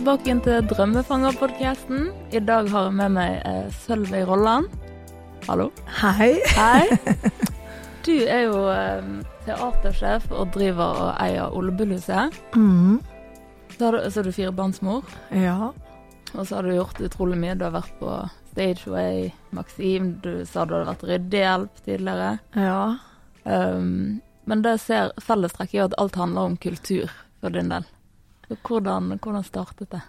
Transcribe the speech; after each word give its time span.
tilbake 0.00 0.32
til 0.44 0.62
Drømmefanger-podkasten. 0.70 2.06
I 2.32 2.40
dag 2.40 2.68
har 2.72 2.86
jeg 2.88 2.94
med 2.96 3.12
meg 3.12 3.34
eh, 3.44 3.66
Sølvi 3.82 4.22
Rolland. 4.24 4.68
Hallo. 5.48 5.66
Hei. 6.00 6.36
Hei. 6.56 6.86
Du 8.00 8.14
er 8.16 8.46
jo 8.46 8.62
eh, 8.72 9.02
teatersjef 9.44 10.30
og 10.32 10.54
driver 10.54 10.96
og 11.04 11.10
eier 11.20 11.52
Ole 11.52 11.74
Bull-huset. 11.76 12.32
Mm, 12.56 12.96
Så, 13.76 13.84
har 13.84 13.92
du- 13.98 14.06
så 14.10 14.20
er 14.22 14.24
du 14.24 14.32
firebarnsmor, 14.32 15.04
ja. 15.36 15.68
og 16.32 16.46
så 16.48 16.54
har 16.56 16.62
du 16.64 16.72
gjort 16.78 17.00
utrolig 17.04 17.36
mye. 17.42 17.54
Du 17.60 17.66
har 17.66 17.74
vært 17.76 17.92
på 18.00 18.14
Stageway, 18.54 19.28
Maxim, 19.52 20.14
du 20.24 20.46
sa 20.48 20.64
du 20.64 20.74
hadde 20.78 20.88
vært 20.94 21.04
ryddehjelp 21.12 21.84
tidligere. 21.84 22.32
Ja. 22.56 22.96
Um, 23.44 24.22
men 24.48 24.62
det 24.64 24.78
ser 24.80 25.12
fellestrekk 25.20 25.74
i 25.76 25.84
at 25.84 25.94
alt 26.00 26.16
handler 26.16 26.48
om 26.48 26.56
kultur 26.56 27.12
for 27.40 27.52
din 27.52 27.68
del. 27.68 27.84
Hvordan, 28.56 29.14
hvordan 29.22 29.44
startet 29.46 29.92
det 29.92 30.02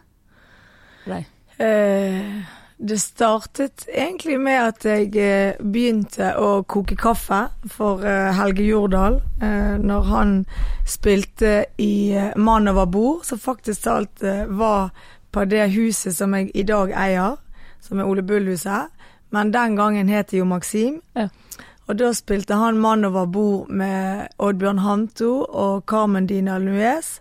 for 1.04 1.14
deg? 1.14 1.30
Eh, 1.62 2.42
det 2.82 2.98
startet 2.98 3.86
egentlig 3.94 4.40
med 4.42 4.58
at 4.58 4.86
jeg 4.86 5.12
eh, 5.22 5.60
begynte 5.62 6.32
å 6.42 6.64
koke 6.66 6.96
kaffe 6.98 7.44
for 7.70 8.02
eh, 8.02 8.32
Helge 8.34 8.66
Jordal 8.66 9.20
eh, 9.38 9.78
når 9.78 10.08
han 10.10 10.32
spilte 10.90 11.68
i 11.78 12.18
Mann 12.42 12.72
over 12.72 12.90
bord, 12.90 13.22
som 13.28 13.38
faktisk 13.38 13.84
talt 13.86 14.26
var 14.50 14.90
på 15.32 15.46
det 15.46 15.68
huset 15.76 16.18
som 16.18 16.34
jeg 16.34 16.50
i 16.58 16.66
dag 16.66 16.90
eier, 16.98 17.38
som 17.86 18.02
er 18.02 18.10
Ole 18.10 18.26
Bull-huset. 18.26 18.90
Men 19.30 19.54
den 19.54 19.78
gangen 19.78 20.10
het 20.10 20.32
det 20.34 20.42
jo 20.42 20.50
Maxim. 20.50 21.04
Ja. 21.16 21.30
Og 21.86 22.00
da 22.02 22.10
spilte 22.18 22.58
han 22.58 22.82
Mann 22.82 23.06
over 23.06 23.30
bord 23.30 23.70
med 23.70 24.34
Oddbjørn 24.42 24.82
Hanto 24.82 25.44
og 25.46 25.86
Carmen 25.86 26.26
Dina 26.26 26.58
Nuez 26.58 27.20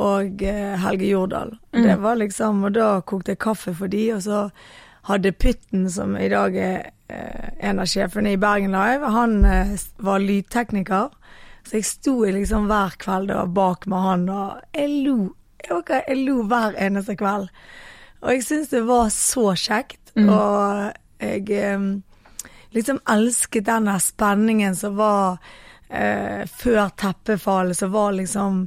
og 0.00 0.42
eh, 0.42 0.76
Helge 0.80 1.08
Jordal. 1.10 1.54
Mm. 1.74 1.82
Det 1.84 1.96
var 2.02 2.16
liksom, 2.20 2.64
og 2.68 2.72
da 2.76 2.88
kokte 3.06 3.34
jeg 3.34 3.42
kaffe 3.44 3.74
for 3.76 3.92
de, 3.92 4.06
og 4.16 4.22
så 4.24 4.40
hadde 5.08 5.32
Pytten, 5.32 5.86
som 5.90 6.16
i 6.20 6.28
dag 6.32 6.56
er 6.56 6.90
eh, 7.12 7.50
en 7.68 7.80
av 7.82 7.88
sjefene 7.90 8.32
i 8.34 8.40
Bergen 8.40 8.72
Live, 8.76 9.12
han 9.14 9.38
eh, 9.44 9.74
var 10.04 10.20
lydtekniker. 10.24 11.08
Så 11.66 11.76
jeg 11.76 11.84
sto 11.88 12.14
liksom 12.24 12.68
hver 12.70 12.96
kveld 13.00 13.28
da 13.32 13.44
bak 13.46 13.84
med 13.90 14.04
han, 14.06 14.28
og 14.32 14.60
jeg 14.76 14.90
lo. 15.06 15.16
Jeg, 15.60 15.76
var 15.76 16.04
jeg 16.08 16.22
lo 16.24 16.38
hver 16.48 16.76
eneste 16.80 17.16
kveld. 17.20 17.50
Og 18.20 18.32
jeg 18.34 18.44
syns 18.44 18.70
det 18.72 18.84
var 18.88 19.08
så 19.14 19.50
kjekt, 19.56 19.96
Mm. 20.16 20.26
og 20.26 20.96
jeg 21.22 22.00
liksom 22.74 22.98
elsket 23.08 23.64
den 23.68 23.86
spenningen 24.02 24.74
som 24.74 24.96
var 24.98 25.36
eh, 25.88 26.42
før 26.50 26.88
teppefallet, 26.98 27.76
som 27.78 27.92
var 27.94 28.12
liksom 28.18 28.64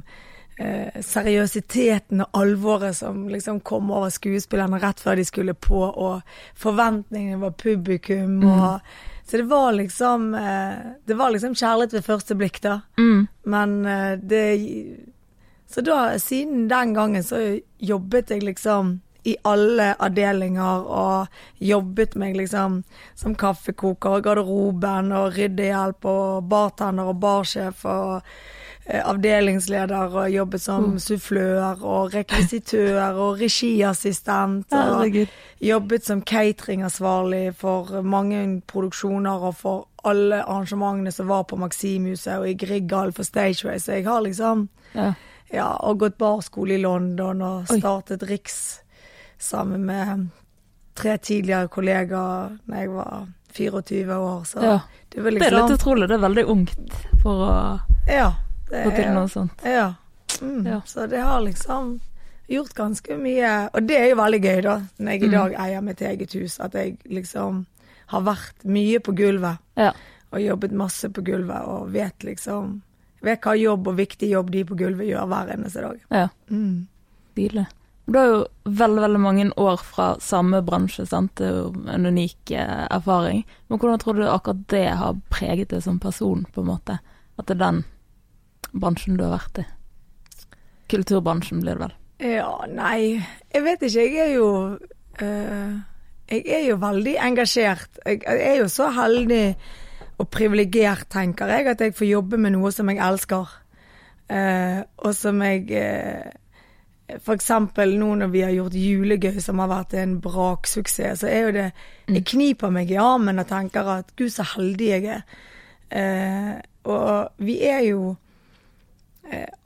eh, 0.58 1.00
seriøsiteten 1.00 2.24
og 2.24 2.38
alvoret 2.40 2.96
som 2.96 3.26
liksom 3.28 3.60
kom 3.60 3.90
over 3.90 4.12
skuespillerne 4.14 4.80
rett 4.82 5.00
før 5.00 5.18
de 5.20 5.24
skulle 5.24 5.54
på, 5.54 5.80
og 5.80 6.22
forventningene 6.54 7.42
var 7.42 7.58
publikum, 7.58 8.42
og 8.44 8.80
Så 9.24 9.36
det 9.36 9.42
var 9.48 9.72
liksom 9.72 10.34
eh, 10.34 10.74
Det 11.06 11.14
var 11.14 11.30
liksom 11.30 11.54
kjærlighet 11.54 11.92
ved 11.92 12.04
første 12.04 12.34
blikk, 12.34 12.60
da. 12.62 12.80
Mm. 12.98 13.26
Men 13.44 13.86
eh, 13.86 14.18
det 14.20 14.44
Så 15.66 15.80
da, 15.80 16.18
siden 16.18 16.68
den 16.68 16.94
gangen, 16.94 17.24
så 17.24 17.58
jobbet 17.78 18.30
jeg 18.30 18.42
liksom 18.42 19.00
i 19.24 19.36
alle 19.48 19.94
avdelinger, 20.04 20.84
og 20.84 21.26
jobbet 21.58 22.14
meg 22.20 22.36
liksom 22.36 22.82
som 23.16 23.34
kaffekoker, 23.34 24.18
og 24.18 24.26
garderoben, 24.26 25.12
og 25.16 25.38
ryddehjelp, 25.38 26.04
og 26.04 26.44
bartender 26.50 27.08
og 27.08 27.22
barsjef, 27.22 27.86
og 27.88 28.20
avdelingsleder, 28.90 30.14
og 30.14 30.30
jobbet 30.32 30.60
som 30.60 30.84
Mm. 30.84 30.98
sufflør, 30.98 31.82
og 31.82 32.12
rekvisitør, 32.14 33.14
og 33.14 33.38
regiassistent, 33.40 34.72
og 34.72 35.26
jobbet 35.62 36.04
som 36.04 36.22
cateringansvarlig 36.22 37.54
for 37.56 38.02
mange 38.02 38.62
produksjoner 38.66 39.42
og 39.48 39.54
for 39.56 39.86
alle 40.04 40.42
arrangementene 40.42 41.12
som 41.12 41.26
var 41.28 41.44
på 41.44 41.56
Maximhuset 41.56 42.38
og 42.38 42.48
i 42.48 42.54
Grieghallen 42.54 43.12
for 43.14 43.22
Stageway, 43.24 43.78
så 43.78 43.92
jeg 43.92 44.04
har 44.04 44.20
liksom 44.20 44.68
Ja. 44.94 45.12
ja, 45.52 45.66
og 45.80 45.98
gått 45.98 46.18
barskole 46.18 46.74
i 46.74 46.82
London 46.82 47.40
og 47.42 47.64
Oi. 47.70 47.78
startet 47.80 48.22
Riks 48.28 48.80
sammen 49.38 49.84
med 49.86 50.28
tre 50.94 51.16
tidligere 51.18 51.68
kollegaer 51.68 52.58
da 52.68 52.76
jeg 52.76 52.90
var 52.90 53.26
24 53.52 54.14
år, 54.14 54.42
så 54.44 54.62
Ja. 54.62 54.78
det 55.10 55.22
var 55.24 55.30
Det 55.30 55.42
er 55.42 55.50
liksom 55.50 55.68
litt 55.70 55.80
utrolig. 55.80 56.08
Det 56.08 56.14
er 56.14 56.28
veldig 56.28 56.44
ungt 56.48 56.92
for 57.22 57.30
å 57.32 57.80
Ja. 58.08 58.32
Det 58.70 58.98
er- 58.98 59.14
noe 59.14 59.28
sånt. 59.28 59.52
Ja. 59.64 59.94
Mm. 60.40 60.66
Ja. 60.66 60.80
Så 60.84 61.06
det 61.08 61.20
har 61.22 61.40
liksom 61.40 62.00
gjort 62.48 62.74
ganske 62.74 63.16
mye 63.18 63.70
Og 63.74 63.86
det 63.86 63.96
er 63.96 64.08
jo 64.10 64.16
veldig 64.16 64.40
gøy, 64.42 64.62
da, 64.62 64.80
når 64.98 65.10
jeg 65.12 65.22
i 65.22 65.26
Mm. 65.26 65.30
dag 65.32 65.54
eier 65.54 65.80
mitt 65.82 66.00
eget 66.00 66.32
hus, 66.32 66.60
at 66.60 66.72
jeg 66.72 66.98
liksom 67.10 67.66
har 68.08 68.20
vært 68.22 68.64
mye 68.64 68.98
på 69.00 69.14
gulvet. 69.14 69.58
Ja. 69.76 69.92
Og 70.32 70.40
jobbet 70.40 70.72
masse 70.72 71.08
på 71.08 71.22
gulvet, 71.24 71.66
og 71.66 71.92
vet 71.92 72.18
liksom 72.24 72.82
Vet 73.22 73.40
hva 73.40 73.54
jobb 73.58 73.86
og 73.88 73.96
viktig 73.96 74.28
jobb 74.28 74.50
de 74.50 74.64
på 74.64 74.76
gulvet 74.76 75.08
gjør 75.08 75.26
hver 75.26 75.48
eneste 75.54 75.80
dag. 75.80 75.98
ja. 76.10 76.28
Mm. 76.50 76.86
Deilig. 77.34 77.66
Du 78.06 78.18
har 78.18 78.26
jo 78.26 78.46
veldig, 78.66 79.00
veldig 79.00 79.20
mange 79.20 79.50
år 79.56 79.78
fra 79.80 80.16
samme 80.20 80.60
bransje, 80.62 81.06
sant. 81.08 81.34
Det 81.36 81.46
er 81.46 81.54
jo 81.62 81.72
en 81.88 82.04
unik 82.04 82.50
eh, 82.50 82.86
erfaring. 82.90 83.44
Men 83.70 83.78
hvordan 83.78 83.98
tror 83.98 84.14
du 84.16 84.22
akkurat 84.28 84.66
det 84.68 84.88
har 84.90 85.14
preget 85.30 85.68
deg 85.68 85.82
som 85.82 85.98
person, 85.98 86.44
på 86.52 86.60
en 86.60 86.66
måte? 86.66 86.98
At 87.38 87.46
det 87.46 87.56
er 87.56 87.64
den 87.72 87.84
bransjen 88.80 89.18
du 89.18 89.24
har 89.26 89.36
vært 89.38 89.62
i? 89.62 89.66
Kulturbransjen 90.92 91.62
blir 91.62 91.78
det 91.78 91.86
vel. 91.86 91.94
Ja, 92.24 92.50
nei 92.70 93.18
Jeg 93.52 93.62
vet 93.64 93.82
ikke. 93.82 94.04
Jeg 94.04 94.20
er 94.22 94.34
jo 94.36 94.48
eh, 95.20 95.72
Jeg 96.30 96.44
er 96.58 96.68
jo 96.68 96.76
veldig 96.82 97.16
engasjert. 97.20 97.98
Jeg, 98.04 98.22
jeg 98.22 98.46
er 98.52 98.60
jo 98.62 98.68
så 98.72 98.90
heldig 98.94 99.56
og 100.22 100.28
privilegert, 100.30 101.08
tenker 101.10 101.50
jeg, 101.50 101.66
at 101.66 101.80
jeg 101.82 101.94
får 101.94 102.06
jobbe 102.06 102.38
med 102.38 102.54
noe 102.54 102.70
som 102.72 102.90
jeg 102.90 103.02
elsker. 103.02 103.50
Uh, 104.24 104.80
og 105.04 105.12
som 105.12 105.42
jeg 105.44 105.66
uh, 105.76 107.18
For 107.20 107.34
eksempel 107.36 107.90
nå 108.00 108.06
når 108.16 108.30
vi 108.32 108.40
har 108.40 108.54
gjort 108.54 108.76
Julegøy, 108.78 109.36
som 109.44 109.58
har 109.60 109.68
vært 109.68 109.96
en 110.00 110.14
braksuksess, 110.24 111.20
så 111.20 111.28
er 111.28 111.42
jo 111.42 111.50
det 111.52 111.66
Jeg 112.08 112.24
kniper 112.30 112.72
meg 112.72 112.90
i 112.94 112.96
armen 112.96 113.42
og 113.42 113.50
tenker 113.50 113.90
at 113.98 114.14
gud, 114.16 114.30
så 114.32 114.46
heldig 114.54 114.88
jeg 114.88 115.10
er. 115.18 115.26
Uh, 115.92 116.54
og 116.84 117.44
vi 117.44 117.58
er 117.64 117.82
jo 117.90 118.14
eh, 118.14 118.23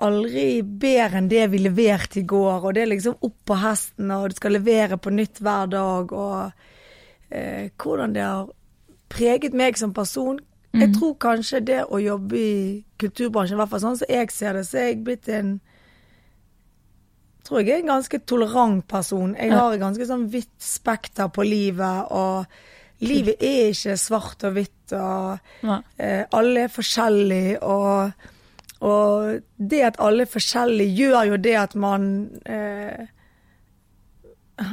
aldri 0.05 0.63
bedre 0.63 1.19
enn 1.19 1.31
det 1.31 1.47
vi 1.53 1.63
leverte 1.63 2.21
i 2.21 2.27
går, 2.29 2.63
og 2.63 2.75
det 2.77 2.85
er 2.85 2.93
liksom 2.93 3.19
opp 3.27 3.39
på 3.49 3.57
hesten, 3.59 4.11
og 4.15 4.31
du 4.31 4.39
skal 4.39 4.55
levere 4.55 4.99
på 5.01 5.13
nytt 5.15 5.41
hver 5.43 5.71
dag, 5.73 6.13
og 6.13 7.33
eh, 7.35 7.71
hvordan 7.77 8.15
det 8.15 8.23
har 8.25 8.53
preget 9.11 9.57
meg 9.57 9.79
som 9.81 9.95
person. 9.97 10.39
Jeg 10.79 10.93
tror 10.95 11.15
kanskje 11.19 11.63
det 11.65 11.81
å 11.89 11.99
jobbe 11.99 12.37
i 12.39 12.85
kulturbransjen, 13.01 13.57
i 13.57 13.61
hvert 13.63 13.73
fall 13.73 13.83
sånn 13.83 13.99
som 13.99 14.11
jeg 14.13 14.31
ser 14.31 14.59
det, 14.59 14.67
så 14.69 14.79
er 14.79 14.91
jeg 14.91 15.03
blitt 15.07 15.31
en 15.33 15.57
tror 17.49 17.63
jeg 17.63 17.73
er 17.73 17.83
en 17.83 17.95
ganske 17.95 18.19
tolerant 18.29 18.83
person. 18.87 19.33
Jeg 19.39 19.55
har 19.57 19.73
et 19.73 19.81
ganske 19.81 20.07
sånn 20.07 20.27
vidt 20.31 20.53
spekter 20.61 21.31
på 21.33 21.47
livet, 21.49 22.13
og 22.13 22.45
livet 23.09 23.41
er 23.41 23.71
ikke 23.73 23.97
svart 23.99 24.45
og 24.45 24.59
hvitt, 24.59 24.93
og 24.93 25.65
eh, 25.65 26.27
alle 26.37 26.67
er 26.67 26.75
forskjellige, 26.75 27.63
og, 27.65 28.29
og 28.81 29.41
det 29.59 29.81
at 29.83 29.97
alle 29.99 30.23
er 30.23 30.31
forskjellige, 30.31 30.97
gjør 30.97 31.27
jo 31.33 31.37
det 31.37 31.55
at 31.59 31.75
man 31.75 32.31
eh, 32.47 33.07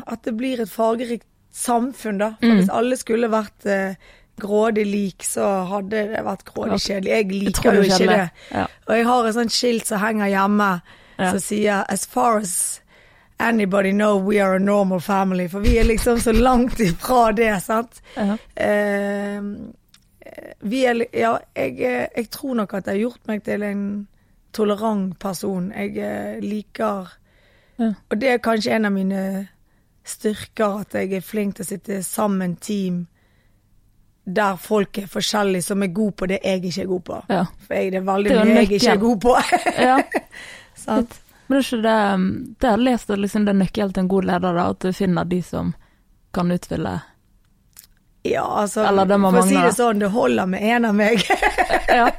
At 0.08 0.24
det 0.26 0.34
blir 0.38 0.60
et 0.62 0.70
fargerikt 0.70 1.26
samfunn, 1.54 2.18
da. 2.18 2.30
For 2.40 2.48
Mm. 2.50 2.58
hvis 2.60 2.70
alle 2.74 2.98
skulle 2.98 3.30
vært 3.30 3.66
eh, 3.66 3.96
grådig 4.42 4.86
lik, 4.86 5.24
så 5.24 5.66
hadde 5.70 5.90
det 6.12 6.24
vært 6.26 6.44
grådig 6.46 6.80
kjedelig. 6.82 7.12
Jeg 7.12 7.28
liker 7.32 7.76
jo 7.76 7.82
ikke 7.86 8.08
det. 8.10 8.30
Ja. 8.52 8.66
Og 8.88 8.96
jeg 8.98 9.06
har 9.06 9.26
et 9.30 9.36
sånt 9.36 9.52
skilt 9.56 9.86
som 9.88 10.00
henger 10.00 10.28
hjemme, 10.28 10.82
Ja. 11.20 11.30
som 11.32 11.40
sier 11.40 11.86
'As 11.88 12.06
far 12.06 12.38
as 12.40 12.82
anybody 13.40 13.92
know, 13.92 14.18
we 14.18 14.40
are 14.42 14.56
a 14.56 14.60
normal 14.60 15.00
family'. 15.00 15.50
For 15.50 15.60
vi 15.60 15.78
er 15.78 15.84
liksom 15.84 16.18
så 16.20 16.34
langt 16.34 16.80
ifra 16.80 17.32
det, 17.36 17.62
sant. 17.64 18.02
Ja. 18.18 18.38
Eh, 18.58 19.42
er 20.36 21.06
Ja, 21.14 21.38
jeg, 21.56 21.80
eh, 21.80 22.08
jeg 22.16 22.30
tror 22.30 22.56
nok 22.56 22.74
at 22.74 22.86
det 22.86 22.94
har 22.94 23.00
gjort 23.00 23.28
meg 23.28 23.44
til 23.44 23.64
en 23.64 24.08
tolerant 24.54 25.20
person. 25.20 25.72
Jeg 25.72 25.98
eh, 25.98 26.40
liker 26.42 27.14
Ja. 27.78 27.94
Og 28.10 28.22
det 28.22 28.30
er 28.30 28.38
kanskje 28.38 28.72
en 28.72 28.86
av 28.86 28.92
mine 28.96 29.48
styrker, 30.06 30.86
at 30.86 30.94
jeg 30.94 31.12
er 31.14 31.22
flink 31.22 31.58
til 31.58 31.66
å 31.66 31.68
sitte 31.68 32.04
sammen 32.04 32.56
team 32.56 33.08
der 34.26 34.56
folk 34.56 34.98
er 34.98 35.10
forskjellige, 35.12 35.62
som 35.62 35.84
er 35.84 35.92
gode 35.94 36.16
på 36.18 36.26
det 36.26 36.40
jeg 36.44 36.64
ikke 36.64 36.82
er 36.82 36.88
god 36.88 37.02
på. 37.10 37.18
Ja. 37.30 37.44
For 37.68 37.74
jeg, 37.78 37.92
det 37.92 38.00
er 38.00 38.06
veldig 38.08 38.30
Det 38.30 38.38
er 38.40 38.46
mye 38.46 38.62
jeg 38.64 38.72
ikke 38.72 38.92
er 38.92 39.02
god 39.04 39.20
på. 39.22 39.36
ja. 39.90 39.98
sant? 40.76 41.20
Men 41.48 41.60
det 41.60 41.66
er 41.66 41.68
ikke 41.68 41.82
det 41.84 42.56
Det 42.62 42.70
har 42.70 42.78
jeg 42.78 42.86
lest 42.86 43.10
at 43.10 43.20
liksom 43.22 43.46
det 43.46 43.54
er 43.54 43.60
nøkkelen 43.60 43.94
til 43.94 44.02
en 44.02 44.14
god 44.16 44.30
leder, 44.32 44.58
da, 44.58 44.70
at 44.70 44.80
du 44.82 44.94
finner 44.94 45.30
de 45.30 45.42
som 45.46 45.76
kan 46.34 46.52
utfylle 46.52 46.96
Ja, 48.26 48.44
altså, 48.64 48.84
for 48.90 49.38
å 49.40 49.44
si 49.46 49.56
det 49.56 49.74
sånn, 49.78 50.00
det 50.02 50.10
holder 50.14 50.48
med 50.50 50.64
en 50.76 50.86
av 50.92 50.96
meg. 50.98 51.22
Ja. 51.96 52.10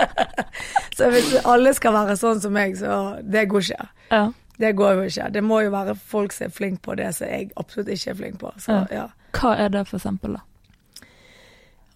så 0.96 1.08
hvis 1.14 1.30
alle 1.46 1.72
skal 1.76 1.94
være 1.94 2.16
sånn 2.20 2.40
som 2.42 2.52
meg, 2.52 2.74
så 2.76 2.96
det 3.22 3.46
går 3.52 3.68
ikke. 3.68 3.86
ja. 4.10 4.24
Det 4.54 4.68
går 4.78 4.92
jo 4.94 5.06
ikke. 5.08 5.24
Det 5.34 5.40
må 5.42 5.56
jo 5.64 5.70
være 5.74 5.96
folk 5.98 6.30
som 6.32 6.44
er 6.46 6.52
flinke 6.54 6.78
på 6.86 6.94
det 6.94 7.08
som 7.16 7.26
jeg 7.26 7.48
absolutt 7.58 7.88
ikke 7.90 8.12
er 8.12 8.18
flink 8.20 8.36
på. 8.38 8.52
Så, 8.62 8.76
ja. 8.94 9.08
Hva 9.34 9.56
er 9.64 9.72
det 9.74 9.80
for 9.88 9.98
eksempel, 9.98 10.36
da? 10.36 10.44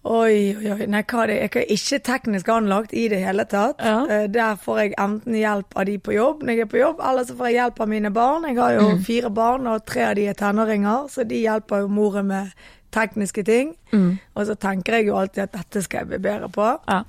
Oi, 0.09 0.55
oi, 0.57 0.67
oi. 0.73 0.85
Nei, 0.91 1.01
hva 1.07 1.21
er 1.23 1.31
det? 1.31 1.37
Jeg 1.39 1.53
er 1.61 1.71
ikke 1.75 1.99
teknisk 2.07 2.49
anlagt 2.51 2.93
i 2.95 3.05
det 3.11 3.19
hele 3.23 3.45
tatt. 3.47 3.79
Eh, 3.83 4.25
Der 4.31 4.59
får 4.59 4.77
jeg 4.81 4.93
enten 4.99 5.35
hjelp 5.39 5.75
av 5.79 5.87
de 5.87 5.95
på 6.03 6.15
jobb 6.17 6.43
når 6.43 6.53
jeg 6.57 6.65
er 6.65 6.69
på 6.71 6.79
jobb, 6.81 6.99
eller 7.11 7.27
så 7.27 7.35
får 7.39 7.47
jeg 7.51 7.57
hjelp 7.61 7.79
av 7.85 7.89
mine 7.95 8.11
barn. 8.15 8.47
Jeg 8.51 8.59
har 8.59 8.75
jo 8.75 8.89
fire 9.07 9.31
barn, 9.39 9.67
og 9.67 9.85
tre 9.87 10.05
av 10.09 10.15
de 10.19 10.27
er 10.31 10.37
tenåringer, 10.39 11.07
så 11.11 11.23
de 11.27 11.39
hjelper 11.43 11.83
jo 11.85 11.91
moren 11.91 12.27
med 12.31 12.51
tekniske 12.93 13.43
ting. 13.43 13.75
Mm. 13.91 14.17
Og 14.33 14.45
så 14.45 14.55
tenker 14.55 14.99
jeg 14.99 15.07
jo 15.07 15.17
alltid 15.19 15.43
at 15.43 15.53
dette 15.53 15.81
skal 15.85 16.03
jeg 16.03 16.07
bli 16.07 16.21
bedre 16.23 16.49
på. 16.49 16.67
Ja. 16.89 17.01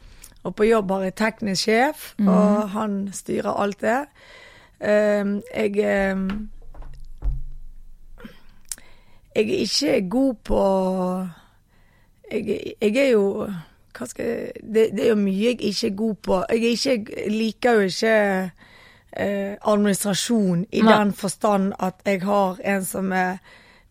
Og 0.43 0.55
på 0.57 0.65
jobb 0.65 0.91
har 0.91 1.03
jeg 1.05 1.15
teknisk 1.21 1.67
sjef, 1.67 2.15
og 2.19 2.71
han 2.73 3.11
styrer 3.13 3.53
alt 3.61 3.81
det. 3.85 3.99
Um, 4.81 5.43
jeg 5.53 6.13
um, 6.15 6.49
Jeg 9.35 9.45
er 9.45 9.59
ikke 9.61 10.09
god 10.11 10.35
på 10.35 10.63
jeg, 12.33 12.75
jeg 12.81 12.97
er 12.97 13.11
jo 13.11 13.51
Hva 13.99 14.07
skal 14.07 14.25
jeg 14.27 14.53
det, 14.63 14.89
det 14.97 15.05
er 15.05 15.09
jo 15.09 15.19
mye 15.21 15.45
jeg 15.45 15.61
ikke 15.61 15.87
er 15.87 15.97
god 15.97 16.15
på. 16.15 16.45
Jeg 16.51 16.63
ikke, 16.63 17.29
liker 17.29 17.73
jo 17.73 17.81
ikke 17.81 18.51
eh, 19.13 19.57
administrasjon 19.67 20.67
i 20.73 20.81
Nei. 20.81 20.99
den 20.99 21.13
forstand 21.13 21.73
at 21.79 21.95
jeg 22.07 22.23
har 22.23 22.57
en 22.65 22.85
som 22.85 23.13
er 23.13 23.37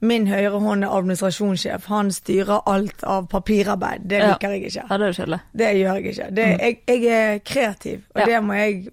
Min 0.01 0.28
høyre 0.28 0.60
hånd 0.63 0.84
er 0.88 0.94
administrasjonssjef. 0.96 1.86
Han 1.92 2.12
styrer 2.16 2.62
alt 2.72 3.04
av 3.04 3.25
papirarbeid. 3.28 4.06
Det 4.07 4.22
liker 4.24 4.54
jeg 4.56 4.69
ikke. 4.69 4.86
Ja, 4.90 4.98
det 4.98 5.06
er 5.06 5.12
jo 5.12 5.18
kjedelig. 5.18 5.40
Det 5.60 5.72
gjør 5.75 5.98
jeg 6.00 6.06
ikke. 6.13 6.28
Det, 6.36 6.46
jeg, 6.60 6.78
jeg 6.88 7.18
er 7.18 7.40
kreativ, 7.40 8.06
og 8.16 8.22
Ja. 8.22 8.25
det 8.25 8.44
må 8.44 8.54
jeg 8.54 8.88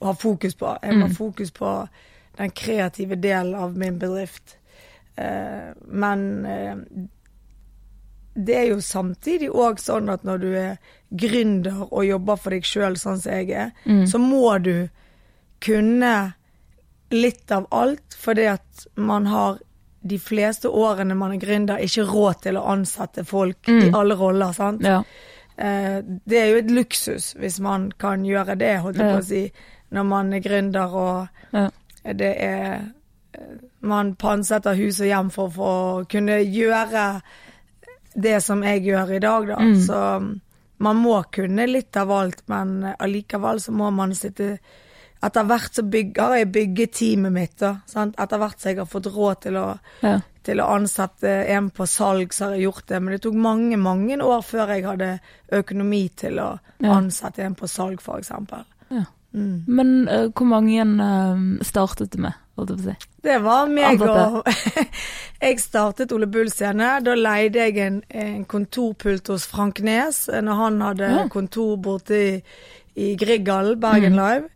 ha 0.00 0.12
fokus 0.12 0.54
på. 0.54 0.76
Jeg 0.82 0.96
må 0.96 1.06
ha 1.06 1.12
fokus 1.14 1.50
på 1.50 1.74
den 2.38 2.50
kreative 2.50 3.16
delen 3.20 3.54
av 3.54 3.76
min 3.76 3.98
bedrift. 3.98 4.56
Uh, 5.18 5.74
men 5.84 6.46
uh, 6.46 7.06
det 8.38 8.54
er 8.56 8.66
jo 8.70 8.80
samtidig 8.80 9.50
òg 9.50 9.80
sånn 9.82 10.08
at 10.14 10.22
når 10.24 10.38
du 10.38 10.48
er 10.54 10.76
gründer 11.10 11.80
og 11.90 12.04
jobber 12.06 12.36
for 12.38 12.54
deg 12.54 12.64
sjøl, 12.64 12.96
sånn 12.96 13.18
som 13.18 13.32
jeg 13.32 13.50
er, 13.50 13.72
så 14.06 14.18
må 14.22 14.52
du 14.62 14.88
kunne 15.64 16.32
litt 17.10 17.50
av 17.50 17.66
alt, 17.74 18.14
fordi 18.14 18.44
at 18.52 18.86
man 18.94 19.26
har 19.26 19.58
de 20.02 20.18
fleste 20.18 20.68
årene 20.68 21.14
man 21.18 21.32
er 21.34 21.40
gründer, 21.42 21.80
ikke 21.82 22.04
råd 22.06 22.42
til 22.42 22.56
å 22.56 22.66
ansette 22.70 23.24
folk 23.26 23.68
i 23.68 23.90
alle 23.92 24.14
roller, 24.14 24.52
sant. 24.52 24.82
Ja. 24.86 25.02
Eh, 25.58 26.02
det 26.26 26.38
er 26.38 26.52
jo 26.52 26.58
et 26.62 26.70
luksus 26.70 27.32
hvis 27.38 27.58
man 27.60 27.90
kan 27.98 28.22
gjøre 28.24 28.56
det, 28.58 28.76
holdt 28.80 28.96
jeg 28.98 29.06
Ja. 29.08 29.16
på 29.16 29.22
å 29.22 29.26
si, 29.26 29.52
når 29.90 30.04
man 30.06 30.32
er 30.32 30.40
gründer 30.40 30.94
og 30.94 31.28
Ja. 31.52 31.70
det 32.04 32.36
er 32.42 32.92
Man 33.82 34.14
pantsetter 34.16 34.74
hus 34.74 35.00
og 35.00 35.06
hjem 35.06 35.28
for, 35.30 35.50
for 35.50 36.00
å 36.02 36.08
kunne 36.08 36.38
gjøre 36.42 37.20
det 38.16 38.42
som 38.42 38.62
jeg 38.62 38.82
gjør 38.88 39.12
i 39.14 39.18
dag, 39.22 39.46
da. 39.46 39.56
Mm. 39.62 39.74
Så 39.86 39.98
mm, 40.20 40.40
man 40.78 40.96
må 40.96 41.22
kunne 41.30 41.66
litt 41.68 41.96
av 41.96 42.10
alt, 42.10 42.42
men 42.48 42.82
eh, 42.84 42.94
allikevel 42.98 43.60
så 43.60 43.70
må 43.72 43.92
man 43.94 44.14
sitte 44.18 44.58
Etter 45.22 45.42
hvert 45.48 45.74
så 45.74 45.82
bygger, 45.82 46.34
jeg 46.38 46.52
bygget 46.52 46.92
teamet 46.92 47.32
mitt, 47.32 47.56
da. 47.58 47.72
Sant? 47.86 48.14
Etter 48.18 48.38
hvert 48.38 48.60
så 48.60 48.68
jeg 48.70 48.78
har 48.78 48.86
fått 48.86 49.06
råd 49.10 49.40
til 49.42 49.56
å 49.56 49.78
Ja. 50.02 50.20
til 50.44 50.60
å 50.60 50.68
ansette 50.76 51.28
en 51.48 51.70
på 51.70 51.86
salg, 51.86 52.30
så 52.32 52.44
har 52.46 52.52
jeg 52.54 52.62
gjort 52.68 52.86
det. 52.86 53.02
Men 53.02 53.12
det 53.12 53.22
tok 53.22 53.34
mange, 53.34 53.76
mange 53.76 54.16
år 54.22 54.40
før 54.42 54.68
jeg 54.68 54.84
hadde 54.84 55.20
økonomi 55.52 56.08
til 56.16 56.38
å 56.38 56.58
Ja. 56.80 56.92
ansette 56.94 57.38
en 57.44 57.54
på 57.54 57.66
salg, 57.68 57.98
eksempel. 58.00 58.64
ja. 58.90 59.04
Mm. 59.34 59.64
Men 59.68 60.08
uh, 60.08 60.28
hvor 60.32 60.46
mange 60.46 60.80
uh, 60.80 61.62
startet 61.62 62.10
du 62.12 62.18
med? 62.18 62.32
Det 63.22 63.42
var 63.42 63.66
meg 63.68 64.00
og 64.02 64.42
Jeg 65.42 65.60
startet 65.60 66.10
Ole 66.12 66.26
Bull 66.26 66.48
scene. 66.50 67.00
Da 67.04 67.14
leide 67.14 67.54
jeg 67.68 67.76
en, 67.78 68.02
en 68.10 68.44
kontorpult 68.44 69.28
hos 69.28 69.46
Frank 69.46 69.78
Nes 69.80 70.24
når 70.28 70.54
han 70.62 70.80
hadde 70.80 71.10
Ja. 71.10 71.28
kontor 71.28 71.76
borte 71.76 72.14
i, 72.18 72.42
i 72.96 73.14
Grieghallen, 73.16 73.78
Bergen 73.78 74.12
Mm. 74.16 74.18
Live. 74.18 74.48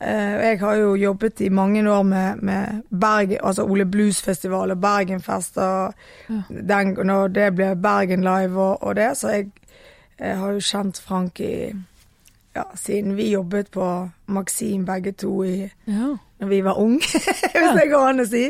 Eh, 0.00 0.34
jeg 0.50 0.58
har 0.60 0.76
jo 0.78 0.92
jobbet 0.94 1.40
i 1.40 1.48
mange 1.50 1.82
år 1.90 2.02
med, 2.06 2.42
med 2.42 2.82
Bergen, 2.90 3.38
altså 3.42 3.64
Ole 3.66 3.84
Blues-festival 3.84 4.70
og 4.70 4.80
Bergenfest 4.80 5.58
og 5.58 5.94
den, 6.48 6.94
når 7.04 7.28
det 7.34 7.48
ble 7.58 7.72
Bergen 7.82 8.22
Live 8.22 8.54
og, 8.62 8.82
og 8.82 8.94
det, 8.96 9.08
så 9.18 9.28
jeg, 9.34 9.48
jeg 10.20 10.36
har 10.38 10.52
jo 10.54 10.60
kjent 10.62 11.00
Frank 11.02 11.40
i 11.40 11.72
ja, 12.56 12.62
siden 12.78 13.16
vi 13.18 13.30
jobbet 13.32 13.70
på 13.74 13.88
Maxim 14.26 14.86
begge 14.86 15.12
to 15.18 15.42
i 15.44 15.56
Ja. 15.86 16.14
når 16.38 16.46
vi 16.48 16.60
var 16.64 16.78
unge, 16.78 17.02
hvis 17.58 17.74
det 17.80 17.90
går 17.90 18.06
an 18.12 18.22
å 18.22 18.28
si. 18.30 18.44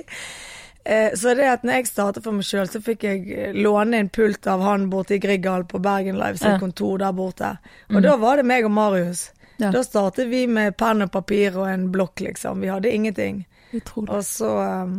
Eh, 0.84 1.10
Så 1.16 1.32
det 1.36 1.48
at 1.48 1.64
når 1.64 1.72
jeg 1.80 1.86
startet 1.88 2.24
for 2.24 2.32
meg 2.36 2.44
sjøl, 2.44 2.68
så 2.68 2.80
fikk 2.84 3.04
jeg 3.08 3.24
eh, 3.32 3.56
låne 3.56 3.96
en 4.04 4.08
pult 4.12 4.46
av 4.46 4.60
han 4.64 4.86
borte 4.92 5.16
i 5.16 5.20
Grieghallen 5.24 5.66
på 5.68 5.80
Bergen 5.80 6.20
Live 6.20 6.36
sitt 6.36 6.52
Ja. 6.52 6.58
kontor 6.60 6.98
der 7.00 7.12
borte. 7.16 7.54
Og 7.88 8.02
da 8.04 8.16
var 8.20 8.36
det 8.36 8.44
meg 8.48 8.64
og 8.68 8.72
Marius. 8.76 9.30
Ja. 9.58 9.72
Da 9.74 9.82
startet 9.84 10.28
vi 10.30 10.46
med 10.46 10.76
penn 10.78 11.02
og 11.02 11.10
papir 11.12 11.56
og 11.58 11.66
en 11.66 11.88
blokk, 11.92 12.20
liksom. 12.22 12.60
Vi 12.62 12.70
hadde 12.70 12.92
ingenting. 12.94 13.40
Utrolig. 13.74 14.10
Og 14.14 14.24
så 14.24 14.50
um, 14.86 14.98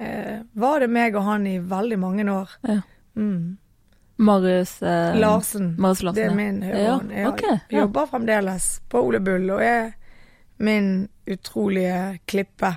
eh, 0.00 0.40
var 0.52 0.80
det 0.80 0.88
meg 0.88 1.16
og 1.18 1.26
han 1.28 1.46
i 1.46 1.58
veldig 1.60 1.98
mange 2.00 2.24
år. 2.32 2.54
Ja. 2.64 2.80
Mm. 3.20 3.58
Marius 4.20 4.82
eh, 4.82 5.16
Larsen. 5.20 5.74
Marius 5.78 6.02
Larsen. 6.02 6.16
Det 6.16 6.26
er 6.30 6.36
min 6.36 6.62
høyre 6.62 6.82
Ja, 6.82 6.94
hånd. 6.96 7.12
Jeg 7.12 7.82
jobber 7.82 8.08
fremdeles 8.10 8.68
på 8.88 9.00
Ole 9.06 9.20
Bull 9.24 9.48
og 9.52 9.64
er 9.64 9.92
min 10.60 11.08
utrolige 11.28 12.18
klippe. 12.28 12.74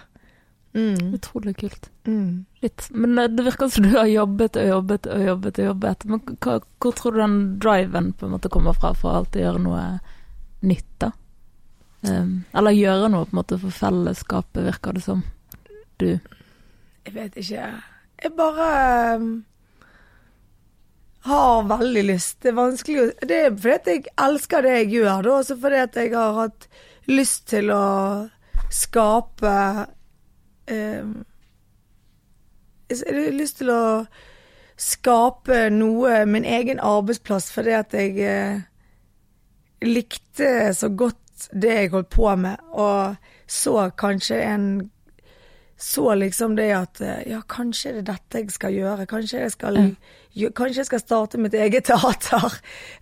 Mm. 0.74 1.14
Utrolig 1.14 1.58
kult. 1.60 1.90
Mm. 2.08 2.46
Litt. 2.60 2.88
Men 2.92 3.16
det 3.36 3.44
virker 3.44 3.68
som 3.70 3.84
du 3.84 3.98
har 3.98 4.08
jobbet 4.08 4.56
og 4.60 4.68
jobbet 4.68 5.08
og 5.08 5.26
jobbet 5.28 5.60
og 5.60 5.66
jobbet. 5.66 6.06
Men 6.10 6.24
hva, 6.44 6.60
hvor 6.80 6.96
tror 6.98 7.16
du 7.16 7.20
den 7.22 7.38
driven 7.60 8.14
på 8.14 8.28
en 8.28 8.36
måte 8.36 8.52
kommer 8.52 8.76
fra 8.78 8.94
for 8.98 9.12
å 9.12 9.22
alltid 9.22 9.46
gjøre 9.46 9.64
noe 9.64 9.84
nytt? 10.64 11.08
Um, 12.04 12.44
eller 12.52 12.76
gjøre 12.76 13.08
noe 13.12 13.24
på 13.28 13.32
en 13.32 13.40
måte 13.40 13.58
for 13.62 13.72
fellesskapet, 13.72 14.66
virker 14.66 14.98
det 14.98 15.06
som. 15.06 15.24
Du. 16.02 16.10
Jeg 17.06 17.16
vet 17.16 17.38
ikke. 17.40 17.68
Jeg 18.24 18.32
bare 18.36 19.16
um, 19.16 19.30
har 21.28 21.64
veldig 21.70 22.04
lyst. 22.10 22.42
Det 22.44 22.52
er 22.52 22.60
vanskelig 22.60 23.00
å 23.02 23.08
Det 23.22 23.40
er 23.46 23.56
fordi 23.56 23.76
at 23.76 23.92
jeg 23.92 24.06
elsker 24.26 24.66
det 24.66 24.74
jeg 24.78 24.90
gjør, 24.98 25.22
da. 25.28 25.38
Også 25.38 25.58
fordi 25.64 25.80
at 25.84 26.00
jeg 26.02 26.14
har 26.16 26.40
hatt 26.42 26.68
lyst 27.08 27.48
til 27.52 27.72
å 27.72 27.86
skape 28.74 29.56
um, 30.72 31.16
Jeg 32.92 33.00
har 33.08 33.40
lyst 33.40 33.62
til 33.62 33.72
å 33.72 33.84
skape 34.84 35.70
noe, 35.72 36.24
min 36.26 36.46
egen 36.46 36.80
arbeidsplass, 36.84 37.52
fordi 37.54 37.76
at 37.78 37.94
jeg 37.96 38.18
eh, 38.26 38.64
likte 39.86 40.74
så 40.78 40.90
godt 40.90 41.48
det 41.52 41.76
jeg 41.76 41.92
holdt 41.94 42.10
på 42.14 42.36
med, 42.40 42.62
og 42.72 43.16
så 43.50 43.90
kanskje 44.00 44.40
en 44.48 44.68
så 45.84 46.14
liksom 46.16 46.56
det 46.56 46.70
at 46.72 47.02
eh, 47.04 47.24
ja, 47.34 47.42
kanskje 47.50 47.92
det 47.98 48.02
er 48.04 48.10
dette 48.14 48.40
jeg 48.40 48.52
skal 48.56 48.76
gjøre. 48.78 49.08
Kanskje 49.10 49.42
jeg 49.42 49.52
skal, 49.52 49.80
gjø- 50.32 50.54
kanskje 50.56 50.80
jeg 50.80 50.88
skal 50.88 51.02
starte 51.02 51.42
mitt 51.42 51.58
eget 51.60 51.90
teater. 51.90 52.56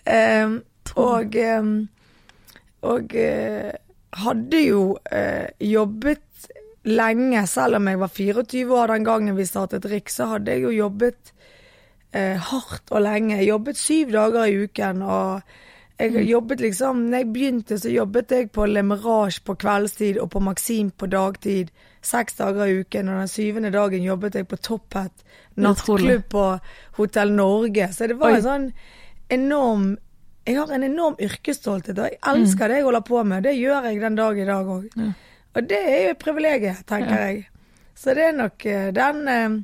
Um, 0.07 0.55
og 1.11 1.35
um, 1.59 1.75
og 2.81 3.13
uh, 3.13 3.69
hadde 4.23 4.61
jo 4.65 4.81
uh, 4.97 5.47
jobbet 5.61 6.47
lenge, 6.89 7.43
selv 7.47 7.77
om 7.77 7.87
jeg 7.87 7.99
var 8.01 8.09
24 8.15 8.79
år 8.79 8.95
den 8.95 9.05
gangen 9.05 9.37
vi 9.37 9.45
startet 9.45 9.85
RIK, 9.85 10.09
så 10.09 10.31
hadde 10.33 10.55
jeg 10.55 10.63
jo 10.65 10.71
jobbet 10.73 11.33
uh, 12.15 12.37
hardt 12.49 12.89
og 12.89 13.05
lenge. 13.05 13.37
Jeg 13.37 13.51
jobbet 13.51 13.77
syv 13.77 14.15
dager 14.15 14.49
i 14.49 14.57
uken, 14.65 15.03
og 15.05 15.41
jeg 16.01 16.25
jobbet 16.29 16.61
liksom 16.61 17.05
Når 17.09 17.17
jeg 17.17 17.27
begynte, 17.33 17.77
så 17.79 17.89
jobbet 17.91 18.31
jeg 18.31 18.51
på 18.51 18.65
Le 18.65 18.83
Mirage 18.83 19.41
på 19.45 19.55
kveldstid 19.55 20.19
og 20.21 20.31
på 20.33 20.41
Maxim 20.43 20.91
på 20.91 21.09
dagtid. 21.11 21.71
Seks 22.01 22.39
dager 22.39 22.65
i 22.65 22.79
uken, 22.81 23.09
og 23.09 23.19
den 23.21 23.29
syvende 23.29 23.71
dagen 23.71 24.03
jobbet 24.03 24.35
jeg 24.35 24.47
på 24.49 24.57
Toppet, 24.57 25.25
nattklubb 25.55 26.23
på 26.29 26.45
Hotell 26.97 27.33
Norge. 27.37 27.91
Så 27.93 28.07
det 28.09 28.17
var 28.17 28.31
Oi. 28.31 28.39
en 28.39 28.47
sånn 28.47 28.71
enorm 29.29 29.97
Jeg 30.47 30.57
har 30.57 30.71
en 30.73 30.83
enorm 30.83 31.19
yrkesstolthet, 31.21 31.99
og 31.99 32.07
jeg 32.09 32.17
elsker 32.31 32.67
det 32.71 32.79
jeg 32.79 32.85
holder 32.87 33.03
på 33.05 33.19
med. 33.23 33.43
Det 33.45 33.51
gjør 33.53 33.85
jeg 33.85 33.99
den 34.01 34.15
dag 34.17 34.39
i 34.39 34.45
dag 34.47 34.71
òg. 34.73 34.87
Og 35.53 35.67
det 35.69 35.77
er 35.77 35.99
jo 36.05 36.13
et 36.15 36.23
privilegium, 36.23 36.79
tenker 36.89 37.21
jeg. 37.27 37.43
Så 37.93 38.15
det 38.17 38.23
er 38.25 38.33
nok 38.33 38.65
eh, 38.65 38.87
den 38.95 39.27
eh, 39.29 39.59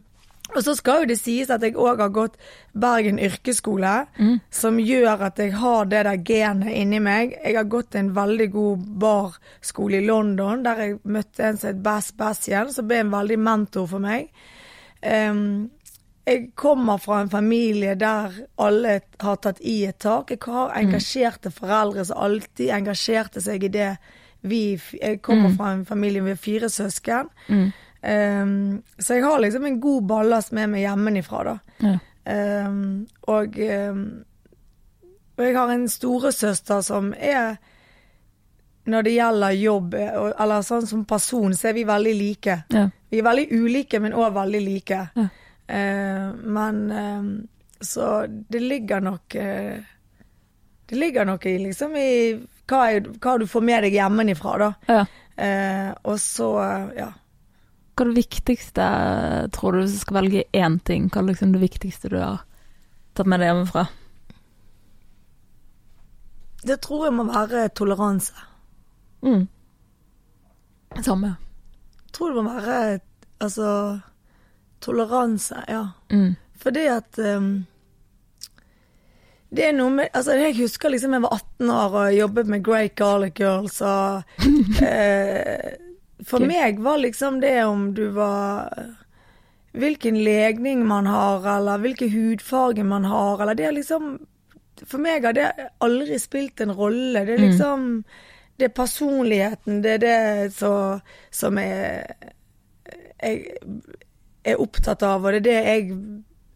Og 0.56 0.64
så 0.64 0.76
skal 0.76 1.02
jo 1.04 1.08
det 1.12 1.18
sies 1.20 1.50
at 1.50 1.62
jeg 1.62 1.76
òg 1.76 2.00
har 2.00 2.10
gått 2.10 2.38
Bergen 2.74 3.20
yrkesskole, 3.20 4.06
som 4.52 4.78
gjør 4.80 5.22
at 5.28 5.38
jeg 5.40 5.54
har 5.54 5.86
det 5.86 6.04
der 6.06 6.18
genet 6.26 6.72
inni 6.74 7.00
meg. 7.00 7.34
Jeg 7.44 7.56
har 7.58 7.64
gått 7.70 7.96
en 7.96 8.14
veldig 8.16 8.52
god 8.52 8.86
barskole 9.00 9.98
i 10.02 10.06
London, 10.06 10.64
der 10.64 10.76
jeg 10.86 11.00
møtte 11.04 11.44
en 11.44 11.58
som 11.58 11.68
het 11.74 11.84
Bass 11.84 12.12
Bassian, 12.12 12.72
som 12.74 12.88
ble 12.88 13.00
en 13.04 13.12
veldig 13.12 13.40
mentor 13.40 13.88
for 13.88 14.00
meg. 14.00 14.30
Um, 15.04 15.70
jeg 16.28 16.50
kommer 16.56 16.98
fra 17.00 17.22
en 17.22 17.30
familie 17.32 17.96
der 17.96 18.32
alle 18.60 19.02
har 19.22 19.36
tatt 19.42 19.62
i 19.62 19.86
et 19.88 20.00
tak. 20.00 20.32
Jeg 20.32 20.40
har 20.48 20.74
engasjerte 20.76 21.52
foreldre 21.52 22.04
som 22.06 22.18
alltid 22.20 22.70
engasjerte 22.76 23.42
seg 23.42 23.64
i 23.64 23.68
det 23.68 23.98
vi 24.48 24.80
Jeg 25.02 25.22
kommer 25.22 25.50
Mm. 25.50 25.58
fra 25.58 25.72
en 25.74 25.86
familie 25.86 26.22
med 26.22 26.38
fire 26.40 26.70
søsken. 26.70 27.30
Mm. 27.50 27.72
Um, 28.08 28.84
så 28.98 29.18
jeg 29.18 29.24
har 29.26 29.40
liksom 29.40 29.66
en 29.66 29.80
god 29.84 30.04
ballast 30.08 30.54
med 30.56 30.70
meg 30.72 30.86
hjemmefra, 30.86 31.44
da. 31.44 31.56
Ja. 31.84 31.98
Um, 32.68 33.08
og, 33.28 33.58
um, 33.60 34.00
og 35.38 35.44
jeg 35.44 35.56
har 35.58 35.72
en 35.72 35.86
storesøster 35.88 36.82
som 36.84 37.14
er 37.14 37.56
Når 38.88 39.04
det 39.04 39.14
gjelder 39.14 39.52
jobb, 39.52 39.94
eller 39.96 40.62
sånn 40.64 40.88
som 40.88 41.06
person, 41.08 41.54
så 41.56 41.70
er 41.70 41.74
vi 41.76 41.84
veldig 41.88 42.14
like. 42.16 42.54
Ja. 42.72 42.86
Vi 43.10 43.20
er 43.20 43.24
veldig 43.28 43.48
ulike, 43.52 44.00
men 44.00 44.16
òg 44.16 44.32
veldig 44.36 44.62
like. 44.64 45.00
Ja. 45.16 45.28
Uh, 45.68 46.36
men 46.48 46.92
eh, 46.92 47.24
Så 47.84 48.26
det 48.28 48.62
ligger 48.64 49.02
nok 49.04 49.36
uh, 49.36 49.76
Det 50.88 50.96
ligger 50.96 51.26
nok 51.26 51.46
i 51.46 51.58
liksom 51.60 51.96
i 52.00 52.40
hva, 52.68 52.86
hva 53.20 53.38
du 53.38 53.48
får 53.48 53.62
med 53.68 53.84
deg 53.84 53.98
hjemmefra, 54.00 54.58
da. 54.58 54.74
ja. 54.88 55.06
Eh, 55.38 55.92
og 56.04 56.20
så, 56.20 56.48
eh, 56.64 56.88
ja. 56.98 57.12
Hva 57.98 58.06
er 58.06 58.12
det 58.12 58.20
viktigste, 58.20 58.88
tror 59.56 59.74
du, 59.74 59.80
hvis 59.82 59.96
du 59.96 60.02
skal 60.04 60.20
velge 60.20 60.44
én 60.54 60.76
ting? 60.86 61.08
Hva 61.10 61.24
er 61.24 61.32
liksom 61.32 61.56
det 61.56 61.64
viktigste 61.64 62.12
du 62.14 62.20
har 62.22 62.44
tatt 63.18 63.26
med 63.26 63.42
deg 63.42 63.50
hjemmefra? 63.50 63.88
Det 66.62 66.78
tror 66.86 67.08
jeg 67.08 67.16
må 67.18 67.26
være 67.26 67.64
toleranse. 67.74 68.36
Mm. 69.26 69.48
Samme. 71.02 71.32
Jeg 72.04 72.14
tror 72.14 72.36
det 72.36 72.44
må 72.46 72.54
være 72.54 73.00
altså 73.42 73.72
toleranse, 74.82 75.64
ja. 75.68 75.88
Mm. 76.14 76.36
Fordi 76.62 76.86
at 76.90 77.18
um, 77.18 77.66
Det 79.50 79.68
er 79.68 79.74
noe 79.74 79.90
med 79.94 80.10
Altså, 80.14 80.34
jeg 80.38 80.58
husker 80.58 80.90
liksom 80.90 81.14
jeg 81.14 81.26
var 81.26 81.34
18 81.34 81.70
år 81.70 81.98
og 82.04 82.16
jobbet 82.18 82.48
med 82.48 82.64
Great 82.66 82.96
Garlic 82.96 83.38
Girls 83.42 83.82
og 83.82 84.24
eh, 84.86 85.87
For 86.28 86.44
meg 86.44 86.80
var 86.84 86.98
liksom 87.00 87.38
det 87.42 87.56
om 87.64 87.94
du 87.96 88.08
var 88.12 88.74
Hvilken 89.78 90.16
legning 90.24 90.82
man 90.88 91.06
har, 91.06 91.44
eller 91.58 91.78
hvilken 91.84 92.10
hudfarge 92.10 92.84
man 92.84 93.06
har, 93.06 93.42
eller 93.44 93.54
det 93.56 93.66
er 93.68 93.76
liksom 93.78 94.08
For 94.86 94.98
meg 95.02 95.24
har 95.28 95.34
det 95.38 95.52
aldri 95.82 96.18
spilt 96.20 96.62
en 96.62 96.72
rolle. 96.76 97.26
Det 97.26 97.34
er 97.36 97.44
Mm. 97.44 97.48
liksom 97.50 98.04
Det 98.60 98.66
er 98.66 98.74
personligheten, 98.74 99.82
det 99.84 99.92
er 99.92 99.98
det 100.02 100.54
så, 100.54 101.00
som 101.32 101.58
jeg, 101.58 102.08
jeg 103.22 103.44
er 104.46 104.62
opptatt 104.64 105.04
av, 105.04 105.26
og 105.26 105.32
det 105.34 105.38
er 105.38 105.46
det 105.46 105.58
jeg 105.68 105.92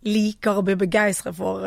liker 0.03 0.57
å 0.57 0.63
bli 0.65 0.75
begeistret 0.81 1.35
for. 1.37 1.61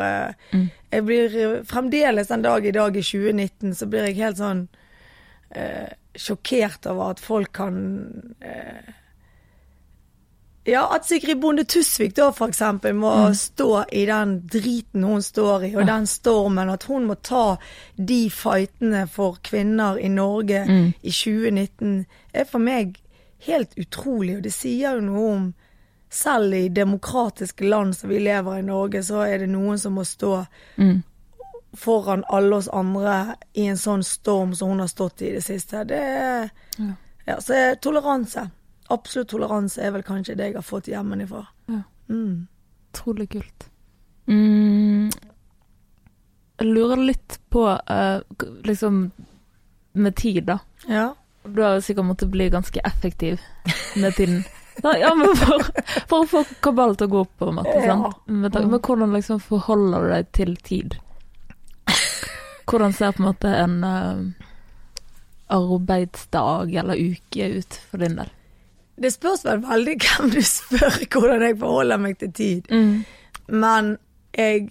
Mm. 0.52 0.64
Jeg 0.90 1.04
blir 1.06 1.36
fremdeles 1.70 2.26
den 2.32 2.42
dag 2.42 2.66
i 2.66 2.72
dag, 2.74 2.96
i 2.96 3.02
2019, 3.02 3.74
så 3.78 3.86
blir 3.86 4.08
jeg 4.08 4.16
helt 4.24 4.40
sånn 4.42 4.64
eh, 5.54 5.88
sjokkert 6.14 6.86
over 6.86 7.10
at 7.14 7.20
folk 7.20 7.52
kan 7.52 7.78
eh, 8.40 8.92
Ja, 10.66 10.86
at 10.96 11.04
Sigrid 11.04 11.40
Bonde 11.40 11.64
Tusvik 11.68 12.14
da 12.16 12.30
eksempel 12.48 12.94
må 12.96 13.10
stå 13.36 13.82
i 13.92 14.06
den 14.08 14.38
driten 14.48 15.02
hun 15.04 15.20
står 15.22 15.64
i, 15.68 15.74
og 15.76 15.84
den 15.86 16.06
stormen, 16.08 16.70
at 16.72 16.86
hun 16.88 17.04
må 17.04 17.18
ta 17.20 17.58
de 17.96 18.30
fightene 18.32 19.02
for 19.12 19.36
kvinner 19.44 19.98
i 20.00 20.08
Norge 20.08 20.64
Mm. 20.64 20.92
i 21.02 21.10
2019, 21.10 22.06
er 22.32 22.44
for 22.44 22.58
meg 22.64 22.96
helt 23.44 23.76
utrolig, 23.76 24.36
og 24.38 24.42
det 24.42 24.52
sier 24.56 24.94
jo 24.96 25.00
noe 25.04 25.32
om 25.34 25.54
selv 26.10 26.54
i 26.54 26.68
demokratiske 26.68 27.68
land 27.68 27.92
som 27.96 28.08
vi 28.08 28.18
lever 28.24 28.58
i 28.58 28.62
Norge, 28.64 29.02
så 29.02 29.26
er 29.28 29.38
det 29.44 29.48
noen 29.52 29.78
som 29.78 29.92
må 29.92 30.04
stå 30.04 30.46
Mm. 30.78 31.02
Foran 31.76 32.24
alle 32.28 32.56
oss 32.56 32.68
andre 32.68 33.36
i 33.52 33.66
en 33.66 33.78
sånn 33.78 34.04
storm 34.06 34.54
som 34.54 34.72
hun 34.74 34.82
har 34.84 34.90
stått 34.90 35.22
i 35.22 35.30
i 35.30 35.34
det 35.38 35.44
siste. 35.44 35.84
Det 35.84 35.98
er 35.98 36.50
Ja. 36.78 36.94
Ja, 37.26 37.40
så 37.40 37.54
er 37.56 37.74
toleranse. 37.80 38.50
Absolutt 38.92 39.30
toleranse 39.32 39.80
er 39.80 39.94
vel 39.94 40.02
kanskje 40.04 40.34
det 40.36 40.50
jeg 40.50 40.58
har 40.58 40.66
fått 40.66 40.90
hjemmefra. 40.92 41.46
Ja. 41.72 41.82
Mm. 42.08 42.46
Trolig 42.92 43.30
kult. 43.32 43.68
Mm. 44.28 45.10
Jeg 46.60 46.68
lurer 46.68 47.00
litt 47.00 47.38
på, 47.48 47.64
uh, 47.64 48.20
liksom, 48.64 49.10
med 49.92 50.16
tid, 50.16 50.44
da. 50.44 50.58
Ja. 50.86 51.14
Du 51.44 51.62
har 51.62 51.78
jo 51.78 51.86
sikkert 51.86 52.08
måttet 52.08 52.28
bli 52.32 52.50
ganske 52.52 52.80
effektiv 52.84 53.40
med 53.96 54.14
tiden. 54.16 54.44
Ja, 54.82 54.96
Ja, 54.98 55.14
men 55.14 55.36
for, 55.38 55.62
for 56.10 56.24
å 56.24 56.26
få 56.26 56.40
kabal 56.60 56.96
til 56.98 57.06
å 57.06 57.10
gå 57.12 57.18
opp, 57.24 57.34
på 57.38 57.48
en 57.48 57.58
måte. 57.60 57.74
Ja. 57.78 57.94
Sant? 57.94 58.24
Men, 58.26 58.50
men 58.50 58.80
hvordan 58.80 59.12
liksom 59.14 59.38
forholder 59.40 60.02
du 60.02 60.08
deg 60.10 60.32
til 60.34 60.56
tid? 60.56 60.96
Hvordan 62.64 62.92
ser 62.96 63.12
på 63.12 63.22
en 63.22 63.28
måte 63.28 63.50
en 63.60 63.76
uh, 63.84 64.46
arbeidsdag 65.52 66.74
eller 66.74 66.94
uke 66.96 67.48
ut 67.58 67.80
for 67.90 68.02
din 68.02 68.16
del? 68.16 68.30
Det 68.96 69.10
spørs 69.10 69.44
vel 69.44 69.62
veldig 69.64 69.94
hvem 70.04 70.30
du 70.30 70.40
spør 70.46 70.98
hvordan 71.10 71.42
jeg 71.42 71.58
forholder 71.58 72.00
meg 72.00 72.18
til 72.18 72.32
tid. 72.32 72.70
Mm. 72.70 73.04
Men 73.48 73.96
jeg 74.38 74.68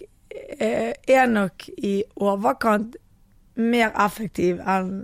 eh, 0.60 0.94
er 1.08 1.26
nok 1.28 1.68
i 1.78 2.04
overkant 2.16 2.96
mer 3.60 3.92
effektiv 4.06 4.62
enn 4.64 5.04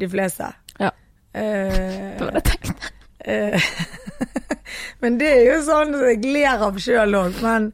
de 0.00 0.08
fleste. 0.10 0.48
Ja. 0.80 0.90
Eh, 1.34 2.16
Det 2.18 2.24
var 2.24 2.32
det 2.32 2.42
jeg 2.42 2.48
tenkte. 2.54 2.92
Eh, 3.28 3.70
men 5.02 5.20
det 5.20 5.28
er 5.28 5.44
jo 5.52 5.60
sånn 5.68 5.94
at 5.98 6.08
jeg 6.14 6.32
ler 6.32 6.66
av 6.68 6.80
sjøl 6.82 7.18
òg, 7.20 7.38
men 7.44 7.72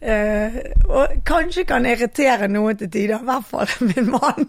eh, 0.00 0.58
Og 0.88 1.20
kanskje 1.26 1.66
kan 1.68 1.86
irritere 1.86 2.48
noen 2.48 2.78
til 2.78 2.90
tider, 2.90 3.22
i 3.22 3.28
hvert 3.28 3.46
fall 3.46 3.70
min 3.90 4.10
mann. 4.14 4.48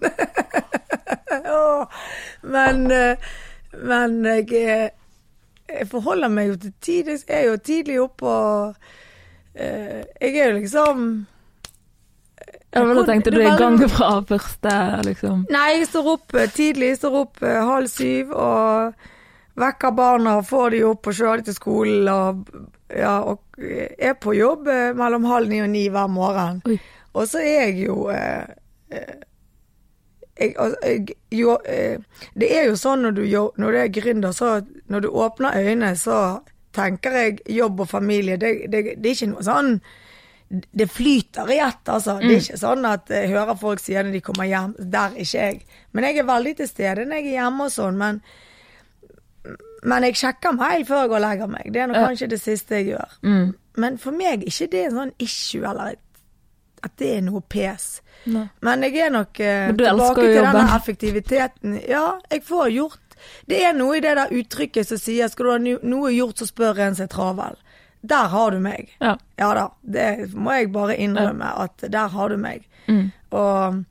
oh, 1.59 2.01
men 2.43 2.85
uh, 2.91 3.29
men 3.71 4.23
jeg, 4.25 4.91
jeg 5.69 5.87
forholder 5.91 6.31
meg 6.33 6.53
jo 6.53 6.55
til 6.63 6.73
tid. 6.81 7.11
Jeg 7.11 7.41
er 7.41 7.43
jo 7.51 7.57
tidlig 7.57 7.99
oppe 8.01 8.25
og 8.25 8.69
uh, 8.73 9.99
Jeg 10.21 10.33
er 10.35 10.49
jo 10.49 10.55
liksom 10.57 11.03
Ja, 12.73 12.83
men 12.83 12.97
da 12.97 13.05
tenkte 13.05 13.33
du 13.33 13.39
i 13.41 13.55
gang 13.57 13.79
fra 13.89 14.19
første, 14.29 14.73
liksom. 15.05 15.45
Nei, 15.49 15.79
jeg 15.79 15.87
står 15.89 16.09
opp 16.11 16.35
tidlig. 16.53 16.91
Jeg 16.91 16.99
står 16.99 17.15
opp 17.23 17.39
halv 17.41 17.89
syv 17.89 18.35
og 18.37 19.07
vekker 19.59 19.95
barna, 19.95 20.39
får 20.45 20.75
de 20.75 20.83
opp 20.89 21.09
og 21.09 21.17
kjører 21.17 21.41
de 21.41 21.49
til 21.49 21.57
skolen. 21.57 22.09
Og, 22.09 22.67
ja, 22.95 23.15
og 23.21 23.61
eh, 23.61 23.91
er 24.09 24.15
på 24.21 24.35
jobb 24.37 24.69
eh, 24.71 24.91
mellom 24.97 25.27
halv 25.29 25.51
ni 25.51 25.61
og 25.63 25.71
ni 25.73 25.87
hver 25.93 26.11
morgen. 26.11 26.61
Oi. 26.69 26.79
Og 27.17 27.27
så 27.27 27.41
er 27.41 27.69
jeg 27.69 27.87
jo 27.87 28.09
eh, 28.13 28.45
jeg, 30.39 30.53
jeg, 30.55 31.15
jo, 31.35 31.57
eh, 31.65 31.99
det 32.39 32.51
er 32.55 32.69
jo 32.69 32.77
sånn 32.79 33.03
når 33.07 33.17
du, 33.17 33.23
når 33.59 33.71
du 33.71 33.79
er 33.81 33.95
gründer, 33.99 34.35
så 34.35 34.59
når 34.87 35.05
du 35.05 35.09
åpner 35.11 35.57
øynene, 35.59 35.95
så 35.99 36.19
tenker 36.75 37.17
jeg 37.17 37.41
jobb 37.59 37.81
og 37.83 37.89
familie. 37.89 38.37
Det, 38.39 38.53
det, 38.71 38.83
det 38.97 39.11
er 39.11 39.17
ikke 39.17 39.33
noe 39.33 39.45
sånn 39.45 39.73
det 40.49 40.87
flyter 40.89 41.51
i 41.53 41.59
ett, 41.61 41.89
altså. 41.89 42.15
Det 42.21 42.29
er 42.31 42.39
ikke 42.41 42.57
sånn 42.57 42.85
at 42.89 43.11
jeg 43.13 43.29
hører 43.29 43.57
folk 43.59 43.81
sier 43.83 44.05
når 44.05 44.15
de 44.17 44.21
kommer 44.25 44.47
hjem 44.49 44.71
Der 44.79 45.11
er 45.11 45.19
ikke 45.21 45.43
jeg. 45.43 45.59
Men 45.93 46.07
jeg 46.07 46.17
er 46.17 46.29
veldig 46.29 46.53
til 46.57 46.69
stede 46.71 47.05
når 47.05 47.19
jeg 47.19 47.27
er 47.27 47.35
hjemme 47.35 47.67
og 47.67 47.73
sånn. 47.73 47.99
Men, 47.99 48.21
men 49.83 50.03
jeg 50.03 50.15
sjekker 50.15 50.51
mail 50.57 50.85
før 50.85 51.01
jeg 51.03 51.09
går 51.09 51.15
og 51.15 51.21
legger 51.21 51.47
meg. 51.47 51.73
Det 51.73 51.81
er 51.81 51.87
nok 51.87 51.95
Ja. 51.95 52.07
kanskje 52.07 52.29
det 52.29 52.41
siste 52.41 52.75
jeg 52.75 52.85
gjør. 52.93 53.17
Mm. 53.23 53.53
Men 53.77 53.97
for 53.97 54.11
meg 54.11 54.41
er 54.41 54.45
ikke 54.47 54.69
det 54.71 54.85
en 54.85 54.91
sånn 54.97 55.11
issue, 55.19 55.63
eller 55.69 55.95
at 56.83 56.91
det 56.97 57.17
er 57.17 57.21
noe 57.21 57.41
pes. 57.41 58.01
Nei. 58.25 58.49
Men 58.61 58.81
jeg 58.83 58.95
er 58.97 59.09
nok 59.09 59.39
eh, 59.39 59.71
tilbake 59.71 60.15
til 60.21 60.33
denne 60.43 60.75
effektiviteten. 60.75 61.81
Ja, 61.87 62.19
jeg 62.31 62.43
får 62.43 62.71
gjort 62.71 62.99
Det 63.49 63.61
er 63.65 63.73
noe 63.73 63.97
i 63.97 63.99
det 63.99 64.15
der 64.15 64.29
uttrykket 64.31 64.87
som 64.87 64.97
sier 64.97 65.27
'skal 65.27 65.45
du 65.45 65.51
ha 65.51 65.57
noe 65.83 66.09
gjort, 66.11 66.37
så 66.39 66.45
spør 66.47 66.79
en 66.79 66.95
er 67.01 67.07
travel'. 67.07 67.55
Der 68.01 68.27
har 68.29 68.51
du 68.51 68.59
meg. 68.59 68.89
Ja. 69.01 69.17
Ja 69.37 69.53
da, 69.53 69.67
det 69.83 70.33
må 70.33 70.51
jeg 70.51 70.71
bare 70.71 70.95
innrømme, 70.95 71.43
at 71.59 71.91
der 71.91 72.07
har 72.07 72.29
du 72.29 72.37
meg. 72.37 72.65
Mm. 72.87 73.11
Og 73.31 73.83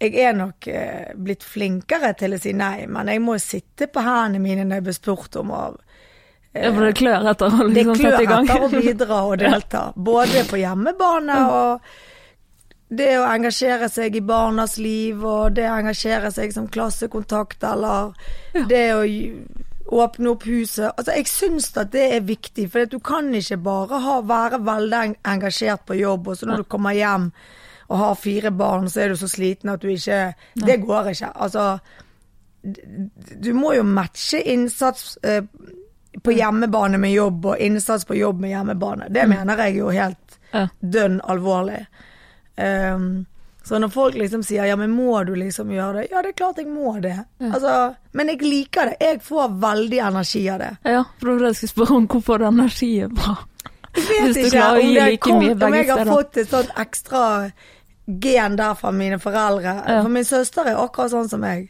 jeg 0.00 0.14
er 0.24 0.32
nok 0.36 0.66
eh, 0.72 1.12
blitt 1.14 1.44
flinkere 1.44 2.14
til 2.18 2.34
å 2.34 2.40
si 2.40 2.52
nei, 2.56 2.86
men 2.88 3.08
jeg 3.12 3.20
må 3.20 3.36
sitte 3.42 3.86
på 3.92 4.00
hendene 4.04 4.40
mine 4.42 4.64
når 4.64 4.80
jeg 4.80 4.86
blir 4.88 4.96
spurt 4.96 5.36
om 5.42 5.50
å 5.52 5.62
ja, 6.50 6.72
for 6.74 6.82
det 6.82 6.96
klør 6.98 7.28
etter 7.30 7.52
å 7.60 7.66
liksom 7.68 7.94
sette 8.00 8.22
i 8.24 8.26
gang. 8.26 8.48
etter 8.48 8.64
å 8.66 8.70
bidra 8.74 9.18
og 9.28 9.36
delta. 9.44 9.82
Både 9.94 10.40
på 10.50 10.58
hjemmebane 10.58 11.36
og 11.46 11.92
det 12.90 13.12
å 13.20 13.26
engasjere 13.30 13.86
seg 13.86 14.16
i 14.18 14.22
barnas 14.26 14.74
liv, 14.82 15.20
og 15.22 15.52
det 15.54 15.68
å 15.70 15.76
engasjere 15.78 16.32
seg 16.34 16.50
som 16.56 16.66
klassekontakt, 16.66 17.62
eller 17.62 18.10
Ja. 18.56 18.64
det 18.66 18.82
å 18.96 19.04
åpne 20.02 20.32
opp 20.32 20.42
huset. 20.50 20.90
Altså, 20.96 21.14
jeg 21.14 21.26
syns 21.30 21.70
at 21.78 21.92
det 21.94 22.08
er 22.16 22.26
viktig, 22.26 22.66
for 22.72 22.90
du 22.90 22.98
kan 22.98 23.30
ikke 23.34 23.56
bare 23.62 24.02
ha, 24.02 24.18
være 24.26 24.58
veldig 24.66 25.04
engasjert 25.22 25.86
på 25.86 26.00
jobb, 26.00 26.28
og 26.32 26.36
så 26.40 26.50
når 26.50 26.64
du 26.64 26.68
kommer 26.70 26.98
hjem 26.98 27.30
og 27.90 27.98
har 27.98 28.14
fire 28.14 28.50
barn, 28.54 28.86
så 28.88 29.00
er 29.04 29.08
du 29.12 29.16
så 29.18 29.26
sliten 29.28 29.72
at 29.72 29.80
du 29.82 29.88
ikke 29.90 30.34
Det 30.54 30.76
går 30.86 31.08
ikke. 31.10 31.32
Altså, 31.34 31.78
du 33.40 33.52
må 33.56 33.72
jo 33.74 33.82
matche 33.88 34.40
innsats 34.52 35.18
eh, 35.22 35.42
på 36.22 36.34
hjemmebane 36.34 36.98
med 37.00 37.12
jobb, 37.14 37.46
og 37.52 37.58
innsats 37.62 38.04
på 38.04 38.14
jobb 38.18 38.40
med 38.42 38.50
hjemmebane. 38.54 39.08
Det 39.10 39.26
mener 39.30 39.56
jeg 39.66 39.76
jo 39.80 39.90
helt 39.94 40.38
Ja. 40.52 40.64
dønn 40.82 41.20
alvorlig. 41.30 41.84
Um, 42.58 43.26
Så 43.62 43.78
når 43.78 43.88
folk 43.92 44.14
liksom 44.18 44.42
sier 44.42 44.64
ja, 44.66 44.74
men 44.76 44.90
må 44.90 45.20
du 45.26 45.34
liksom 45.36 45.68
gjøre 45.70 46.00
det? 46.00 46.06
Ja, 46.10 46.22
det 46.22 46.30
er 46.32 46.32
klart 46.40 46.56
jeg 46.58 46.66
må 46.66 46.94
det. 47.00 47.12
Altså, 47.40 47.94
men 48.12 48.28
jeg 48.32 48.40
liker 48.42 48.86
det. 48.90 48.96
Jeg 49.00 49.20
får 49.22 49.52
veldig 49.60 49.98
energi 50.08 50.48
av 50.50 50.58
det. 50.58 50.70
Ja, 50.84 51.02
for 51.20 51.44
jeg 51.44 51.54
skulle 51.54 51.70
spørre 51.74 51.96
om. 52.00 52.06
hvorfor 52.08 52.42
energi 52.48 52.88
er 53.04 53.08
fra? 53.14 53.36
Jeg 53.94 54.34
vet 54.34 54.36
ikke 54.40 54.64
om, 54.64 54.94
det 54.94 55.20
kommet- 55.20 55.62
om 55.62 55.74
jeg 55.74 55.86
har 55.88 56.04
fått 56.06 56.36
et 56.36 56.48
sånt 56.50 56.70
ekstra 56.78 57.52
gen 58.20 58.56
der 58.58 58.74
fra 58.74 58.90
mine 58.90 59.18
foreldre. 59.18 59.74
Ja. 59.86 60.00
For 60.02 60.08
min 60.08 60.24
søster 60.24 60.66
er 60.66 60.76
akkurat 60.82 61.10
sånn 61.12 61.28
som 61.30 61.40
meg. 61.40 61.68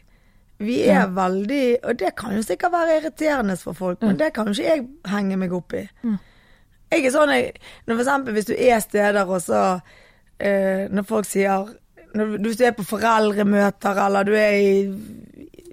Vi 0.61 0.81
er 0.83 1.01
Ja. 1.01 1.07
veldig 1.07 1.77
Og 1.83 1.97
det 1.97 2.15
kan 2.15 2.35
jo 2.35 2.41
sikkert 2.41 2.71
være 2.71 2.99
irriterende 3.01 3.57
for 3.57 3.73
folk, 3.73 4.01
men 4.01 4.17
det 4.17 4.33
kan 4.33 4.45
jo 4.47 4.51
ikke 4.53 4.75
jeg 4.75 4.87
henge 5.09 5.37
meg 5.37 5.53
opp 5.53 5.73
i. 5.73 5.87
Jeg 6.91 7.05
er 7.05 7.11
sånn 7.11 7.29
jeg, 7.33 7.53
når 7.87 7.95
for 7.95 8.03
eksempel 8.03 8.33
hvis 8.33 8.45
du 8.45 8.53
er 8.57 8.79
steder 8.79 9.25
og 9.27 9.41
så 9.41 9.81
eh, 10.39 10.87
Når 10.91 11.03
folk 11.07 11.25
sier 11.25 11.65
når 12.13 12.37
du 12.43 12.49
er 12.65 12.71
på 12.75 12.83
foreldremøter, 12.83 13.95
eller 14.05 14.23
du 14.23 14.33
er 14.35 14.51
i 14.51 14.93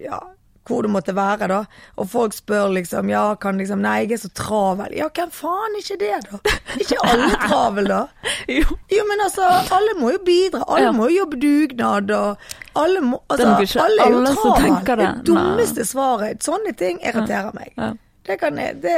ja, 0.05 0.21
hvor 0.69 0.83
det 0.85 0.91
måtte 0.93 1.15
være, 1.17 1.49
da. 1.51 1.59
Og 1.99 2.09
folk 2.13 2.35
spør 2.37 2.69
liksom 2.77 3.09
ja, 3.11 3.23
kan 3.41 3.59
liksom 3.59 3.81
Nei, 3.83 4.03
jeg 4.05 4.13
er 4.19 4.21
så 4.23 4.31
travel. 4.37 4.93
Ja, 4.97 5.09
hvem 5.17 5.31
faen 5.35 5.77
er 5.79 5.83
ikke 5.83 5.99
det, 6.01 6.19
da? 6.29 6.55
Ikke 6.79 6.99
alle 7.09 7.31
travel, 7.49 7.89
da? 7.91 8.01
Jo. 8.53 8.65
Jo, 8.93 9.07
men 9.09 9.25
altså, 9.25 9.49
alle 9.79 9.95
må 10.01 10.13
jo 10.15 10.21
bidra. 10.27 10.63
Alle 10.69 10.85
Ja. 10.91 10.93
må 10.93 11.09
jo 11.11 11.23
jobbe 11.25 11.41
dugnad, 11.43 12.11
og 12.15 12.37
alle 12.85 13.01
må 13.01 13.21
Altså, 13.29 13.49
alle 13.83 14.05
er 14.07 14.13
jo 14.13 14.21
alle 14.23 14.35
travel. 14.37 14.79
det. 14.85 14.99
Det 14.99 15.27
dummeste 15.33 15.85
svaret. 15.89 16.45
Sånne 16.47 16.77
ting 16.79 17.01
irriterer 17.03 17.51
meg. 17.57 17.73
Ja. 17.77 17.93
Det 18.29 18.37
kan, 18.41 18.57
det, 18.57 18.97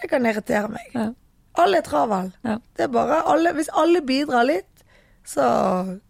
det 0.00 0.08
kan 0.10 0.26
irritere 0.26 0.68
meg. 0.72 0.90
Ja. 0.94 1.08
Alle 1.58 1.80
er 1.80 1.82
travel. 1.82 2.32
Det 2.44 2.84
er 2.86 2.92
bare 2.94 3.22
alle 3.26 3.52
Hvis 3.56 3.68
alle 3.76 4.00
bidrar 4.06 4.46
litt, 4.46 4.84
så 5.28 5.44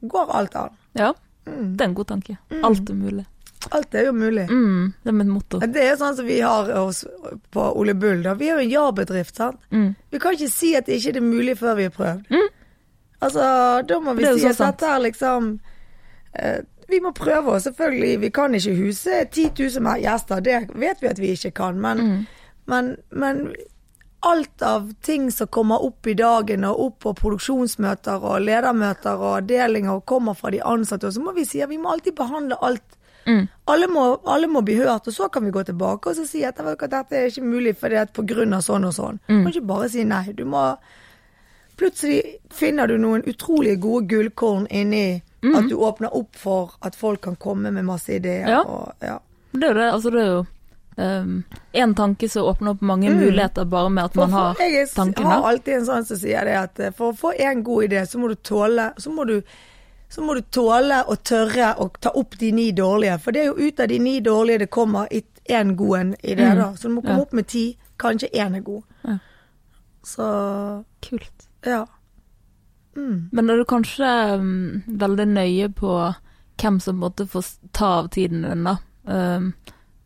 går 0.02 0.34
alt 0.38 0.54
an. 0.56 0.76
ja. 0.94 1.12
Mm. 1.48 1.76
Det 1.78 1.80
er 1.80 1.88
en 1.88 1.94
god 1.96 2.04
tanke. 2.10 2.34
Alt 2.62 2.90
er 2.92 2.96
mulig. 2.98 3.22
Alt 3.70 3.94
er 3.94 4.06
jo 4.06 4.12
mulig. 4.16 4.46
Mm, 4.50 4.92
det 5.04 5.10
er 5.12 5.16
mitt 5.18 5.28
motto. 5.32 5.58
Det 5.60 5.82
er 5.84 5.96
sånn 6.00 6.16
som 6.16 6.24
vi 6.28 6.38
har 6.40 6.70
på 7.52 7.64
Ole 7.76 7.94
Bull. 7.94 8.22
Da. 8.24 8.32
Vi 8.34 8.48
er 8.48 8.56
jo 8.58 8.64
en 8.64 8.70
ja-bedrift, 8.72 9.36
sant. 9.36 9.60
Mm. 9.70 9.90
Vi 10.10 10.18
kan 10.22 10.32
ikke 10.38 10.48
si 10.52 10.74
at 10.78 10.86
det 10.88 10.96
ikke 11.00 11.16
er 11.18 11.26
mulig 11.26 11.58
før 11.60 11.76
vi 11.76 11.88
har 11.88 11.94
prøvd. 11.96 12.30
Mm. 12.32 12.48
Altså, 13.20 13.44
da 13.88 13.98
må 14.00 14.14
vi 14.14 14.24
si 14.38 14.46
at 14.46 14.56
sant. 14.56 14.78
dette 14.78 14.86
er 14.94 15.00
liksom 15.08 15.48
eh, 16.38 16.60
Vi 16.88 17.00
må 17.04 17.10
prøve 17.12 17.56
oss, 17.56 17.64
selvfølgelig. 17.68 18.20
Vi 18.20 18.30
kan 18.30 18.54
ikke 18.54 18.76
huse 18.78 19.24
10 19.30 19.50
000 19.58 19.82
mer 19.84 19.98
gjester, 20.00 20.40
det 20.40 20.60
vet 20.74 21.02
vi 21.02 21.08
at 21.10 21.18
vi 21.20 21.34
ikke 21.36 21.50
kan. 21.60 21.80
Men, 21.80 21.98
Mm. 21.98 22.26
men, 22.66 22.96
men 23.10 23.42
alt 24.22 24.62
av 24.62 24.88
ting 25.02 25.30
som 25.30 25.46
kommer 25.46 25.82
opp 25.84 26.06
i 26.06 26.14
dagen 26.18 26.64
og 26.64 26.80
opp 26.86 26.96
på 27.04 27.12
produksjonsmøter 27.20 28.24
og 28.24 28.40
ledermøter 28.42 29.14
og 29.20 29.36
avdelinger 29.42 29.92
og 30.00 30.06
kommer 30.10 30.34
fra 30.34 30.50
de 30.50 30.58
ansatte, 30.62 31.06
og 31.06 31.12
så 31.14 31.20
må 31.22 31.32
vi 31.36 31.44
si 31.46 31.60
at 31.62 31.68
vi 31.70 31.78
må 31.78 31.92
alltid 31.92 32.16
behandle 32.18 32.56
alt 32.66 32.96
Mm. 33.26 33.48
alle 33.68 33.88
må, 33.92 34.02
alle 34.24 34.48
må 34.48 34.62
bli 34.64 34.78
hørt, 34.78 35.08
og 35.08 35.12
så 35.12 35.28
kan 35.28 35.44
vi 35.44 35.50
gå 35.52 35.62
tilbake 35.68 36.08
og 36.08 36.16
så 36.16 36.24
si 36.24 36.44
at, 36.48 36.56
dette 36.56 37.16
er 37.16 37.26
ikke 37.28 37.44
mulig 37.44 37.74
fordi 37.76 37.98
at 38.00 38.12
på 38.16 38.24
grunn 38.24 38.56
av 38.56 38.62
sånn 38.64 38.86
og 38.88 38.94
sånn. 38.96 39.20
Du 39.26 39.34
kan 39.34 39.50
ikke 39.52 39.68
bare 39.68 39.88
si 39.92 40.04
nei. 40.08 40.24
Du 40.32 40.46
må 40.48 40.70
Plutselig 41.78 42.40
finner 42.50 42.90
du 42.90 42.96
noen 42.98 43.22
utrolig 43.30 43.76
gode 43.78 44.08
gullkorn 44.10 44.64
inni 44.66 45.20
at 45.54 45.68
du 45.70 45.76
åpner 45.76 46.10
opp 46.10 46.34
for 46.34 46.72
at 46.82 46.96
folk 46.98 47.20
kan 47.22 47.36
komme 47.38 47.70
med 47.70 47.86
masse 47.86 48.10
ideer. 48.16 48.48
Ja. 48.50 48.62
Og, 48.66 48.96
ja. 48.98 49.20
Det 49.52 49.62
er 49.62 49.68
jo 49.68 49.76
det. 49.78 49.90
Altså, 49.92 50.10
det 50.10 50.24
er 50.24 50.32
jo 50.32 50.40
én 51.72 51.94
tanke 51.94 52.28
som 52.28 52.42
åpner 52.42 52.70
opp 52.70 52.80
mange 52.80 53.14
muligheter 53.14 53.64
bare 53.64 53.90
med 53.90 54.04
at 54.04 54.14
For, 54.14 54.26
man 54.26 54.32
har 54.32 54.54
for, 54.54 54.62
jeg 54.64 55.26
har 55.26 55.48
alltid 55.48 55.74
en 55.74 55.86
sånn 55.86 56.06
som 56.08 56.18
sier 56.18 56.44
det 56.44 56.56
at 56.58 56.80
eh, 56.80 56.94
for 56.96 57.12
å 57.12 57.16
få 57.16 57.32
en 57.38 57.62
god 57.62 57.84
idé, 57.84 58.02
så 58.06 58.18
må 58.18 58.28
du 58.28 58.34
tåle 58.34 58.90
så 58.98 59.12
må 59.14 59.24
du, 59.28 59.36
så 60.08 60.22
må 60.24 60.34
du 60.34 60.40
tåle 60.54 61.02
og 61.08 61.22
tørre 61.28 61.74
å 61.78 61.88
ta 62.00 62.10
opp 62.16 62.38
de 62.40 62.52
ni 62.52 62.70
dårlige. 62.72 63.18
For 63.20 63.32
det 63.36 63.42
er 63.42 63.50
jo 63.50 63.68
ut 63.68 63.80
av 63.80 63.88
de 63.88 63.98
ni 63.98 64.20
dårlige 64.24 64.58
det 64.64 64.70
kommer 64.72 65.08
én 65.48 65.74
god 65.76 65.98
en 65.98 66.14
idé, 66.22 66.54
da. 66.56 66.70
Så 66.76 66.88
du 66.88 66.94
må 66.94 67.02
komme 67.02 67.18
Ja. 67.18 67.22
opp 67.26 67.32
med 67.32 67.46
ti. 67.46 67.76
Kanskje 67.98 68.28
én 68.32 68.56
er 68.56 68.60
god. 68.60 68.82
Ja. 69.04 69.18
Så 70.04 70.84
Kult. 71.08 71.48
ja. 71.66 71.86
Mm. 72.96 73.28
Men 73.32 73.50
er 73.50 73.56
du 73.56 73.64
kanskje 73.64 74.08
um, 74.40 74.82
veldig 74.86 75.26
nøye 75.28 75.68
på 75.76 76.14
hvem 76.58 76.80
som 76.80 76.96
måtte 76.98 77.26
få 77.30 77.42
ta 77.72 77.86
av 78.00 78.08
tiden 78.08 78.42
din, 78.42 78.64
da? 78.64 78.76
Um, 79.04 79.52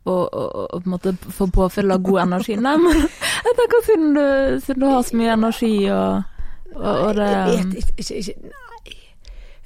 og, 0.05 0.35
og, 0.35 0.75
og 0.75 0.83
på 0.83 0.89
en 0.89 0.91
måte 0.97 1.13
få 1.33 1.47
påfyll 1.55 1.91
av 1.95 2.03
god 2.03 2.21
energi? 2.27 2.57
Nei, 2.61 2.75
men 2.77 2.99
jeg 3.47 3.55
tenker 3.61 3.87
siden 3.87 4.13
du, 4.19 4.25
siden 4.67 4.81
du 4.83 4.87
har 4.91 5.03
så 5.09 5.17
mye 5.17 5.33
energi 5.39 5.73
og, 5.95 6.23
og, 6.75 6.91
og 7.07 7.15
det 7.17 7.31
Jeg 7.31 7.47
vet 7.49 7.79
ikke, 7.79 7.95
ikke, 8.03 8.19
ikke. 8.19 8.59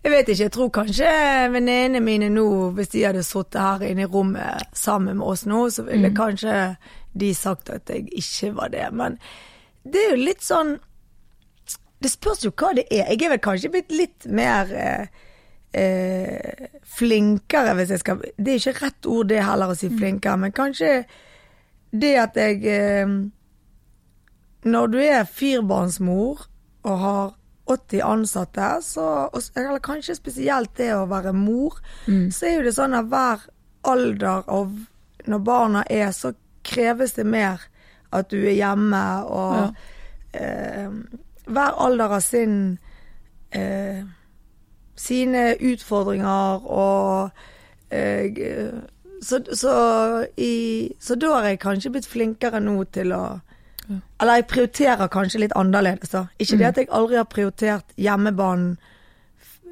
Jeg 0.07 0.13
vet 0.13 0.29
ikke. 0.31 0.43
Jeg 0.45 0.53
tror 0.55 0.69
kanskje 0.71 1.09
venninnene 1.51 1.99
mine 2.05 2.29
nå, 2.31 2.45
hvis 2.77 2.93
de 2.93 3.01
hadde 3.09 3.25
sittet 3.27 3.59
her 3.59 3.83
inne 3.89 4.05
i 4.05 4.11
rommet 4.13 4.63
sammen 4.77 5.17
med 5.19 5.27
oss 5.27 5.43
nå, 5.51 5.65
så 5.75 5.83
ville 5.83 6.13
Mm. 6.13 6.15
kanskje 6.15 6.77
de 7.19 7.31
sagt 7.35 7.71
at 7.75 7.91
jeg 7.91 8.07
ikke 8.15 8.53
var 8.55 8.69
det. 8.71 8.85
Men 8.93 9.19
det 9.83 9.97
er 10.05 10.11
jo 10.15 10.23
litt 10.25 10.43
sånn 10.47 10.79
Det 11.99 12.11
spørs 12.13 12.45
jo 12.45 12.51
hva 12.53 12.75
det 12.77 12.85
er. 12.93 13.07
Jeg 13.09 13.23
er 13.25 13.31
vel 13.31 13.39
kanskje 13.41 13.71
blitt 13.73 13.91
litt 13.91 14.27
mer 14.29 14.69
eh, 14.71 15.07
eh, 15.75 16.67
flinkere, 16.85 17.73
hvis 17.75 17.89
jeg 17.91 17.99
skal 18.03 18.21
Det 18.37 18.53
er 18.53 18.61
ikke 18.61 18.83
rett 18.85 19.07
ord 19.07 19.29
det 19.29 19.43
heller 19.43 19.73
å 19.73 19.77
si 19.77 19.89
Mm. 19.89 19.99
flinkere, 19.99 20.37
men 20.39 20.53
kanskje 20.53 21.05
det 21.93 22.17
at 22.21 22.35
jeg 22.37 22.65
eh, 22.67 23.07
Når 24.67 24.87
du 24.93 24.99
er 24.99 25.25
firbarnsmor 25.25 26.47
og 26.85 26.99
har 26.99 27.35
80 27.67 28.01
ansatte, 28.07 28.67
så, 28.83 29.07
eller 29.57 29.79
kanskje 29.83 30.15
spesielt 30.17 30.75
det 30.79 30.93
å 30.95 31.07
være 31.11 31.33
mor, 31.35 31.81
Mm. 32.07 32.31
så 32.31 32.47
er 32.47 32.57
jo 32.57 32.63
det 32.69 32.75
sånn 32.77 32.95
at 32.95 33.09
hver 33.11 33.47
alder 33.85 34.43
av 34.49 34.73
når 35.27 35.39
barna 35.43 35.83
er, 35.91 36.11
så 36.15 36.33
kreves 36.65 37.13
det 37.19 37.25
mer 37.27 37.61
at 38.13 38.31
du 38.31 38.37
er 38.47 38.55
hjemme, 38.55 39.03
og 39.27 39.75
eh, 40.33 40.91
hver 41.47 41.75
alder 41.83 42.09
har 42.09 42.21
sin 42.23 42.79
eh, 43.51 44.05
sine 44.97 45.57
utfordringer 45.61 46.63
og 46.71 47.31
eh, 47.91 48.79
så, 49.23 49.41
så, 49.53 49.75
i, 50.37 50.93
så 51.01 51.15
da 51.15 51.33
har 51.39 51.49
jeg 51.51 51.59
kanskje 51.63 51.91
blitt 51.95 52.07
flinkere 52.09 52.61
nå 52.61 52.79
til 52.95 53.13
å 53.17 53.23
Eller 54.21 54.35
jeg 54.41 54.47
prioriterer 54.49 55.09
kanskje 55.09 55.41
litt 55.41 55.53
annerledes, 55.57 56.11
da. 56.11 56.27
Ikke 56.39 56.59
det 56.59 56.67
at 56.67 56.77
jeg 56.77 56.89
aldri 56.91 57.17
har 57.17 57.25
prioritert 57.25 57.85
hjemmebanen, 57.97 58.77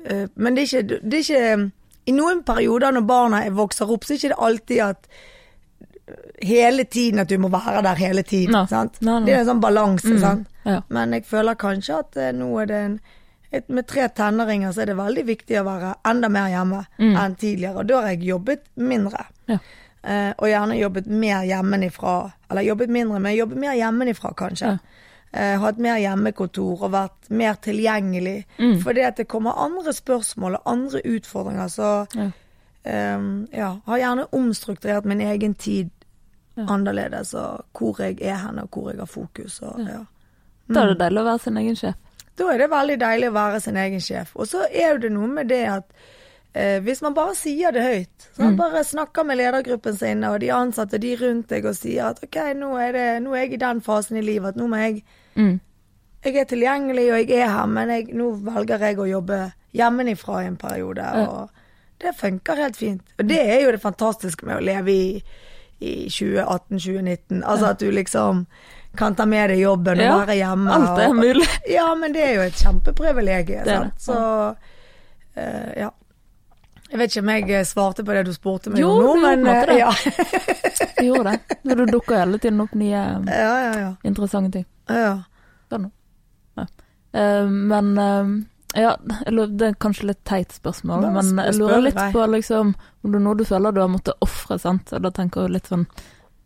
eh, 0.07 0.27
men 0.37 0.55
det 0.55 0.63
er 0.63 0.67
ikke, 0.83 1.01
det 1.03 1.15
er 1.19 1.25
ikke 1.25 1.71
I 2.07 2.13
noen 2.13 2.43
perioder 2.45 2.93
når 2.93 3.07
barna 3.09 3.45
er- 3.47 3.51
vokser 3.57 3.91
opp, 3.91 4.05
så 4.05 4.13
er 4.13 4.19
det 4.19 4.25
ikke 4.31 4.43
alltid 4.45 4.81
at 4.81 5.07
hele 6.43 6.85
tiden 6.85 7.19
at 7.23 7.29
du 7.31 7.39
må 7.41 7.49
være 7.49 7.83
der 7.83 7.95
hele 7.97 8.23
tiden. 8.23 8.53
No. 8.53 8.67
Sant? 8.69 9.01
no. 9.03 9.19
nei. 9.19 9.27
Det 9.27 9.35
er 9.35 9.41
en 9.41 9.47
sånn 9.55 9.61
balanse, 9.63 10.15
Mm. 10.15 10.45
Ja. 10.65 10.81
Men 10.89 11.13
jeg 11.13 11.25
føler 11.29 11.55
kanskje 11.61 11.99
at 11.99 12.17
eh, 12.17 12.33
nå 12.33 12.47
er 12.63 12.67
det 12.67 12.77
en 12.85 13.01
et, 13.53 13.69
Med 13.69 13.87
tre 13.87 14.09
tenåringer 14.09 14.73
så 14.73 14.81
er 14.83 14.87
det 14.87 14.97
veldig 14.97 15.25
viktig 15.27 15.59
å 15.61 15.65
være 15.65 15.95
enda 16.11 16.29
mer 16.29 16.49
hjemme 16.51 16.87
Mm. 16.99 17.17
enn 17.17 17.35
tidligere. 17.37 17.77
Og 17.77 17.87
da 17.87 18.01
har 18.01 18.09
jeg 18.09 18.21
jobbet 18.27 18.61
mindre. 18.77 19.27
Ja. 19.47 19.59
Eh, 20.05 20.33
og 20.37 20.49
gjerne 20.49 20.77
jobbet 20.77 21.07
mer 21.09 21.45
hjemmefra. 21.49 22.33
Eller 22.51 22.63
jobbet 22.63 22.91
mindre, 22.93 23.21
men 23.21 23.37
jobbet 23.37 23.59
mer 23.59 23.73
hjemmefra, 23.79 24.35
kanskje. 24.37 24.75
Ja. 24.75 24.79
Eh, 25.33 25.59
hatt 25.61 25.79
mer 25.83 25.97
hjemmekontor 25.99 26.83
og 26.87 26.93
vært 26.93 27.31
mer 27.31 27.55
tilgjengelig. 27.65 28.45
Mm. 28.59 28.77
Fordi 28.85 29.01
at 29.03 29.17
det 29.17 29.29
kommer 29.29 29.57
andre 29.59 29.93
spørsmål 29.93 30.55
og 30.61 30.63
andre 30.67 31.01
utfordringer. 31.05 31.69
Så 31.69 32.07
Ja. 32.15 32.31
Um, 32.87 33.49
ja, 33.53 33.79
har 33.87 33.99
gjerne 33.99 34.27
omstrukturert 34.33 35.05
min 35.05 35.21
egen 35.21 35.55
tid 35.55 35.91
Ja. 36.57 36.67
annerledes. 36.69 37.35
Og 37.35 37.65
hvor 37.73 37.97
jeg 37.99 38.19
er 38.21 38.37
hen, 38.37 38.59
og 38.59 38.69
hvor 38.71 38.91
jeg 38.91 38.99
har 38.99 39.07
fokus. 39.07 39.61
Og, 39.63 39.81
ja. 39.81 40.05
Da 40.69 40.81
er 40.83 40.87
det 40.93 40.99
deilig 41.01 41.21
å 41.21 41.25
være 41.25 41.39
sin 41.41 41.57
egen 41.57 41.77
sjef. 41.77 41.95
Da 42.39 42.45
er 42.53 42.59
det 42.59 42.71
veldig 42.71 42.99
deilig 43.01 43.29
å 43.31 43.33
være 43.33 43.61
sin 43.61 43.77
egen 43.77 44.01
sjef. 44.01 44.37
Og 44.37 44.47
så 44.47 44.67
er 44.71 44.99
det 44.99 45.13
noe 45.13 45.27
med 45.27 45.49
det 45.49 45.65
at 45.67 45.85
eh, 46.55 46.79
hvis 46.87 47.03
man 47.03 47.15
bare 47.15 47.35
sier 47.35 47.73
det 47.75 47.83
høyt, 47.83 48.29
så 48.37 48.43
man 48.47 48.57
bare 48.57 48.85
snakker 48.85 49.25
med 49.27 49.37
ledergruppen 49.39 49.97
sin 49.99 50.25
og 50.25 50.41
de 50.41 50.51
ansatte, 50.55 50.99
de 51.03 51.17
rundt 51.21 51.49
deg, 51.51 51.65
og 51.67 51.75
sier 51.77 52.11
at 52.13 52.23
ok, 52.25 52.39
nå 52.57 52.73
er, 52.81 52.93
det, 52.97 53.07
nå 53.23 53.35
er 53.35 53.45
jeg 53.47 53.53
i 53.59 53.63
den 53.65 53.81
fasen 53.85 54.17
i 54.17 54.23
livet 54.25 54.55
at 54.55 54.57
nå 54.63 54.67
må 54.71 54.77
jeg 54.83 55.03
Mm. 55.37 55.57
Jeg 56.25 56.37
er 56.41 56.45
tilgjengelig 56.47 57.03
og 57.13 57.19
jeg 57.29 57.41
er 57.43 57.49
her, 57.51 57.67
men 57.67 57.91
jeg, 57.91 58.05
nå 58.15 58.31
velger 58.47 58.79
jeg 58.81 58.99
å 59.03 59.07
jobbe 59.11 59.39
hjemmefra 59.77 60.39
i 60.45 60.47
en 60.47 60.57
periode. 60.57 61.03
Og 61.29 61.51
det 62.01 62.15
funker 62.17 62.57
helt 62.63 62.77
fint. 62.79 63.03
Og 63.19 63.27
det 63.29 63.41
er 63.43 63.61
jo 63.67 63.73
det 63.75 63.81
fantastiske 63.83 64.47
med 64.47 64.57
å 64.57 64.63
leve 64.65 64.95
i, 64.95 65.23
i 65.85 65.93
2018-2019. 66.09 67.43
Altså 67.45 67.67
at 67.75 67.83
du 67.83 67.91
liksom 67.93 68.47
kan 68.97 69.15
ta 69.19 69.27
med 69.27 69.51
deg 69.51 69.59
jobben 69.67 69.99
og 70.01 70.05
Ja, 70.07 70.17
være 70.23 70.37
hjemme. 70.39 70.71
alt 70.73 70.99
er 71.03 71.09
og- 71.11 71.17
mulig. 71.19 71.49
Ja, 71.69 71.95
men 71.95 72.13
det 72.15 72.23
er 72.23 72.35
jo 72.39 72.47
et 72.47 72.63
kjempeprivilegium. 72.63 73.65
Sant? 73.67 74.01
Så 74.01 74.17
uh, 75.37 75.73
ja. 75.77 75.91
Jeg 76.95 77.01
vet 77.01 77.11
ikke 77.11 77.23
om 77.25 77.31
jeg 77.33 77.51
eh, 77.51 77.65
svarte 77.67 78.05
på 78.07 78.15
det 78.15 78.21
du 78.29 78.33
spurte 78.37 78.71
meg 78.71 78.79
Jo, 78.79 78.93
om 78.95 79.03
nå, 79.03 79.15
men 79.25 79.41
du 79.43 79.51
eh, 79.51 79.65
det. 79.67 79.79
ja. 79.81 79.91
Jeg 80.95 81.09
gjorde 81.09 81.33
det. 81.35 81.57
Når 81.67 81.81
du 81.81 81.85
dukker 81.91 82.21
hele 82.21 82.39
tiden 82.39 82.63
opp 82.63 82.75
nye 82.79 83.01
ja, 83.27 83.55
ja, 83.65 83.73
ja. 83.81 83.89
interessante 84.07 84.61
ting. 84.61 84.67
ja. 84.95 85.17
Sånn. 85.73 85.89
Ja. 86.61 86.67
Eh, 87.19 87.51
men 87.51 87.91
Ja, 88.79 88.93
det 89.03 89.67
er 89.69 89.75
kanskje 89.83 90.09
litt 90.13 90.23
teit 90.27 90.55
spørsmål, 90.55 91.05
men 91.15 91.29
jeg 91.39 91.59
lurer 91.61 91.83
litt 91.85 91.99
på 92.15 92.25
liksom 92.31 92.73
om 92.75 93.13
det 93.13 93.19
er 93.21 93.23
noe 93.27 93.39
du 93.39 93.45
føler 93.47 93.75
du 93.75 93.81
har 93.83 93.91
måttet 93.91 94.23
ofre, 94.25 94.59
sant. 94.59 94.91
Da 94.91 95.11
tenker 95.15 95.45
jeg 95.49 95.55
litt 95.59 95.71
sånn 95.71 95.85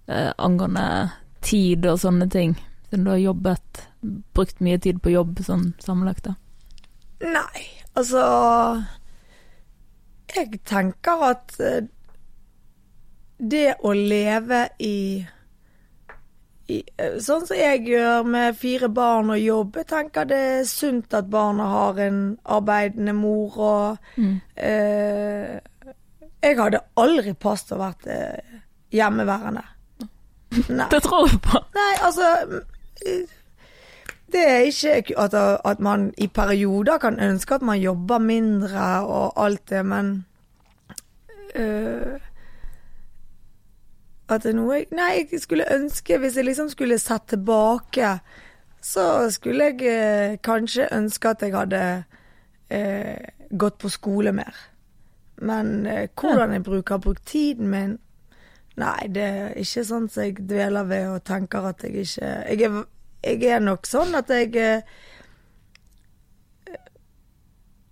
eh, 0.08 0.32
angående 0.36 1.10
tid 1.44 1.86
og 1.88 2.00
sånne 2.02 2.28
ting. 2.32 2.56
Siden 2.88 3.04
du 3.06 3.12
har 3.14 3.20
jobbet, 3.22 3.82
brukt 4.36 4.60
mye 4.64 4.80
tid 4.80 5.00
på 5.04 5.12
jobb 5.12 5.40
sånn 5.44 5.70
sammenlagt, 5.84 6.28
da. 6.28 6.36
Nei, 7.24 7.64
altså 7.98 8.22
Jeg 10.36 10.60
tenker 10.68 11.22
at 11.30 11.54
eh, 11.60 11.86
det 13.38 13.76
å 13.86 13.92
leve 13.94 14.64
i, 14.82 15.24
i 16.68 16.78
eh, 16.98 17.16
Sånn 17.22 17.46
som 17.46 17.56
jeg 17.56 17.84
gjør 17.88 18.26
med 18.28 18.56
fire 18.58 18.88
barn 18.92 19.30
og 19.34 19.38
jobb. 19.40 19.78
Jeg 19.80 19.88
tenker 19.92 20.26
det 20.28 20.40
er 20.58 20.64
sunt 20.68 21.14
at 21.16 21.30
barna 21.32 21.68
har 21.72 22.00
en 22.08 22.20
arbeidende 22.44 23.14
mor 23.16 23.58
og 23.58 24.14
Mm. 24.18 24.40
eh, 24.56 25.58
Jeg 26.42 26.58
hadde 26.58 26.80
aldri 26.96 27.32
passet 27.34 27.72
å 27.74 27.80
vært 27.80 28.06
eh, 28.06 28.60
hjemmeværende. 28.94 29.64
Nei. 30.68 30.86
Det 30.92 31.00
tror 31.02 31.26
jeg 31.28 31.40
på. 31.42 31.58
Nei, 31.74 31.90
altså 32.06 32.28
mm, 32.46 33.24
Det 34.32 34.44
er 34.44 34.58
ikke 34.58 35.18
at, 35.18 35.34
at 35.64 35.80
man 35.80 36.14
i 36.18 36.26
perioder 36.26 36.98
kan 36.98 37.20
ønske 37.20 37.54
at 37.54 37.62
man 37.62 37.80
jobber 37.80 38.18
mindre 38.18 39.06
og 39.06 39.44
alt 39.44 39.70
det, 39.70 39.86
men 39.86 40.26
øh, 41.54 42.20
At 44.28 44.42
det 44.42 44.50
er 44.50 44.56
noe 44.58 44.74
jeg 44.74 44.86
Nei, 44.92 45.24
jeg 45.32 45.40
skulle 45.40 45.64
ønske 45.74 46.18
Hvis 46.18 46.36
jeg 46.36 46.44
liksom 46.44 46.68
skulle 46.68 46.98
sett 46.98 47.28
tilbake, 47.28 48.18
så 48.82 49.30
skulle 49.30 49.64
jeg 49.64 49.82
øh, 49.82 50.38
kanskje 50.44 50.88
ønske 50.92 51.28
at 51.28 51.42
jeg 51.42 51.56
hadde 51.56 52.04
øh, 52.70 53.16
gått 53.58 53.78
på 53.78 53.88
skole 53.88 54.32
mer. 54.32 54.54
Men 55.36 55.86
eh, 55.86 56.08
hvordan 56.20 56.52
jeg 56.52 56.62
bruker, 56.62 56.96
brukt 56.96 57.26
tiden 57.26 57.68
min 57.68 57.98
Nei, 58.78 59.08
det 59.10 59.22
er 59.22 59.56
ikke 59.58 59.82
sånn 59.84 60.06
som 60.06 60.22
jeg 60.22 60.36
dveler 60.38 60.86
ved 60.86 61.08
og 61.10 61.24
tenker 61.26 61.64
at 61.66 61.82
jeg 61.82 62.04
ikke 62.04 62.28
Jeg 62.28 62.62
er, 62.62 62.84
jeg 63.22 63.44
er 63.44 63.60
nok 63.60 63.86
sånn 63.86 64.14
at 64.18 64.30
jeg 64.30 64.56
eh, 64.56 64.82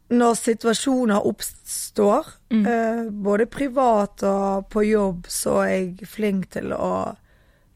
Når 0.09 0.35
situasjoner 0.39 1.25
oppstår, 1.27 2.29
mm. 2.55 2.67
både 3.27 3.47
privat 3.51 4.23
og 4.23 4.69
på 4.71 4.85
jobb, 4.87 5.25
så 5.27 5.57
er 5.65 5.73
jeg 5.73 6.07
flink 6.07 6.45
til 6.55 6.71
å 6.77 7.17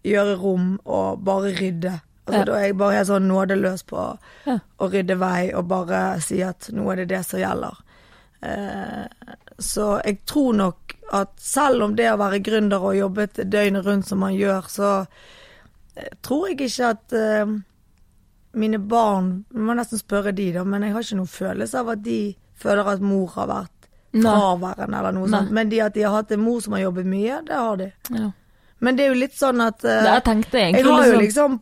gjøre 0.06 0.36
rom 0.38 0.68
og 0.84 1.24
bare 1.26 1.50
rydde. 1.58 1.96
Altså, 2.28 2.38
Ja. 2.38 2.44
Da 2.44 2.52
er 2.60 2.64
jeg 2.68 2.76
bare 2.78 3.04
sånn 3.08 3.26
nådeløs 3.26 3.82
på 3.90 4.04
Ja. 4.46 4.58
å 4.78 4.90
rydde 4.92 5.16
vei 5.18 5.50
og 5.52 5.66
bare 5.66 6.20
si 6.20 6.40
at 6.42 6.70
nå 6.70 6.86
er 6.92 6.96
det 7.02 7.08
det 7.08 7.24
som 7.26 7.40
gjelder. 7.40 7.74
Eh, 8.42 9.06
så 9.58 10.00
jeg 10.04 10.22
tror 10.24 10.54
nok 10.54 10.94
at 11.12 11.30
selv 11.36 11.82
om 11.82 11.96
det 11.96 12.12
å 12.12 12.16
være 12.16 12.38
gründer 12.38 12.78
og 12.80 12.94
jobbe 12.96 13.26
døgnet 13.26 13.84
rundt 13.84 14.06
som 14.06 14.18
man 14.22 14.34
gjør, 14.38 14.68
så 14.68 15.00
eh, 15.00 15.06
tror 16.22 16.48
jeg 16.48 16.60
ikke 16.68 16.90
at 16.94 17.14
uh, 17.16 17.52
mine 18.60 18.78
barn 18.78 19.44
Jeg 19.54 19.62
må 19.66 19.74
nesten 19.78 20.00
spørre 20.00 20.32
de, 20.36 20.52
da, 20.54 20.64
men 20.64 20.82
jeg 20.86 20.94
har 20.94 21.06
ikke 21.06 21.20
noen 21.20 21.30
følelse 21.30 21.78
av 21.80 21.92
at 21.94 22.02
de 22.04 22.18
føler 22.60 22.88
at 22.92 23.00
mor 23.04 23.30
har 23.36 23.48
vært 23.50 23.88
fraværende 24.10 24.98
eller 24.98 25.14
noe 25.14 25.28
Nei. 25.30 25.38
sånt. 25.38 25.52
Men 25.54 25.70
de 25.70 25.80
at 25.84 25.94
de 25.94 26.02
har 26.02 26.16
hatt 26.18 26.32
en 26.34 26.42
mor 26.42 26.60
som 26.60 26.74
har 26.74 26.82
jobbet 26.82 27.06
mye, 27.06 27.40
det 27.46 27.54
har 27.56 27.76
de. 27.78 27.90
Ja. 28.10 28.30
Men 28.80 28.96
det 28.96 29.04
er 29.04 29.12
jo 29.12 29.18
litt 29.20 29.36
sånn 29.38 29.60
at 29.62 29.84
uh, 29.84 29.90
Det 30.02 30.14
jeg 30.16 30.24
tenkte 30.26 30.58
egentlig 30.58 30.80
jeg 30.84 30.90
har 30.90 31.06
jo 31.06 31.18
liksom- 31.20 31.26
liksom 31.26 31.60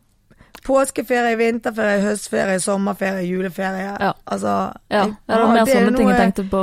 påskeferie, 0.68 1.36
vinterferie, 1.38 2.00
høstferie, 2.02 2.58
sommerferie, 2.60 3.26
juleferie. 3.28 3.94
Ja. 4.00 4.12
Altså 4.26 4.54
Ja, 4.90 5.04
jeg 5.04 5.14
det 5.28 5.38
var 5.38 5.52
mer 5.52 5.64
det 5.64 5.76
sånne 5.76 5.96
ting 5.96 6.08
jeg 6.08 6.18
tenkte 6.18 6.44
på, 6.50 6.62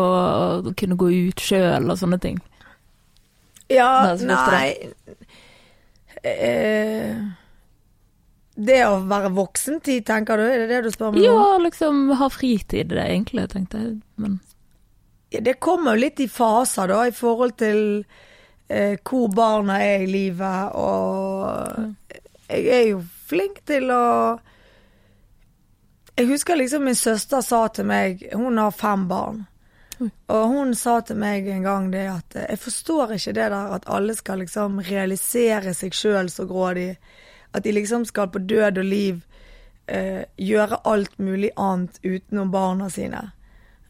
å 0.66 0.74
kunne 0.78 0.98
gå 1.00 1.08
ut 1.30 1.42
sjøl 1.42 1.90
og 1.90 1.98
sånne 1.98 2.20
ting. 2.22 2.42
Ja, 3.70 4.14
nei 4.22 4.94
eh, 6.24 7.16
Det 8.56 8.78
å 8.88 9.00
være 9.04 9.34
voksen 9.36 9.82
tid, 9.84 10.06
tenker 10.08 10.40
du? 10.40 10.46
Er 10.48 10.62
det 10.64 10.68
det 10.72 10.84
du 10.86 10.94
spør 10.94 11.12
meg 11.12 11.20
om? 11.20 11.26
Ja, 11.26 11.58
liksom 11.60 12.06
ha 12.16 12.30
fritid, 12.32 12.94
det 12.94 13.04
egentlig, 13.04 13.50
tenkte 13.52 13.82
jeg. 13.82 13.98
Men 14.16 14.40
Ja, 15.34 15.42
Det 15.44 15.58
kommer 15.60 15.96
jo 15.96 16.06
litt 16.06 16.20
i 16.24 16.30
faser, 16.32 16.88
da, 16.88 17.02
i 17.08 17.12
forhold 17.12 17.58
til 17.60 18.06
eh, 18.70 18.96
hvor 19.04 19.28
barna 19.36 19.82
er 19.84 20.06
i 20.06 20.08
livet, 20.08 20.76
og 20.76 22.16
jeg 22.48 22.68
er 22.72 22.88
jo 22.94 23.02
flink 23.28 23.64
til 23.66 23.90
å 23.92 24.06
Jeg 26.16 26.30
husker 26.30 26.56
liksom 26.56 26.86
min 26.86 26.96
søster 26.96 27.42
sa 27.42 27.68
til 27.74 27.88
meg 27.90 28.22
Hun 28.32 28.58
har 28.62 28.72
fem 28.72 29.08
barn. 29.10 29.46
Og 30.00 30.48
hun 30.52 30.76
sa 30.76 31.00
til 31.02 31.18
meg 31.20 31.48
en 31.48 31.64
gang 31.64 31.92
det 31.92 32.06
at 32.12 32.36
eh, 32.36 32.50
jeg 32.54 32.60
forstår 32.60 33.16
ikke 33.16 33.34
det 33.36 33.50
der 33.52 33.76
at 33.78 33.88
alle 33.92 34.16
skal 34.16 34.44
liksom 34.44 34.80
realisere 34.84 35.74
seg 35.74 35.96
sjøl 35.96 36.30
så 36.32 36.46
grådig. 36.48 36.96
At 37.56 37.64
de 37.64 37.72
liksom 37.76 38.04
skal 38.06 38.28
på 38.34 38.42
død 38.44 38.82
og 38.82 38.86
liv 38.92 39.22
eh, 39.88 40.26
gjøre 40.42 40.82
alt 40.92 41.14
mulig 41.22 41.52
annet 41.62 42.00
utenom 42.04 42.52
barna 42.52 42.90
sine. 42.92 43.22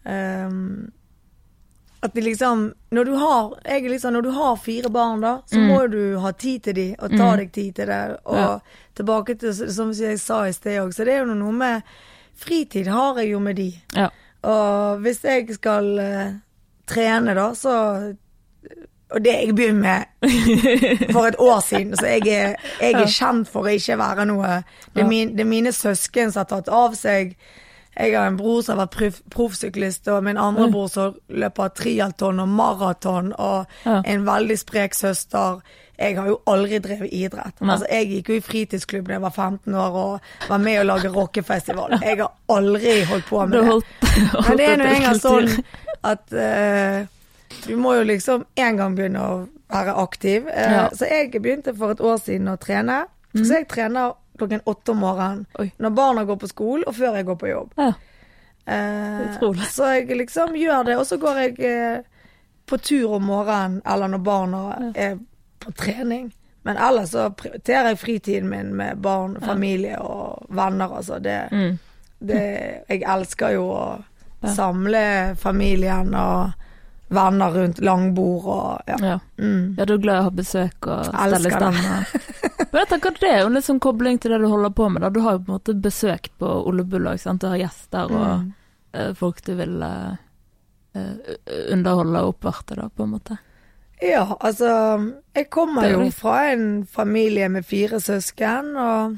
Um, 0.05 0.91
at 2.03 2.13
de 2.13 2.21
liksom 2.21 2.73
Når 2.93 3.05
du 3.07 3.13
har 3.17 3.55
liksom, 3.65 4.13
Når 4.13 4.21
du 4.21 4.29
har 4.35 4.55
fire 4.61 4.89
barn, 4.93 5.21
da, 5.23 5.39
så 5.49 5.57
Mm. 5.57 5.67
må 5.71 5.79
du 5.91 6.19
ha 6.19 6.31
tid 6.31 6.61
til 6.63 6.73
dem 6.75 6.95
og 6.99 7.09
ta 7.17 7.31
Mm. 7.31 7.37
deg 7.37 7.51
tid 7.51 7.75
til 7.75 7.85
det. 7.87 8.17
Og 8.25 8.35
Ja. 8.37 8.59
tilbake 8.95 9.39
til, 9.39 9.53
som 9.71 9.91
jeg 9.91 10.19
sa 10.19 10.43
i 10.45 10.51
sted 10.51 10.77
òg, 10.81 10.93
så 10.93 11.05
det 11.05 11.13
er 11.13 11.25
jo 11.25 11.33
noe 11.33 11.51
med 11.51 11.83
Fritid 12.35 12.87
har 12.87 13.15
jeg 13.17 13.31
jo 13.31 13.39
med 13.39 13.55
de. 13.55 13.81
ja. 13.95 14.09
Og 14.43 14.99
hvis 15.01 15.23
jeg 15.23 15.49
skal 15.55 15.97
eh, 15.99 16.33
trene, 16.85 17.33
da, 17.33 17.49
så 17.55 18.15
Og 19.15 19.23
det 19.23 19.31
jeg 19.31 19.53
begynte 19.55 19.81
med 19.81 21.11
for 21.15 21.27
et 21.29 21.37
år 21.39 21.59
siden, 21.63 21.93
så 21.95 22.09
jeg 22.17 22.27
er, 22.27 22.55
jeg 22.81 22.97
er 22.99 23.05
kjent 23.07 23.47
for 23.47 23.63
å 23.69 23.71
ikke 23.77 23.95
være 24.01 24.25
noe 24.27 24.57
Det 24.91 25.05
er, 25.05 25.07
min, 25.07 25.31
det 25.37 25.45
er 25.45 25.47
mine 25.53 25.71
søsken 25.71 26.33
som 26.33 26.41
har 26.43 26.49
tatt 26.51 26.67
av 26.67 26.97
seg. 26.99 27.31
Jeg 27.95 28.11
har 28.11 28.27
en 28.27 28.35
bror 28.35 28.59
som 28.65 28.75
har 28.75 28.89
vært 28.89 28.97
proff- 28.97 29.21
proffsyklist, 29.31 30.09
og 30.11 30.25
min 30.27 30.35
andre 30.41 30.67
bror 30.73 30.89
som 30.91 31.15
løper 31.31 31.71
triatlon 31.79 32.43
og 32.43 32.51
maraton, 32.51 33.31
og 33.39 33.65
Ja. 33.85 34.01
en 34.03 34.25
veldig 34.27 34.57
sprek 34.59 34.93
søster. 34.99 35.61
Jeg 35.97 36.17
har 36.17 36.27
jo 36.27 36.41
aldri 36.51 36.81
drevet 36.83 37.13
idrett. 37.15 37.55
Altså, 37.63 37.87
jeg 37.87 38.09
gikk 38.11 38.29
jo 38.29 38.35
i 38.35 38.43
fritidsklubb 38.43 39.07
da 39.07 39.13
jeg 39.15 39.21
var 39.23 39.31
15 39.31 39.75
år 39.79 39.95
og 40.01 40.19
var 40.49 40.57
med 40.59 40.81
å 40.81 40.87
lage 40.89 41.07
rockefestival. 41.15 41.95
Jeg 42.03 42.17
har 42.19 42.33
aldri 42.51 42.97
holdt 43.07 43.29
på 43.31 43.45
med 43.47 43.63
det. 43.63 43.81
Men 44.49 44.57
det 44.59 44.67
er 44.73 44.77
nå 44.83 44.89
engang 44.91 45.21
sånn 45.23 45.53
at 46.03 46.33
eh, 46.35 47.05
du 47.67 47.75
må 47.77 47.95
jo 47.95 48.03
liksom 48.03 48.45
en 48.55 48.77
gang 48.77 48.95
begynne 48.95 49.19
å 49.21 49.47
være 49.71 49.95
aktiv. 50.03 50.47
Eh, 50.47 50.71
Ja. 50.71 50.89
Så 50.93 51.05
jeg 51.09 51.31
begynte 51.41 51.75
for 51.77 51.91
et 51.91 51.99
år 52.01 52.17
siden 52.17 52.47
å 52.47 52.57
trene. 52.57 53.05
Så 53.35 53.51
jeg 53.59 53.67
trener 53.67 54.13
klokken 54.37 54.61
åtte 54.65 54.91
om 54.91 54.97
morgenen 54.99 55.45
Oi. 55.59 55.71
når 55.79 55.89
barna 55.95 56.23
går 56.25 56.37
på 56.39 56.47
skolen, 56.47 56.83
og 56.87 56.95
før 56.95 57.15
jeg 57.15 57.25
går 57.25 57.35
på 57.35 57.47
jobb. 57.49 57.71
Ja. 57.77 57.93
Eh, 58.67 59.35
Utrolig. 59.35 59.67
så 59.69 59.83
jeg 59.95 60.07
liksom 60.17 60.55
gjør 60.57 60.85
det, 60.85 60.95
og 60.97 61.05
så 61.05 61.17
går 61.21 61.35
jeg 61.43 61.59
eh, 61.59 61.99
på 62.65 62.77
tur 62.81 63.13
om 63.19 63.23
morgenen 63.29 63.81
eller 63.85 64.07
når 64.07 64.23
barna 64.25 64.91
er 64.95 65.17
på 65.59 65.71
trening. 65.77 66.31
Men 66.65 66.77
ellers 66.81 67.11
så 67.13 67.27
prioriterer 67.37 67.91
jeg 67.93 67.99
fritiden 68.01 68.49
min 68.49 68.71
med 68.75 68.97
barn, 69.01 69.35
familie 69.45 69.99
og 70.01 70.47
venner, 70.49 70.89
altså. 70.97 71.19
Det, 71.21 71.49
Mm. 71.51 71.77
det, 72.25 72.41
jeg 72.89 73.03
elsker 73.05 73.53
jo 73.53 73.67
å 73.69 74.03
Ja. 74.41 74.49
samle 74.53 75.35
familien 75.37 76.13
og 76.15 76.51
venner 77.07 77.51
rundt 77.53 77.79
langbord 77.85 78.45
og 78.49 78.89
ja. 78.89 78.95
Ja. 79.01 79.19
Mm. 79.37 79.75
ja, 79.77 79.85
du 79.85 79.93
er 79.93 80.01
glad 80.01 80.15
i 80.15 80.19
å 80.23 80.27
ha 80.27 80.33
besøk 80.33 80.87
og 80.89 81.05
stelle 81.05 81.51
stemme. 81.53 81.97
Men 82.71 82.79
jeg 82.81 82.89
tenker 82.89 83.13
at 83.13 83.19
det 83.21 83.29
er 83.31 83.41
jo 83.43 83.49
en 83.51 83.61
sånn 83.63 83.79
kobling 83.83 84.17
til 84.19 84.33
det 84.33 84.39
du 84.41 84.47
holder 84.51 84.73
på 84.75 84.89
med. 84.89 85.01
Da. 85.05 85.09
Du 85.13 85.19
har 85.23 85.37
jo 85.37 85.43
på 85.45 85.51
en 85.51 85.57
måte 85.59 85.75
besøk 85.79 86.29
på 86.41 86.49
Ole 86.67 86.83
Bull 86.83 87.07
òg. 87.11 87.21
Du 87.39 87.47
har 87.47 87.57
gjester 87.61 88.11
og 88.11 88.25
Mm. 88.25 88.53
uh, 88.97 89.11
folk 89.13 89.41
du 89.45 89.53
vil 89.55 89.75
uh, 89.83 90.15
uh, 90.95 91.13
underholde 91.71 92.21
og 92.23 92.33
oppvarte, 92.35 92.75
da, 92.79 92.89
på 92.89 93.03
en 93.03 93.13
måte. 93.15 93.37
Ja, 94.03 94.25
altså 94.39 94.67
Jeg 95.35 95.49
kommer 95.49 95.85
er 95.85 95.93
jo 95.95 96.09
fra 96.11 96.51
en 96.51 96.85
familie 96.85 97.47
med 97.49 97.65
fire 97.65 97.99
søsken, 98.03 98.73
og 98.75 99.17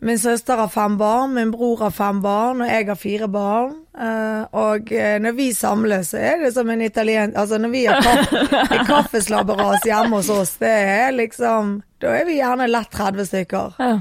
min 0.00 0.18
søster 0.18 0.56
har 0.56 0.68
fem 0.68 0.96
barn, 0.98 1.34
min 1.34 1.50
bror 1.50 1.80
har 1.86 1.90
fem 1.94 2.18
barn, 2.22 2.60
og 2.60 2.68
jeg 2.68 2.86
har 2.88 2.98
fire 3.00 3.28
barn. 3.32 3.70
Eh, 3.96 4.42
og 4.52 4.92
eh, 4.92 5.16
når 5.22 5.36
vi 5.38 5.46
samles, 5.56 6.10
så 6.12 6.20
er 6.20 6.42
det 6.44 6.50
som 6.54 6.68
en 6.70 6.82
italien... 6.84 7.32
Altså 7.36 7.58
når 7.58 7.72
vi 7.72 7.84
har 7.86 8.02
kaffe, 8.04 8.82
kaffeslabberas 8.90 9.86
hjemme 9.88 10.20
hos 10.20 10.28
oss, 10.30 10.56
det 10.60 10.68
er 10.72 11.16
liksom 11.16 11.78
Da 12.02 12.12
er 12.12 12.28
vi 12.28 12.36
gjerne 12.36 12.68
lett 12.68 12.92
30 12.92 13.30
stykker. 13.30 13.80
Ja. 13.80 13.94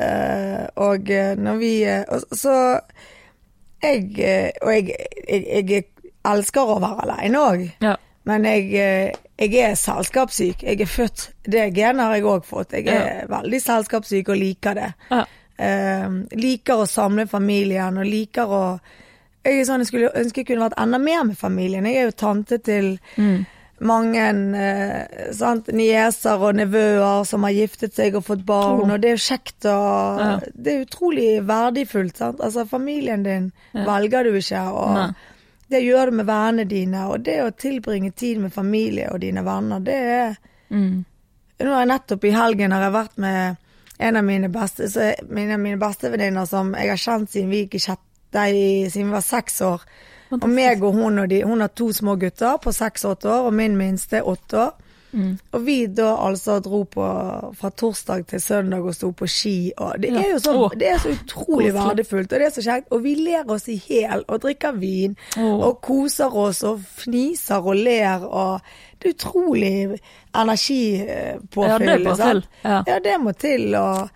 Eh, 0.00 0.66
og 0.80 1.08
når 1.36 1.56
vi 1.60 1.72
Så 2.32 2.54
jeg 3.82 4.04
Og 4.62 4.70
jeg, 4.72 4.94
jeg, 5.28 5.66
jeg 5.68 5.84
elsker 6.24 6.68
å 6.68 6.78
være 6.84 7.06
aleine 7.08 7.42
òg. 7.48 7.66
ja. 7.80 7.96
Men 8.24 8.44
jeg, 8.44 8.74
eh, 8.74 9.12
jeg 9.38 9.54
er 9.70 9.74
selskapssyk. 9.74 10.62
Jeg 10.62 10.80
er 10.80 10.86
født 10.86 11.30
Det 11.48 11.74
genet 11.74 12.02
har 12.04 12.14
jeg 12.14 12.24
òg 12.24 12.44
fått. 12.44 12.72
Jeg 12.72 12.86
er 12.88 13.26
veldig 13.28 13.60
selskapssyk 13.64 14.28
og 14.28 14.36
liker 14.36 14.74
det. 14.74 14.90
Ja. 15.10 15.24
Eh, 15.58 16.08
liker 16.36 16.82
å 16.84 16.88
samle 16.88 17.26
familien 17.28 17.96
og 17.98 18.04
liker 18.06 18.46
å 18.48 18.80
Jeg 19.44 19.64
sånn, 19.66 19.80
jeg 19.80 19.86
skulle 19.88 20.10
ønske 20.20 20.36
jeg 20.42 20.46
kunne 20.50 20.66
vært 20.68 20.76
enda 20.82 20.98
mer 21.00 21.24
med 21.24 21.38
familien. 21.38 21.86
Jeg 21.86 21.96
er 21.96 22.04
jo 22.10 22.10
tante 22.10 22.58
til 22.58 22.98
Mm. 23.16 23.46
mange 23.80 24.20
eh, 24.54 25.32
nieser 25.72 26.38
og 26.44 26.54
nevøer 26.58 27.24
som 27.26 27.42
har 27.44 27.52
giftet 27.56 27.94
seg 27.96 28.14
og 28.18 28.24
fått 28.26 28.44
barn, 28.44 28.80
Oh. 28.90 28.92
og 28.94 29.00
det 29.00 29.08
er 29.10 29.16
jo 29.16 29.34
kjekt 29.34 29.64
og 29.64 30.20
Ja. 30.20 30.40
Det 30.54 30.66
er 30.74 30.84
utrolig 30.84 31.42
verdifullt, 31.46 32.16
sant. 32.18 32.40
Altså, 32.40 32.66
familien 32.68 33.22
din 33.22 33.52
Ja. 33.74 33.84
velger 33.86 34.24
du 34.24 34.32
ikke, 34.36 34.60
og 34.72 34.94
Nei. 34.94 35.12
Det 35.70 35.80
gjør 35.84 36.10
du 36.10 36.18
med 36.20 36.26
vennene 36.26 36.66
dine, 36.68 37.06
og 37.06 37.24
det 37.24 37.36
å 37.44 37.50
tilbringe 37.54 38.10
tid 38.10 38.40
med 38.42 38.52
familie 38.52 39.10
og 39.12 39.20
dine 39.22 39.44
venner, 39.46 39.82
det 39.84 39.98
er 40.18 40.38
Mm. 40.70 41.04
Nå 41.60 41.72
har 41.72 41.80
jeg 41.82 41.88
nettopp 41.90 42.24
i 42.24 42.30
helgen 42.30 42.72
har 42.72 42.84
jeg 42.84 42.92
vært 42.94 43.16
med 43.18 43.56
en 43.98 44.16
av 44.16 44.22
mine 44.24 44.48
beste 44.48 44.86
så 44.88 45.10
mine, 45.28 45.58
mine 45.60 45.80
bestevenninner 45.80 46.46
som 46.48 46.70
jeg 46.78 46.92
har 46.92 47.00
kjent 47.00 47.32
siden 47.32 47.50
vi 47.50 47.64
gikk 47.64 47.74
i 47.76 47.82
sjette, 47.84 48.44
siden 48.94 49.10
vi 49.10 49.16
var 49.16 49.26
seks 49.26 49.60
år. 49.66 49.82
Og 50.38 50.46
meg 50.46 50.84
og 50.86 50.94
hun 50.94 51.18
og 51.18 51.28
de 51.28 51.42
Hun 51.42 51.60
har 51.60 51.72
to 51.74 51.90
små 51.92 52.14
gutter 52.16 52.56
på 52.62 52.72
seks-åtte 52.72 53.28
år, 53.28 53.48
og 53.50 53.54
min 53.54 53.76
minste 53.76 54.20
er 54.20 54.28
åtte 54.30 54.62
år. 54.62 54.70
Mm. 55.12 55.38
Og 55.52 55.64
vi 55.66 55.86
da 55.86 56.12
altså 56.16 56.60
dro 56.62 56.84
på 56.84 57.04
fra 57.58 57.70
torsdag 57.70 58.26
til 58.30 58.40
søndag 58.40 58.84
og 58.86 58.94
sto 58.94 59.10
på 59.12 59.26
ski, 59.26 59.72
og 59.78 59.96
det 60.00 60.12
Ja. 60.12 60.20
er 60.22 60.30
jo 60.32 60.38
så, 60.38 60.52
Åh. 60.64 60.76
det 60.78 60.88
er 60.88 60.98
så 60.98 61.08
utrolig 61.16 61.72
verdifullt, 61.74 62.32
og 62.32 62.38
det 62.38 62.46
er 62.46 62.50
så 62.54 62.62
kjekt. 62.62 62.86
Og 62.92 63.02
vi 63.02 63.14
ler 63.14 63.50
oss 63.50 63.68
i 63.68 63.76
hjel 63.88 64.24
og 64.28 64.40
drikker 64.40 64.72
vin 64.78 65.16
oh. 65.38 65.60
og 65.68 65.80
koser 65.82 66.36
oss 66.36 66.62
og 66.62 66.80
fniser 66.80 67.58
og 67.66 67.74
ler 67.76 68.24
og 68.28 68.60
Det 69.00 69.08
er 69.08 69.14
utrolig 69.14 69.98
energipåfyll. 70.36 71.80
Ja, 71.80 71.96
det 71.96 72.04
må 72.04 72.16
til. 72.16 72.42
Ja. 72.62 72.82
Ja, 72.86 72.98
det 73.00 73.14
må 73.20 73.32
til. 73.32 73.74
Og 73.74 74.08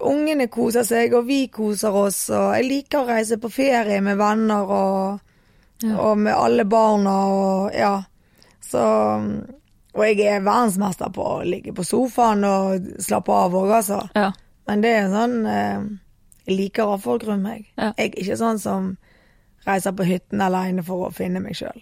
ungene 0.00 0.46
koser 0.52 0.84
seg, 0.84 1.14
og 1.16 1.26
vi 1.28 1.46
koser 1.48 1.94
oss. 1.96 2.26
Og 2.30 2.50
jeg 2.56 2.66
liker 2.68 3.00
å 3.02 3.08
reise 3.08 3.38
på 3.40 3.50
ferie 3.52 4.00
med 4.04 4.16
venner 4.20 4.64
og, 4.70 5.20
Ja. 5.82 5.96
og 6.00 6.18
med 6.18 6.32
alle 6.34 6.64
barna 6.64 7.14
og 7.26 7.72
ja. 7.74 8.02
Så 8.64 8.80
Og 9.94 10.02
jeg 10.08 10.24
er 10.26 10.40
verdensmester 10.42 11.12
på 11.14 11.22
å 11.22 11.42
ligge 11.46 11.72
på 11.76 11.84
sofaen 11.86 12.42
og 12.48 12.88
slappe 13.02 13.30
av 13.32 13.54
òg, 13.54 13.70
altså. 13.76 14.00
Ja. 14.18 14.32
Men 14.66 14.80
det 14.82 14.90
er 14.96 15.08
sånn 15.12 15.36
eh, 15.46 15.84
Jeg 16.48 16.56
liker 16.58 16.84
å 16.88 16.94
ha 16.96 16.98
folk 16.98 17.22
rundt 17.28 17.44
meg. 17.44 17.68
Ja. 17.78 17.92
Jeg 17.96 18.10
er 18.10 18.18
ikke 18.24 18.36
sånn 18.40 18.58
som 18.60 18.90
reiser 19.64 19.94
på 19.96 20.04
hytten 20.04 20.42
alene 20.44 20.82
for 20.84 21.06
å 21.06 21.12
finne 21.14 21.40
meg 21.40 21.54
sjøl. 21.56 21.78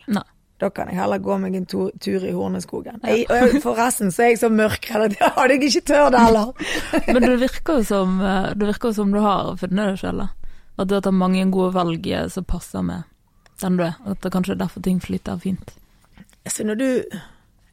Da 0.62 0.68
kan 0.70 0.86
jeg 0.92 0.94
heller 1.00 1.18
gå 1.18 1.34
meg 1.42 1.56
en 1.58 1.64
tur, 1.66 1.88
tur 1.98 2.22
i 2.22 2.30
Horneskogen. 2.36 3.00
Jeg, 3.02 3.24
og 3.26 3.34
jeg- 3.34 3.62
forresten 3.64 4.12
så 4.14 4.22
er 4.22 4.28
jeg 4.30 4.38
så 4.44 4.50
mørkredd 4.54 5.16
det 5.16 5.32
hadde 5.34 5.56
jeg 5.56 5.64
ikke 5.72 5.86
tørt 5.90 6.14
heller. 6.14 6.52
Men 7.16 7.22
det 7.26 7.40
virker 7.40 7.80
jo 7.80 7.86
som 7.88 8.20
eh, 8.22 8.52
virker 8.60 8.92
som 8.94 9.10
du 9.10 9.18
har 9.24 9.56
funnet 9.58 9.90
deg 9.94 9.98
sjøl, 10.04 10.22
At 10.78 10.88
du 10.88 10.94
har 10.94 11.02
tatt 11.02 11.14
mange 11.18 11.42
gode 11.50 11.72
valg 11.74 12.06
eh, 12.06 12.28
som 12.30 12.44
passer 12.44 12.82
med 12.86 13.02
den 13.62 13.76
du 13.80 13.82
er. 13.88 13.96
At 14.06 14.20
det 14.22 14.30
kanskje 14.34 14.54
er 14.54 14.62
derfor 14.62 14.82
ting 14.86 15.00
flyter 15.02 15.38
fint. 15.42 15.74
Så 16.46 16.62
når 16.66 16.78
du 16.78 16.86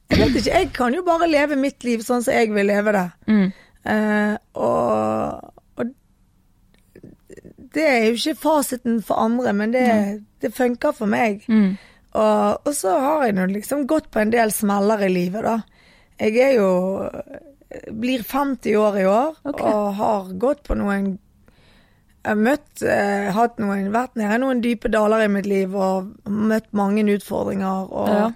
Jeg 0.10 0.20
vet 0.20 0.40
ikke, 0.40 0.58
jeg 0.58 0.70
kan 0.74 0.96
jo 0.96 1.04
bare 1.06 1.30
leve 1.30 1.58
mitt 1.60 1.84
liv 1.86 2.02
sånn 2.06 2.24
som 2.26 2.34
jeg 2.34 2.50
vil 2.56 2.70
leve 2.70 2.94
det. 2.96 3.08
Mm. 3.30 3.52
Uh, 3.90 4.36
og, 4.60 5.52
og 5.78 5.92
det 7.76 7.86
er 7.86 8.02
jo 8.08 8.18
ikke 8.18 8.42
fasiten 8.42 9.00
for 9.06 9.22
andre, 9.22 9.54
men 9.54 9.76
det, 9.76 9.86
det 10.42 10.54
funker 10.58 10.96
for 10.98 11.10
meg. 11.10 11.46
Mm. 11.48 11.78
Og, 12.18 12.66
og 12.66 12.74
så 12.74 12.96
har 12.98 13.28
jeg 13.28 13.38
nå 13.38 13.46
liksom 13.54 13.86
gått 13.90 14.10
på 14.10 14.24
en 14.24 14.34
del 14.34 14.54
smeller 14.54 15.06
i 15.06 15.12
livet, 15.14 15.46
da. 15.46 15.60
Jeg 16.20 16.40
er 16.44 16.56
jo 16.58 16.70
Blir 17.96 18.24
50 18.26 18.76
år 18.76 18.96
i 18.98 19.04
år 19.08 19.36
okay. 19.46 19.72
og 19.72 19.94
har 20.00 20.32
gått 20.42 20.64
på 20.66 20.76
noen 20.76 21.06
Jeg 21.14 22.26
har 22.26 22.40
møtt 22.42 22.82
eh, 22.82 23.30
hatt 23.32 23.62
noen, 23.62 23.92
vært 23.94 24.18
nede 24.20 24.40
i 24.40 24.42
noen 24.42 24.64
dype 24.64 24.90
daler 24.92 25.24
i 25.24 25.30
mitt 25.32 25.46
liv 25.48 25.76
og 25.78 26.10
møtt 26.28 26.68
mange 26.76 27.06
utfordringer. 27.14 27.94
Og, 27.94 28.10
Ja. 28.10 28.32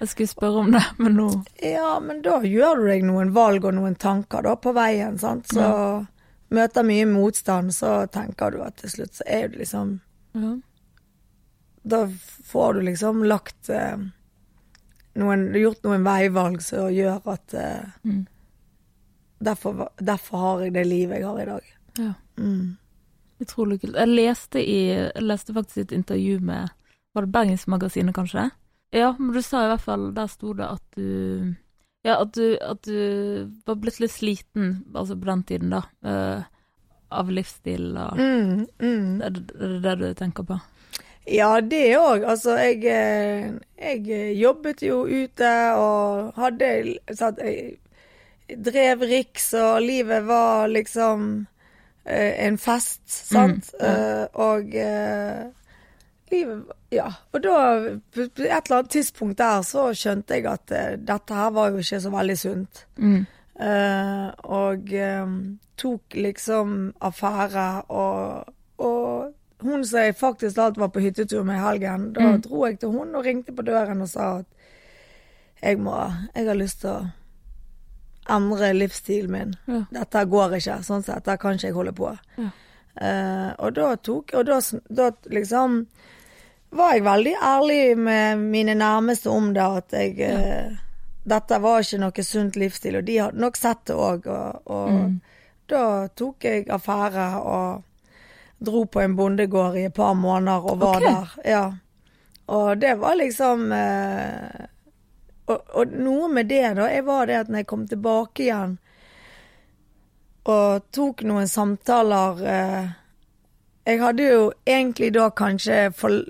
Jeg 0.00 0.08
skulle 0.08 0.28
spørre 0.28 0.60
om 0.64 0.70
det, 0.74 0.82
men 0.98 1.14
nå 1.16 1.26
ja, 1.62 1.94
men 2.04 2.18
da 2.24 2.40
gjør 2.44 2.82
du 2.82 2.86
deg 2.90 3.04
noen 3.08 3.30
valg 3.32 3.64
og 3.64 3.74
noen 3.78 3.94
tanker 3.96 4.42
da 4.44 4.52
på 4.60 4.72
veien, 4.76 5.16
sant. 5.18 5.46
Så 5.48 6.06
møter 6.52 6.84
mye 6.86 7.06
motstand, 7.08 7.72
så 7.74 8.06
tenker 8.12 8.52
du 8.54 8.60
at 8.62 8.76
til 8.82 8.92
slutt 8.92 9.14
så 9.18 9.24
er 9.26 9.48
det 9.48 9.62
liksom 9.64 10.00
ja. 10.36 10.52
Da 11.86 12.02
får 12.50 12.74
du 12.74 12.80
liksom 12.90 13.22
lagt 13.24 13.68
eh, 13.70 13.96
noen 15.16 15.44
Gjort 15.56 15.84
noen 15.86 16.02
veivalg 16.04 16.60
som 16.66 16.90
gjør 16.92 17.22
at 17.32 17.54
eh, 17.54 17.84
Mm. 18.04 18.26
derfor, 19.40 19.88
derfor 19.98 20.38
har 20.38 20.60
jeg 20.66 20.74
det 20.74 20.84
livet 20.86 21.18
jeg 21.20 21.26
har 21.26 21.40
i 21.40 21.46
dag. 21.54 21.72
ja. 21.98 22.12
Mm. 22.36 22.76
Utrolig 23.40 23.80
kult. 23.82 23.96
Jeg 23.96 24.08
leste, 24.08 24.60
i, 24.64 24.76
jeg 24.92 25.22
leste 25.22 25.52
faktisk 25.52 25.76
et 25.82 25.92
intervju 25.92 26.38
med 26.40 26.68
Var 27.14 27.22
det 27.26 27.32
Bergensmagasinet, 27.32 28.14
kanskje? 28.16 28.50
Ja, 28.94 29.14
men 29.18 29.32
du 29.34 29.42
sa 29.42 29.64
i 29.64 29.70
hvert 29.72 29.82
fall 29.82 30.04
Der 30.14 30.28
sto 30.30 30.52
det 30.56 30.66
at 30.66 30.82
du 30.94 31.54
Ja, 32.06 32.20
at 32.20 32.36
du, 32.36 32.54
at 32.62 32.86
du 32.86 33.50
var 33.66 33.80
blitt 33.82 33.98
litt 33.98 34.14
sliten, 34.14 34.84
altså 34.94 35.16
på 35.18 35.26
den 35.26 35.42
tiden, 35.42 35.72
da. 35.74 35.80
Uh, 36.06 36.44
av 37.10 37.30
livsstil 37.30 37.96
og 37.98 38.18
Mm, 38.18 38.66
mm. 38.78 39.18
det, 39.18 39.26
er 39.26 39.72
det 39.72 39.80
det 39.82 39.94
du 39.98 40.14
tenker 40.14 40.46
på? 40.46 40.60
Ja, 41.26 41.60
det 41.60 41.96
òg. 41.98 42.22
Altså, 42.22 42.54
jeg, 42.60 42.84
eh, 42.86 43.50
jeg 43.78 44.36
jobbet 44.38 44.82
jo 44.86 45.02
ute 45.06 45.50
og 45.74 46.38
hadde 46.38 46.98
sant, 47.18 47.42
Jeg 47.42 48.60
drev 48.62 49.02
Riks, 49.02 49.52
og 49.58 49.80
livet 49.82 50.22
var 50.28 50.68
liksom 50.70 51.46
eh, 52.04 52.46
en 52.46 52.58
fest, 52.58 53.02
sant. 53.10 53.72
Mm, 53.74 53.82
ja. 53.82 53.90
Eh, 53.90 54.26
og 54.34 54.76
eh, 54.78 55.46
livet 56.30 56.64
Ja. 56.90 57.08
Og 57.34 57.42
da, 57.42 57.54
på 58.14 58.20
et 58.26 58.38
eller 58.40 58.76
annet 58.78 58.90
tidspunkt 58.90 59.38
der, 59.38 59.62
så 59.66 59.88
skjønte 59.94 60.34
jeg 60.38 60.46
at 60.46 60.70
uh, 60.72 60.96
dette 60.98 61.34
her 61.34 61.50
var 61.50 61.70
jo 61.70 61.82
ikke 61.82 62.00
så 62.00 62.10
veldig 62.14 62.36
sunt. 62.38 62.86
Mm. 62.96 63.26
Uh, 63.56 64.28
og 64.52 64.92
eh, 64.92 65.26
tok 65.80 66.14
liksom 66.14 66.92
affære, 67.00 67.82
og, 67.88 68.44
og 68.78 69.32
hun 69.64 69.84
som 69.84 69.98
jeg 70.04 70.16
faktisk 70.16 70.58
alt 70.60 70.76
var 70.78 70.88
på 70.92 71.00
hyttetur 71.00 71.42
med 71.44 71.56
i 71.56 71.62
helgen, 71.64 72.10
da 72.12 72.20
Mm. 72.20 72.42
dro 72.44 72.66
jeg 72.66 72.78
til 72.80 72.88
hun 72.92 73.14
og 73.14 73.24
ringte 73.24 73.52
på 73.56 73.64
døren 73.64 74.02
og 74.04 74.08
sa 74.08 74.38
at 74.38 74.46
jeg 75.62 75.78
må 75.80 75.94
Jeg 76.34 76.46
har 76.46 76.54
lyst 76.54 76.80
til 76.80 76.90
å 76.90 77.06
endre 78.28 78.72
livsstilen 78.74 79.30
min. 79.32 79.54
Ja. 79.66 79.84
Dette 80.00 80.24
går 80.28 80.56
ikke, 80.58 80.82
sånn 80.84 81.02
sett. 81.06 81.24
Der 81.24 81.36
kan 81.40 81.54
ikke 81.56 81.66
jeg 81.70 81.74
holde 81.76 81.92
på. 81.96 82.10
Ja. 82.36 82.50
Uh, 82.96 83.50
og 83.58 83.74
da 83.76 83.90
tok 83.96 84.30
Og 84.34 84.46
da, 84.48 84.56
da 84.88 85.10
liksom 85.28 85.82
var 86.76 86.94
jeg 86.94 87.04
veldig 87.06 87.34
ærlig 87.42 87.80
med 87.98 88.38
mine 88.52 88.74
nærmeste 88.74 89.30
om 89.30 89.52
det, 89.54 89.62
at 89.80 89.96
jeg 89.96 90.20
eh, 90.20 90.76
Dette 91.26 91.58
var 91.58 91.82
ikke 91.82 91.98
noe 91.98 92.22
sunt 92.22 92.56
livsstil, 92.56 93.00
og 93.00 93.04
de 93.08 93.16
hadde 93.18 93.40
nok 93.42 93.56
sett 93.58 93.80
det 93.88 93.94
òg. 93.98 94.26
Og, 94.30 94.60
og 94.70 94.90
Mm. 94.92 95.20
da 95.66 96.08
tok 96.14 96.44
jeg 96.46 96.68
affære 96.70 97.24
og 97.42 97.82
dro 98.62 98.84
på 98.86 99.00
en 99.02 99.16
bondegård 99.18 99.76
i 99.76 99.84
et 99.88 99.94
par 99.94 100.14
måneder 100.14 100.62
og 100.70 100.78
var 100.78 100.96
okay. 100.96 101.08
der. 101.10 101.34
Ja. 101.44 101.64
Og 102.46 102.78
det 102.78 102.94
var 103.00 103.16
liksom 103.18 103.72
eh, 103.72 104.66
og, 105.46 105.60
og 105.74 105.86
noe 105.98 106.28
med 106.28 106.46
det, 106.46 106.76
da, 106.78 106.86
jeg 106.90 107.04
var 107.06 107.26
det 107.26 107.40
at 107.40 107.48
når 107.50 107.64
jeg 107.64 107.66
kom 107.66 107.86
tilbake 107.90 108.42
igjen 108.46 108.78
og 110.46 110.84
tok 110.94 111.24
noen 111.26 111.48
samtaler 111.50 112.42
eh, 112.46 112.86
Jeg 113.86 114.00
hadde 114.02 114.22
jo 114.26 114.52
egentlig 114.66 115.12
da 115.14 115.28
kanskje 115.30 115.90
for, 115.94 116.22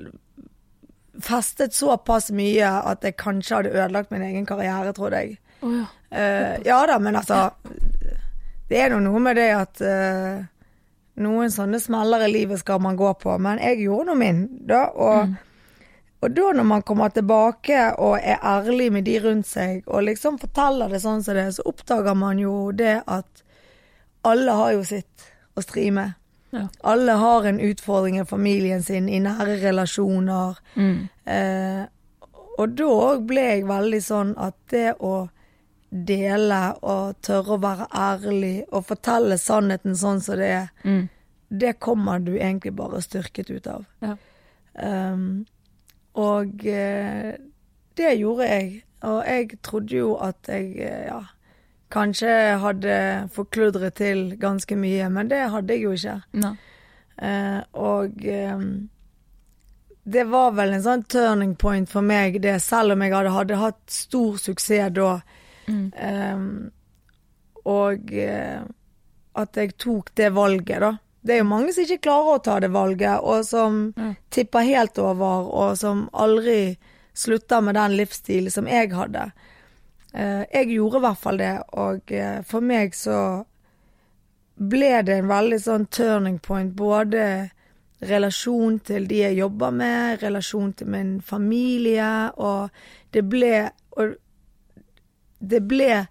festet 1.23 1.75
såpass 1.75 2.31
mye 2.35 2.69
at 2.69 3.05
jeg 3.05 3.17
kanskje 3.21 3.61
hadde 3.61 3.75
ødelagt 3.75 4.11
min 4.11 4.25
egen 4.27 4.47
karriere, 4.47 4.93
trodde 4.97 5.23
jeg. 5.23 5.39
Oh, 5.63 5.73
ja. 5.73 5.87
Uh, 6.13 6.55
ja 6.67 6.83
da, 6.87 6.99
men 7.03 7.17
altså 7.17 7.51
Det 8.69 8.79
er 8.79 8.93
nå 8.93 9.01
noe 9.03 9.21
med 9.23 9.39
det 9.39 9.49
at 9.57 9.81
uh, 9.83 10.45
noen 11.23 11.53
sånne 11.53 11.81
smeller 11.81 12.27
i 12.27 12.33
livet 12.33 12.61
skal 12.61 12.81
man 12.83 12.99
gå 12.99 13.13
på, 13.21 13.37
men 13.41 13.61
jeg 13.63 13.85
gjorde 13.87 14.11
nå 14.11 14.17
min, 14.21 14.43
da. 14.69 14.83
Og, 14.93 15.37
og 16.21 16.35
da 16.37 16.51
når 16.59 16.69
man 16.69 16.85
kommer 16.87 17.15
tilbake 17.15 17.87
og 18.03 18.19
er 18.19 18.43
ærlig 18.43 18.91
med 18.93 19.07
de 19.09 19.17
rundt 19.25 19.49
seg, 19.49 19.81
og 19.87 20.05
liksom 20.09 20.41
forteller 20.43 20.93
det 20.93 21.01
sånn 21.05 21.25
som 21.25 21.39
det 21.39 21.47
er, 21.47 21.57
så 21.57 21.67
oppdager 21.71 22.19
man 22.19 22.43
jo 22.43 22.71
det 22.77 22.99
at 23.07 23.45
alle 24.27 24.59
har 24.59 24.75
jo 24.75 24.85
sitt 24.87 25.29
å 25.57 25.65
stri 25.65 25.89
med. 25.95 26.17
Ja. 26.57 26.65
Alle 26.89 27.13
har 27.21 27.47
en 27.51 27.61
utfordring 27.61 28.19
i 28.21 28.25
familien 28.25 28.83
sin, 28.83 29.09
i 29.09 29.21
nære 29.21 29.59
relasjoner. 29.63 30.59
Mm. 30.77 31.09
Eh, 31.29 31.83
og 32.59 32.77
da 32.79 32.85
òg 32.89 33.27
ble 33.29 33.43
jeg 33.51 33.67
veldig 33.69 34.01
sånn 34.03 34.31
at 34.41 34.57
det 34.73 34.95
å 35.05 35.29
dele 35.91 36.61
og 36.83 37.19
tørre 37.25 37.57
å 37.57 37.61
være 37.63 37.87
ærlig 37.95 38.55
og 38.73 38.87
fortelle 38.89 39.37
sannheten 39.39 39.95
sånn 39.97 40.21
som 40.25 40.37
det 40.41 40.49
er, 40.55 40.71
Mm. 40.85 41.09
det 41.51 41.79
kommer 41.81 42.19
du 42.25 42.33
egentlig 42.39 42.75
bare 42.77 43.01
styrket 43.05 43.51
ut 43.51 43.67
av. 43.67 43.85
Ja. 44.03 44.17
Um, 44.83 45.47
og 46.15 46.67
eh, 46.67 47.37
det 47.97 48.19
gjorde 48.19 48.49
jeg. 48.49 48.83
Og 49.03 49.23
jeg 49.27 49.59
trodde 49.63 49.97
jo 49.97 50.15
at 50.17 50.49
jeg 50.49 50.73
eh, 50.81 51.07
ja, 51.07 51.21
kanskje 51.93 52.33
hadde 52.63 52.97
forkludret 53.35 53.97
til 54.01 54.37
ganske 54.41 54.77
mye, 54.79 55.09
men 55.13 55.31
det 55.31 55.45
hadde 55.53 55.77
jeg 55.77 55.87
jo 55.87 55.95
ikke. 55.97 56.17
Eh, 57.17 57.61
og 57.73 58.27
eh, 58.27 58.65
det 60.07 60.25
var 60.31 60.53
vel 60.55 60.77
en 60.77 60.85
sånn 60.85 61.05
turning 61.11 61.57
point 61.59 61.91
for 61.91 62.07
meg, 62.07 62.41
det, 62.43 62.59
selv 62.63 62.95
om 62.95 63.03
jeg 63.03 63.15
hadde, 63.15 63.35
hadde 63.35 63.61
hatt 63.63 63.83
stor 63.91 64.37
suksess 64.39 64.93
da. 64.95 65.13
Mm. 65.67 65.87
Eh, 65.95 66.43
og 67.67 68.13
eh, 68.15 68.61
at 69.37 69.59
jeg 69.59 69.75
tok 69.83 70.15
det 70.15 70.31
valget, 70.37 70.79
da. 70.85 70.93
Det 71.27 71.35
er 71.35 71.41
jo 71.43 71.49
mange 71.51 71.73
som 71.75 71.83
ikke 71.83 72.05
klarer 72.07 72.37
å 72.37 72.43
ta 72.47 72.61
det 72.63 72.71
valget, 72.71 73.19
og 73.19 73.43
som 73.49 73.81
mm. 73.97 74.13
tipper 74.31 74.69
helt 74.69 75.01
over, 75.03 75.49
og 75.51 75.75
som 75.81 76.07
aldri 76.15 76.77
slutter 77.17 77.65
med 77.67 77.75
den 77.75 77.97
livsstilen 77.99 78.53
som 78.53 78.69
jeg 78.71 78.93
hadde. 78.95 79.25
Eh, 80.17 80.45
jeg 80.53 80.71
gjorde 80.73 80.97
i 80.97 81.05
hvert 81.05 81.19
fall 81.21 81.37
det, 81.43 81.53
og 81.77 82.13
eh, 82.13 82.39
for 82.49 82.65
meg 82.65 82.95
så 82.97 83.45
ble 84.57 85.03
det 85.05 85.19
en 85.21 85.29
veldig 85.29 85.59
sånn 85.61 85.85
turning 85.93 86.39
point, 86.41 86.73
både 86.79 87.51
relasjon 88.09 88.79
til 88.85 89.07
de 89.09 89.19
jeg 89.27 89.37
jobber 89.43 89.73
med, 89.77 90.23
relasjon 90.23 90.73
til 90.77 90.89
min 90.93 91.11
familie, 91.25 92.31
og 92.37 92.71
det 93.13 93.25
ble 93.33 93.71
Og 93.97 94.15
det 95.41 95.63
ble 95.69 96.07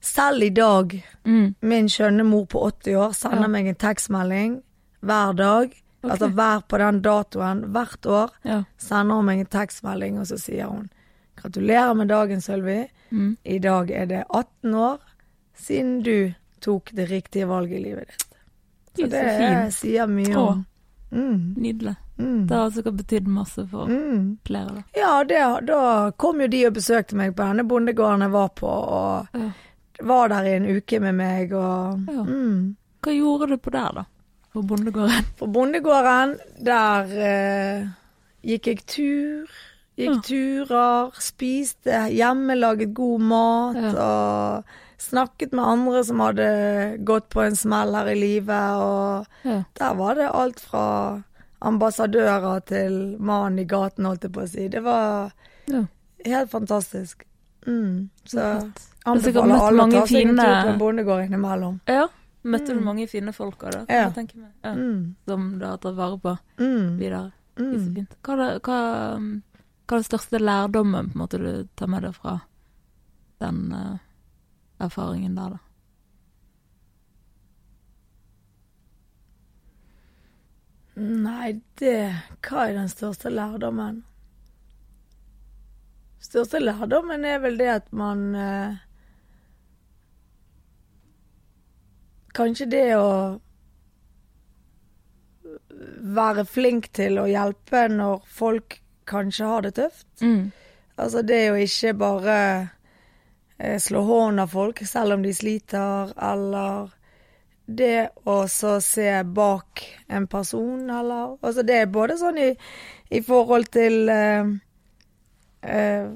selv 0.00 0.42
i 0.42 0.50
dag 0.54 0.92
Mm. 1.26 1.54
Min 1.60 1.88
skjønne 1.90 2.22
mor 2.22 2.44
på 2.46 2.60
80 2.70 2.94
år 3.02 3.12
sender 3.18 3.42
Ja. 3.42 3.48
meg 3.48 3.66
en 3.66 3.74
tekstmelding 3.74 4.62
hver 5.02 5.32
dag. 5.36 5.64
Okay. 6.04 6.10
Altså 6.10 6.28
hver 6.30 6.60
på 6.68 6.78
den 6.78 7.00
datoen, 7.02 7.64
hvert 7.72 8.06
år, 8.06 8.30
Ja. 8.44 8.62
sender 8.78 9.14
hun 9.16 9.24
meg 9.26 9.40
en 9.40 9.46
tekstmelding, 9.46 10.18
og 10.20 10.26
så 10.26 10.38
sier 10.38 10.66
hun 10.70 10.88
Gratulerer 11.46 11.94
med 11.94 12.08
dagen, 12.08 12.40
Sølvi. 12.42 12.86
Mm. 13.10 13.36
I 13.44 13.58
dag 13.62 13.90
er 13.90 14.06
det 14.10 14.24
18 14.34 14.74
år 14.74 14.98
siden 15.56 16.00
du 16.02 16.32
tok 16.60 16.90
det 16.92 17.04
riktige 17.10 17.46
valget 17.46 17.78
i 17.78 17.82
livet 17.84 18.08
ditt. 18.10 18.24
Så 18.96 19.02
Gud, 19.04 19.10
det 19.12 19.20
fint. 19.38 19.74
sier 19.76 20.06
mye 20.10 20.36
om 20.40 20.64
mm, 21.12 21.54
Nydelig. 21.62 21.92
mm, 22.18 22.46
Det 22.48 22.56
har 22.58 22.70
sikkert 22.74 22.96
betydd 22.98 23.28
masse 23.30 23.62
for 23.70 23.86
mm. 23.86 24.24
flere, 24.48 24.74
da. 24.74 24.82
Ja, 24.98 25.12
det, 25.24 25.44
da 25.68 26.10
kom 26.18 26.40
jo 26.42 26.48
de 26.50 26.64
og 26.66 26.74
besøkte 26.80 27.14
meg 27.20 27.36
på 27.38 27.44
denne 27.46 27.62
bondegården 27.68 28.26
jeg 28.26 28.34
var 28.34 28.48
på, 28.58 28.66
og 28.66 29.38
Ja. 29.38 29.50
var 30.10 30.28
der 30.34 30.44
i 30.50 30.56
en 30.56 30.66
uke 30.80 31.00
med 31.00 31.14
meg, 31.14 31.52
og 31.54 32.02
Ja. 32.10 32.24
mm. 32.26 32.76
Hva 33.06 33.12
gjorde 33.14 33.46
du 33.52 33.56
på 33.62 33.70
der, 33.70 33.92
da? 34.00 34.04
På 34.52 34.62
bondegården? 34.66 35.30
På 35.38 35.46
bondegården, 35.46 36.34
der 36.64 37.16
eh, 37.30 37.86
gikk 38.42 38.66
jeg 38.66 38.82
tur. 38.86 39.46
Gikk 39.96 40.10
Ja. 40.14 40.20
turer, 40.22 41.12
spiste 41.18 42.00
hjemmelaget 42.12 42.92
god 42.94 43.20
mat 43.20 43.76
og 43.96 44.64
snakket 44.98 45.52
med 45.52 45.64
andre 45.64 46.02
som 46.04 46.20
hadde 46.20 46.98
gått 47.04 47.30
på 47.30 47.40
en 47.46 47.56
smell 47.56 47.94
her 47.94 48.06
i 48.12 48.14
livet. 48.14 48.76
Og 48.76 49.26
Ja. 49.44 49.62
der 49.78 49.94
var 49.94 50.14
det 50.14 50.30
alt 50.34 50.60
fra 50.60 51.22
ambassadører 51.62 52.60
til 52.66 53.16
mannen 53.18 53.58
i 53.58 53.64
gaten, 53.64 54.04
holdt 54.04 54.22
jeg 54.26 54.32
på 54.32 54.42
å 54.44 54.48
si. 54.48 54.68
Det 54.68 54.82
var 54.84 55.32
ja. 55.68 55.84
helt 56.24 56.50
fantastisk. 56.50 57.24
Mm. 57.66 58.10
Så. 58.24 58.42
Du 58.60 59.10
anbefaler 59.10 59.60
alle 59.60 59.82
å 59.82 59.90
ta 59.90 60.06
seg 60.06 60.28
en 60.28 60.36
tur 60.36 60.44
fine- 60.44 60.62
på 60.62 60.68
en 60.72 60.78
bondegård 60.78 61.24
innimellom. 61.26 61.80
Ja. 61.88 62.06
Møtte 62.44 62.66
du 62.68 62.74
Mm. 62.80 62.84
mange 62.84 63.08
fine 63.08 63.32
folk 63.32 63.64
av 63.64 63.70
det? 63.72 63.86
Ja. 63.88 64.12
Ja. 64.62 64.74
Mm. 64.74 65.14
Som 65.26 65.58
du 65.58 65.64
har 65.66 65.76
tatt 65.78 65.96
vare 65.96 66.18
på 66.18 66.38
Mm. 66.58 66.98
videre. 66.98 67.32
Er 67.58 67.62
Mm. 67.62 68.06
Hva 68.22 68.60
hva, 68.60 69.14
um, 69.16 69.42
hva 69.86 69.94
er 69.94 70.02
den 70.02 70.08
største 70.08 70.38
lærdommen 70.42 71.12
på 71.12 71.14
en 71.14 71.20
måte 71.22 71.38
du 71.38 71.68
tar 71.78 71.90
med 71.90 72.02
deg 72.02 72.14
fra 72.16 72.40
den 73.38 73.58
uh, 73.70 73.98
erfaringen 74.82 75.36
der, 75.38 75.54
da? 75.54 75.62
Nei, 80.96 81.60
det 81.76 81.98
Hva 82.40 82.64
er 82.64 82.78
den 82.78 82.88
største 82.88 83.30
lærdommen? 83.30 84.00
Største 86.24 86.58
lærdommen 86.62 87.24
er 87.28 87.38
vel 87.44 87.60
det 87.60 87.68
at 87.74 87.92
man 87.92 88.24
uh, 88.34 88.78
Kanskje 92.36 92.66
det 92.72 92.88
å 92.96 93.12
være 96.16 96.44
flink 96.48 96.90
til 96.96 97.20
å 97.20 97.28
hjelpe 97.28 97.86
når 97.92 98.24
folk 98.32 98.80
kanskje 99.08 99.50
har 99.50 99.66
det 99.66 99.76
tøft. 99.78 100.08
Mm. 100.20 100.50
Altså 100.96 101.22
det 101.26 101.40
å 101.52 101.56
ikke 101.60 101.92
bare 102.00 102.36
eh, 103.58 103.78
slå 103.82 104.02
hånden 104.06 104.44
av 104.44 104.52
folk 104.52 104.80
selv 104.88 105.18
om 105.18 105.24
de 105.24 105.34
sliter, 105.36 106.12
eller 106.16 106.92
det 107.66 108.08
å 108.24 108.44
så 108.48 108.76
se 108.80 109.10
bak 109.24 109.82
en 110.06 110.26
person, 110.30 110.90
eller 110.90 111.36
Altså 111.40 111.64
det 111.66 111.80
er 111.82 111.90
både 111.90 112.16
sånn 112.18 112.38
i, 112.38 112.50
i 113.10 113.20
forhold 113.26 113.68
til 113.74 114.08
eh, 114.12 114.52
eh, 115.66 116.06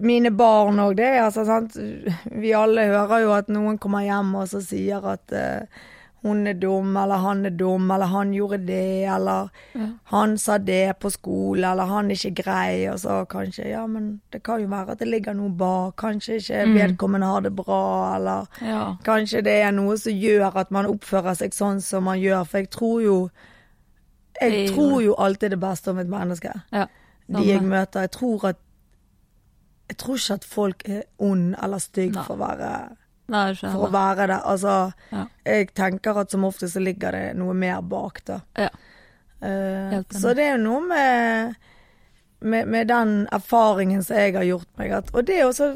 mine 0.00 0.30
barn 0.30 0.80
òg, 0.84 0.96
det. 1.00 1.14
Altså, 1.22 1.44
sant? 1.48 1.76
Vi 2.30 2.52
alle 2.54 2.88
hører 2.92 3.24
jo 3.24 3.32
at 3.36 3.48
noen 3.52 3.78
kommer 3.80 4.04
hjem 4.06 4.34
og 4.42 4.50
så 4.52 4.62
sier 4.64 5.04
at 5.14 5.32
eh, 5.32 5.86
hun 6.22 6.46
er 6.46 6.54
dum, 6.54 6.96
eller 6.96 7.16
han 7.22 7.46
er 7.46 7.50
dum, 7.50 7.90
eller 7.90 8.06
han 8.06 8.32
gjorde 8.34 8.58
det, 8.66 9.04
eller 9.06 9.50
Ja. 9.74 9.86
han 10.04 10.36
sa 10.38 10.58
det 10.58 10.98
på 10.98 11.10
skole, 11.10 11.64
eller 11.70 11.84
han 11.86 12.10
er 12.10 12.14
ikke 12.14 12.42
grei, 12.42 12.88
og 12.90 12.98
så 12.98 13.24
kanskje 13.28 13.68
Ja, 13.70 13.86
men 13.86 14.20
det 14.32 14.42
kan 14.42 14.60
jo 14.60 14.66
være 14.68 14.90
at 14.90 14.98
det 14.98 15.08
ligger 15.08 15.34
noe 15.34 15.50
bak. 15.50 15.96
Kanskje 15.96 16.36
ikke 16.40 16.66
Mm. 16.66 16.74
vedkommende 16.74 17.26
har 17.26 17.40
det 17.40 17.54
bra, 17.56 18.16
eller 18.16 18.46
ja. 18.62 18.96
kanskje 19.04 19.42
det 19.44 19.62
er 19.62 19.70
noe 19.70 19.96
som 19.96 20.12
gjør 20.12 20.56
at 20.56 20.70
man 20.70 20.86
oppfører 20.86 21.36
seg 21.36 21.50
sånn 21.52 21.80
som 21.80 22.04
man 22.04 22.18
gjør. 22.18 22.44
For 22.46 22.58
jeg 22.58 22.70
tror 22.70 23.02
jo 23.02 23.30
Jeg 24.40 24.68
tror 24.70 25.00
jo 25.02 25.14
alltid 25.18 25.50
det 25.50 25.60
beste 25.60 25.88
om 25.90 25.98
et 25.98 26.06
menneske. 26.08 26.52
ja. 26.72 26.86
De 27.30 27.42
jeg 27.44 27.60
møter. 27.62 28.00
Jeg 28.00 28.10
tror 28.10 28.44
at 28.48 28.56
Jeg 29.88 29.96
tror 29.96 30.14
ikke 30.16 30.34
at 30.34 30.44
folk 30.44 30.82
er 30.88 31.02
ond 31.18 31.54
eller 31.62 31.78
stygg 31.78 32.12
Nei. 32.14 32.22
for 32.22 32.34
å 32.36 32.38
være 32.38 32.96
Nei, 33.28 33.52
for 33.60 33.88
å 33.88 33.90
være 33.92 34.26
det. 34.30 34.38
Altså, 34.48 34.92
Ja. 35.12 35.26
jeg 35.44 35.74
tenker 35.76 36.16
at 36.20 36.30
som 36.30 36.44
ofte 36.48 36.68
så 36.68 36.80
ligger 36.80 37.12
det 37.12 37.36
noe 37.36 37.54
mer 37.54 37.82
bak, 37.82 38.22
da. 38.24 38.40
Ja. 38.56 38.70
Uh, 39.38 40.00
så 40.10 40.32
det 40.34 40.46
er 40.48 40.56
jo 40.56 40.62
noe 40.64 40.80
med, 40.88 41.54
med, 42.40 42.66
med 42.66 42.88
den 42.88 43.28
erfaringen 43.30 44.02
som 44.02 44.16
jeg 44.16 44.34
har 44.34 44.48
gjort 44.48 44.68
meg, 44.80 44.90
at, 44.96 45.12
og 45.14 45.28
det 45.28 45.36
er 45.38 45.46
også 45.46 45.68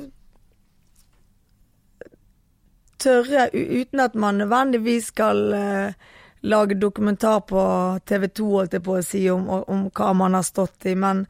tørre, 2.99 3.49
uten 3.53 4.01
at 4.01 4.15
man 4.15 4.41
nødvendigvis 4.43 5.13
skal 5.13 5.55
uh, 5.55 5.93
lage 6.43 6.75
dokumentar 6.75 7.41
på 7.47 7.63
TV 8.07 8.29
2, 8.29 8.49
holdt 8.57 8.73
jeg 8.79 8.83
på 8.83 8.97
å 8.99 9.05
si, 9.07 9.23
om, 9.31 9.47
om 9.47 9.87
hva 9.95 10.13
man 10.17 10.35
har 10.35 10.47
stått 10.47 10.89
i, 10.91 10.97
men, 10.99 11.27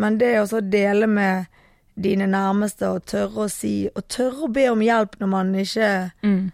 men 0.00 0.16
det 0.18 0.36
å 0.40 0.60
dele 0.60 1.06
med 1.10 1.50
dine 1.96 2.26
nærmeste 2.26 2.88
og 2.90 3.04
tørre 3.06 3.44
å 3.46 3.50
si, 3.50 3.88
og 3.94 4.06
tørre 4.08 4.48
å 4.48 4.52
be 4.52 4.68
om 4.72 4.80
hjelp 4.82 5.16
når 5.20 5.28
man 5.30 5.54
ikke 5.54 6.10
Mm. 6.22 6.52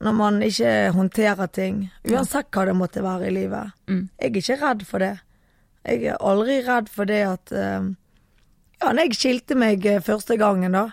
når 0.00 0.12
man 0.16 0.40
ikke 0.42 0.92
håndterer 0.96 1.46
ting. 1.52 1.90
Uansett 2.08 2.50
hva 2.50 2.64
det 2.66 2.74
måtte 2.74 3.02
være 3.02 3.26
i 3.28 3.30
livet. 3.30 3.72
Mm. 3.86 4.08
Jeg 4.20 4.30
er 4.30 4.40
ikke 4.40 4.60
redd 4.62 4.86
for 4.86 4.98
det. 4.98 5.20
Jeg 5.86 6.04
er 6.04 6.16
aldri 6.20 6.60
redd 6.66 6.88
for 6.88 7.04
det 7.04 7.22
at 7.26 7.52
uh, 7.52 7.90
Ja, 8.80 8.92
når 8.92 9.02
jeg 9.10 9.14
skilte 9.18 9.54
meg 9.54 9.84
eh, 9.86 10.00
første 10.00 10.36
gangen, 10.40 10.72
da. 10.72 10.86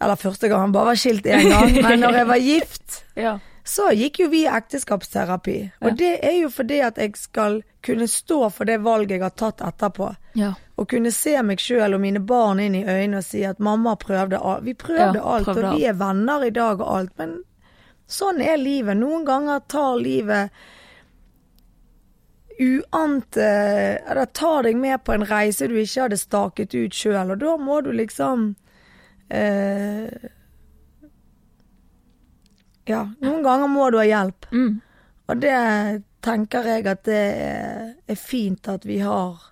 Eller 0.00 0.16
første 0.20 0.48
gang, 0.48 0.72
bare 0.74 0.90
var 0.92 0.94
skilt 1.00 1.24
én 1.24 1.48
gang. 1.48 1.72
Men 1.86 2.00
når 2.00 2.12
jeg 2.18 2.26
var 2.28 2.36
gift, 2.42 3.04
Ja. 3.16 3.38
så 3.64 3.90
gikk 3.96 4.18
jo 4.20 4.28
vi 4.28 4.42
i 4.44 4.48
ekteskapsterapi. 4.50 5.72
Og 5.80 5.88
Ja. 5.88 5.94
det 5.94 6.12
er 6.24 6.36
jo 6.42 6.48
fordi 6.50 6.80
at 6.84 6.96
jeg 6.98 7.16
skal 7.16 7.62
kunne 7.82 8.06
stå 8.08 8.50
for 8.52 8.64
det 8.64 8.80
valget 8.82 9.10
jeg 9.16 9.22
har 9.22 9.30
tatt 9.30 9.60
etterpå. 9.64 10.14
Ja. 10.38 10.52
Og 10.80 10.88
kunne 10.90 11.12
se 11.14 11.34
meg 11.44 11.60
sjøl 11.60 11.94
og 11.94 12.00
mine 12.02 12.20
barn 12.24 12.60
inn 12.62 12.74
i 12.78 12.84
øynene 12.86 13.20
og 13.20 13.26
si 13.26 13.42
at 13.46 13.60
mamma 13.62 13.94
prøvde 14.00 14.40
alt. 14.40 14.64
Vi 14.66 14.74
prøvde 14.74 15.20
Ja, 15.20 15.24
alt, 15.36 15.46
prøvde 15.46 15.68
og 15.68 15.76
vi 15.76 15.86
er 15.86 15.98
venner 15.98 16.44
i 16.46 16.52
dag 16.54 16.80
og 16.80 16.88
alt. 16.96 17.12
Men 17.20 17.34
sånn 18.10 18.40
er 18.40 18.56
livet. 18.60 18.96
Noen 18.98 19.26
ganger 19.28 19.60
tar 19.68 19.98
livet 20.00 20.64
uante 22.62 23.44
Eller 24.10 24.26
tar 24.26 24.62
deg 24.62 24.76
med 24.76 25.04
på 25.04 25.14
en 25.14 25.24
reise 25.26 25.66
du 25.68 25.76
ikke 25.80 26.06
hadde 26.06 26.18
staket 26.20 26.74
ut 26.76 26.94
sjøl, 26.94 27.32
og 27.32 27.40
da 27.40 27.56
må 27.58 27.80
du 27.82 27.90
liksom 27.96 28.52
eh, 29.32 30.28
Ja, 32.88 33.06
noen 33.22 33.44
ganger 33.46 33.70
må 33.70 33.90
du 33.90 34.00
ha 34.00 34.04
hjelp. 34.04 34.48
Mm. 34.50 34.80
Og 35.30 35.38
det 35.38 35.58
tenker 36.22 36.66
jeg 36.66 36.86
at 36.90 37.04
det 37.06 37.20
er, 37.46 37.92
er 38.10 38.18
fint 38.18 38.66
at 38.68 38.84
vi 38.86 38.98
har 39.02 39.51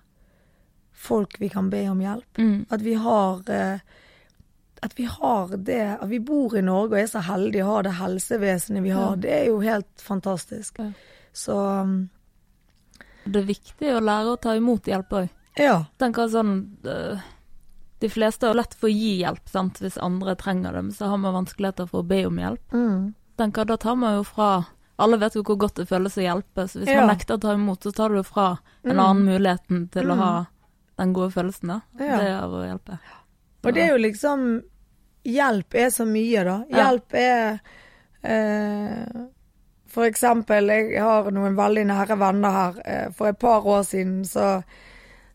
folk 1.01 1.39
vi 1.41 1.49
kan 1.49 1.69
be 1.71 1.81
om 1.89 1.99
hjelp. 2.03 2.37
Mm. 2.37 2.65
At 2.69 2.81
vi 2.85 2.93
har 3.01 3.41
eh, 3.49 3.79
At 4.83 4.93
vi 4.97 5.03
har 5.05 5.51
det 5.57 5.79
At 6.01 6.09
vi 6.09 6.19
bor 6.19 6.55
i 6.57 6.61
Norge 6.65 6.95
og 6.95 6.99
er 7.01 7.09
så 7.09 7.21
heldige 7.25 7.65
å 7.65 7.75
ha 7.75 7.81
det 7.85 7.95
helsevesenet 7.99 8.83
vi 8.85 8.89
har. 8.95 9.11
Ja. 9.15 9.21
Det 9.25 9.33
er 9.39 9.45
jo 9.51 9.59
helt 9.61 10.01
fantastisk. 10.01 10.79
Ja. 10.81 10.91
Så 11.33 11.57
um, 11.81 12.09
Det 13.25 13.43
er 13.43 13.45
viktig 13.51 13.91
å 13.95 14.01
lære 14.01 14.33
å 14.33 14.39
ta 14.41 14.55
imot 14.57 14.89
hjelp 14.89 15.13
òg. 15.19 15.29
ja. 15.61 15.85
Tenker 16.01 16.27
sånn 16.33 16.55
øh, 16.85 17.19
De 18.01 18.09
fleste 18.09 18.47
har 18.49 18.57
lett 18.57 18.73
for 18.73 18.89
å 18.89 18.93
gi 18.95 19.19
hjelp, 19.21 19.45
sant, 19.49 19.77
hvis 19.83 19.99
andre 20.01 20.33
trenger 20.35 20.73
det, 20.73 20.81
men 20.87 20.91
så 20.97 21.05
har 21.11 21.17
man 21.21 21.35
vanskeligheter 21.37 21.85
for 21.89 22.01
å 22.01 22.07
be 22.09 22.23
om 22.25 22.37
hjelp. 22.41 22.73
Mm. 22.73 23.13
Tenker, 23.37 23.65
Da 23.69 23.77
tar 23.77 23.95
man 23.95 24.15
jo 24.17 24.23
fra 24.23 24.65
Alle 25.01 25.17
vet 25.17 25.33
jo 25.37 25.41
hvor 25.43 25.57
godt 25.57 25.75
det 25.79 25.87
føles 25.89 26.17
å 26.17 26.21
hjelpe, 26.21 26.67
så 26.69 26.77
hvis 26.81 26.89
Ja. 26.91 26.99
man 27.05 27.15
nekter 27.15 27.37
å 27.37 27.41
ta 27.41 27.53
imot, 27.53 27.81
så 27.85 27.91
tar 27.93 28.09
du 28.09 28.21
fra 28.23 28.59
en 28.83 28.95
Mm. 28.97 28.99
annen 28.99 29.25
muligheten 29.25 29.89
til 29.91 30.03
å 30.11 30.13
Mm. 30.15 30.19
ha 30.19 30.45
den 31.01 31.13
gode 31.17 31.33
følelsen, 31.33 31.73
da. 31.73 31.79
Ja. 31.99 32.19
Det 32.21 32.29
er 32.31 32.55
å 32.55 32.63
hjelpe. 32.65 32.99
Og 33.61 33.73
det 33.75 33.85
er 33.85 33.95
jo 33.95 34.01
liksom 34.01 34.51
Hjelp 35.21 35.75
er 35.77 35.91
så 35.93 36.05
mye, 36.09 36.41
da. 36.47 36.55
Hjelp 36.73 37.13
er 37.13 37.59
eh, 38.25 39.19
For 39.85 40.07
eksempel, 40.07 40.71
jeg 40.73 41.03
har 41.03 41.29
noen 41.29 41.53
veldig 41.59 41.83
nære 41.91 42.17
venner 42.17 42.55
her. 42.55 42.79
Eh, 42.85 43.11
for 43.13 43.29
et 43.29 43.37
par 43.37 43.67
år 43.69 43.83
siden 43.85 44.23
så 44.25 44.63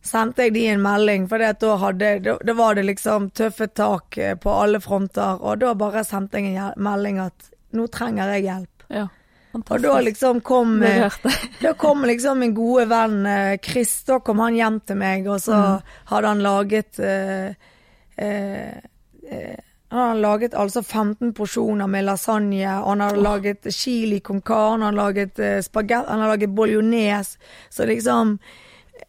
sendte 0.06 0.46
jeg 0.46 0.56
de 0.56 0.64
en 0.72 0.82
melding, 0.82 1.28
for 1.30 1.42
da 1.42 1.76
hadde 1.82 2.10
da, 2.24 2.36
da 2.42 2.54
var 2.58 2.74
det 2.78 2.86
liksom 2.86 3.30
tøffe 3.30 3.68
tak 3.78 4.18
eh, 4.18 4.34
på 4.34 4.50
alle 4.50 4.80
fronter. 4.82 5.38
Og 5.38 5.60
da 5.62 5.74
bare 5.78 6.02
sendte 6.06 6.42
jeg 6.42 6.58
en 6.58 6.82
melding 6.82 7.22
at 7.22 7.50
nå 7.76 7.86
trenger 7.94 8.34
jeg 8.34 8.46
hjelp. 8.48 8.88
Ja. 8.90 9.06
Og 9.70 9.82
da 9.82 9.94
liksom 10.04 10.40
kom 10.46 10.82
eh, 10.82 11.08
da 11.62 11.72
kom 11.74 12.04
liksom 12.04 12.38
min 12.42 12.54
gode 12.54 12.88
venn 12.90 13.26
eh, 13.26 13.56
Chris, 13.62 14.02
da 14.08 14.18
kom 14.20 14.38
han 14.44 14.54
hjem 14.58 14.80
til 14.86 14.96
meg, 15.00 15.26
og 15.28 15.40
så 15.40 15.54
Mm. 15.56 15.82
hadde 16.12 16.26
han 16.28 16.42
laget 16.44 16.98
eh, 17.00 17.54
eh, 18.18 18.76
eh, 19.30 19.56
Han 19.90 20.08
hadde 20.08 20.20
laget 20.20 20.54
altså 20.54 20.82
15 20.82 21.32
porsjoner 21.32 21.86
med 21.88 22.04
lasagne, 22.04 22.64
han 22.66 23.00
hadde 23.00 23.22
laget 23.22 23.68
chili 23.72 24.18
con 24.20 24.40
carne, 24.42 24.82
han 24.84 24.94
hadde 24.94 24.96
laget 25.02 25.38
eh, 25.38 25.60
spagetti, 25.62 26.08
han 26.10 26.20
hadde 26.20 26.32
laget 26.34 26.54
bolognese, 26.56 27.38
så 27.70 27.86
liksom 27.86 28.38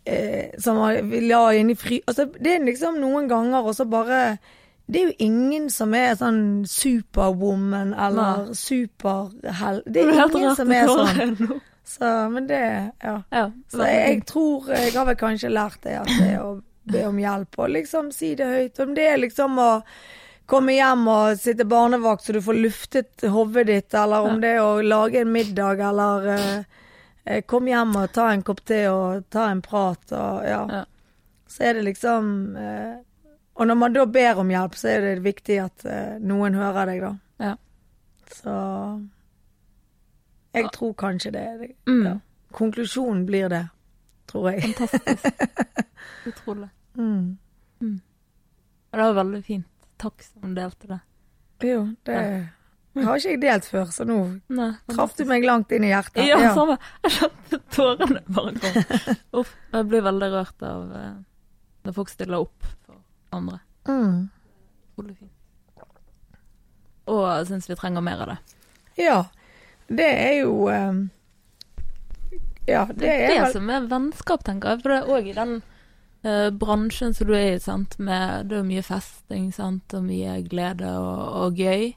eh, 0.05 0.51
Som 0.59 0.77
han- 0.77 1.09
la 1.27 1.41
inn 1.53 1.69
i 1.69 1.75
fry... 1.75 1.99
Altså, 2.07 2.25
det 2.39 2.53
er 2.55 2.63
liksom 2.65 2.99
noen 3.01 3.27
ganger, 3.27 3.65
og 3.65 3.75
så 3.75 3.85
bare 3.89 4.37
det 4.88 4.99
er 4.99 5.09
jo 5.09 5.15
ingen 5.19 5.65
som 5.73 5.93
er 5.97 6.13
sånn 6.15 6.43
superwoman 6.69 7.91
eller 7.91 8.53
superhell... 8.55 9.81
Det 9.83 10.05
er 10.05 10.21
ingen 10.31 10.55
som 10.55 10.71
er 10.71 10.88
sånn. 10.88 11.57
Så, 11.88 12.11
men 12.31 12.47
det, 12.47 12.91
ja. 13.03 13.17
Ja. 13.31 13.45
Så 13.71 13.83
jeg, 13.88 13.99
jeg 14.09 14.23
tror 14.27 14.65
Jeg 14.75 14.91
har 14.91 15.05
vel 15.07 15.15
kanskje 15.19 15.51
lært 15.55 15.79
det 15.88 15.93
at 16.01 16.09
det 16.19 16.33
å 16.39 16.49
be 16.88 17.03
om 17.07 17.19
hjelp 17.19 17.59
og 17.59 17.71
liksom 17.75 18.09
si 18.15 18.33
det 18.39 18.47
høyt. 18.47 18.79
Om 18.83 18.93
det 18.95 19.05
er 19.11 19.21
liksom 19.21 19.59
å 19.59 19.69
komme 20.47 20.75
hjem 20.77 21.07
og 21.11 21.39
sitte 21.39 21.67
barnevakt 21.67 22.23
så 22.23 22.35
du 22.35 22.41
får 22.43 22.59
luftet 22.59 23.27
hodet 23.27 23.65
ditt, 23.67 23.95
eller 23.95 24.27
om 24.27 24.39
det 24.43 24.53
er 24.55 24.63
å 24.63 24.83
lage 24.83 25.23
en 25.23 25.31
middag, 25.31 25.83
eller 25.83 26.29
eh, 26.35 26.59
eh, 27.25 27.41
Kom 27.47 27.67
hjem 27.67 27.95
og 27.99 28.13
ta 28.15 28.29
en 28.31 28.43
kopp 28.47 28.63
te 28.67 28.85
og 28.91 29.27
ta 29.31 29.49
en 29.51 29.63
prat 29.63 30.15
og 30.15 30.47
ja. 30.47 30.61
Ja. 30.79 30.85
Så 31.47 31.67
er 31.67 31.79
det 31.79 31.88
liksom 31.88 32.31
eh, 32.59 32.95
Og 33.57 33.67
når 33.67 33.77
man 33.79 33.93
da 33.95 34.05
ber 34.05 34.41
om 34.41 34.51
hjelp, 34.53 34.75
så 34.77 34.91
er 34.91 35.05
det 35.05 35.23
viktig 35.25 35.57
at 35.63 35.85
uh, 35.89 36.17
noen 36.21 36.57
hører 36.57 36.91
deg, 36.91 37.01
da. 37.01 37.11
Ja. 37.41 37.53
Så 38.37 38.57
Jeg 40.53 40.69
tror 40.75 40.93
kanskje 40.93 41.31
det. 41.33 41.41
er 41.41 41.57
det. 41.63 41.71
Mm. 41.89 42.03
Ja. 42.05 42.13
Konklusjonen 42.57 43.25
blir 43.25 43.49
det, 43.49 43.63
tror 44.29 44.51
jeg. 44.51 44.75
Fantastisk. 44.77 45.25
Utrolig. 46.29 46.69
Mm. 46.97 47.37
Mm. 47.81 47.97
det 48.91 49.01
var 49.01 49.17
veldig 49.23 49.41
fint. 49.45 49.67
Takk 49.97 50.21
som 50.23 50.53
delte 50.57 50.87
det. 50.93 50.99
Jo, 51.65 51.81
det 52.05 52.21
har 53.05 53.19
ikke 53.19 53.33
jeg 53.35 53.41
delt 53.41 53.67
før, 53.69 53.89
så 53.93 54.05
nå 54.07 54.17
Nei, 54.53 54.71
traff 54.89 55.13
du 55.17 55.23
meg 55.29 55.45
langt 55.45 55.73
inn 55.75 55.85
i 55.85 55.91
hjertet. 55.91 56.23
Ja, 56.25 56.53
samme. 56.55 56.77
Jeg 57.05 57.15
kjente 57.17 57.59
tårene 57.73 58.23
bare 58.33 58.53
kom. 58.61 58.79
Uff. 59.41 59.53
Jeg 59.73 59.89
blir 59.91 60.05
veldig 60.07 60.29
rørt 60.33 60.65
av 60.65 60.95
eh, 60.97 61.11
når 61.85 61.97
folk 61.97 62.13
stiller 62.13 62.45
opp 62.45 62.69
andre. 63.36 63.59
Mm. 63.88 64.30
Og 67.07 67.47
syns 67.47 67.69
vi 67.69 67.75
trenger 67.80 68.03
mer 68.03 68.23
av 68.25 68.34
det. 68.34 68.38
ja. 69.07 69.25
Det 69.88 70.03
er 70.03 70.34
jo 70.41 70.67
um, 70.67 71.09
Ja, 72.67 72.82
det 72.89 72.97
Det 72.99 73.07
er 73.07 73.30
det 73.30 73.36
vel 73.39 73.53
som 73.53 73.69
er 73.71 73.86
vennskap, 73.88 74.43
tenker 74.43 74.73
jeg. 74.73 74.82
For 74.84 74.91
det 74.91 74.97
er 74.97 75.11
òg 75.15 75.30
i 75.32 75.36
den 75.38 75.53
uh, 76.28 76.49
bransjen 76.51 77.15
som 77.15 77.30
du 77.30 77.32
er 77.38 77.53
i, 77.53 77.61
sant. 77.63 77.95
Med, 77.95 78.49
det 78.51 78.57
er 78.59 78.67
mye 78.67 78.84
festing, 78.84 79.45
sant, 79.55 79.95
og 79.95 80.03
mye 80.09 80.41
glede 80.51 80.91
og, 80.99 81.21
og 81.45 81.61
gøy. 81.61 81.93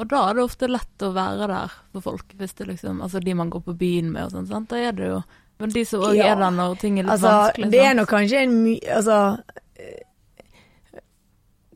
Og 0.00 0.08
da 0.08 0.22
er 0.30 0.38
det 0.38 0.46
ofte 0.46 0.70
lett 0.70 1.04
å 1.04 1.12
være 1.12 1.50
der 1.52 1.76
for 1.92 2.06
folk, 2.08 2.32
hvis 2.40 2.56
det 2.56 2.66
liksom 2.68 2.98
Altså 3.04 3.20
de 3.20 3.34
man 3.36 3.52
går 3.52 3.62
på 3.64 3.76
byen 3.80 4.10
med 4.12 4.26
og 4.26 4.32
sånn, 4.32 4.48
sant. 4.48 4.72
Da 4.72 4.80
er 4.80 4.96
det 4.96 5.12
jo 5.12 5.20
Men 5.60 5.72
de 5.72 5.84
som 5.88 6.02
òg 6.04 6.16
Ja. 6.16 6.32
er 6.32 6.40
der 6.40 6.56
når 6.56 6.80
ting 6.80 6.98
er 6.98 7.04
litt 7.04 7.12
Altså, 7.14 7.32
vanskelig, 7.32 7.70
det 7.72 7.84
er 7.84 7.94
nok 8.00 8.08
kanskje 8.12 8.42
en 8.44 8.58
my... 8.64 8.74
Altså 8.96 9.20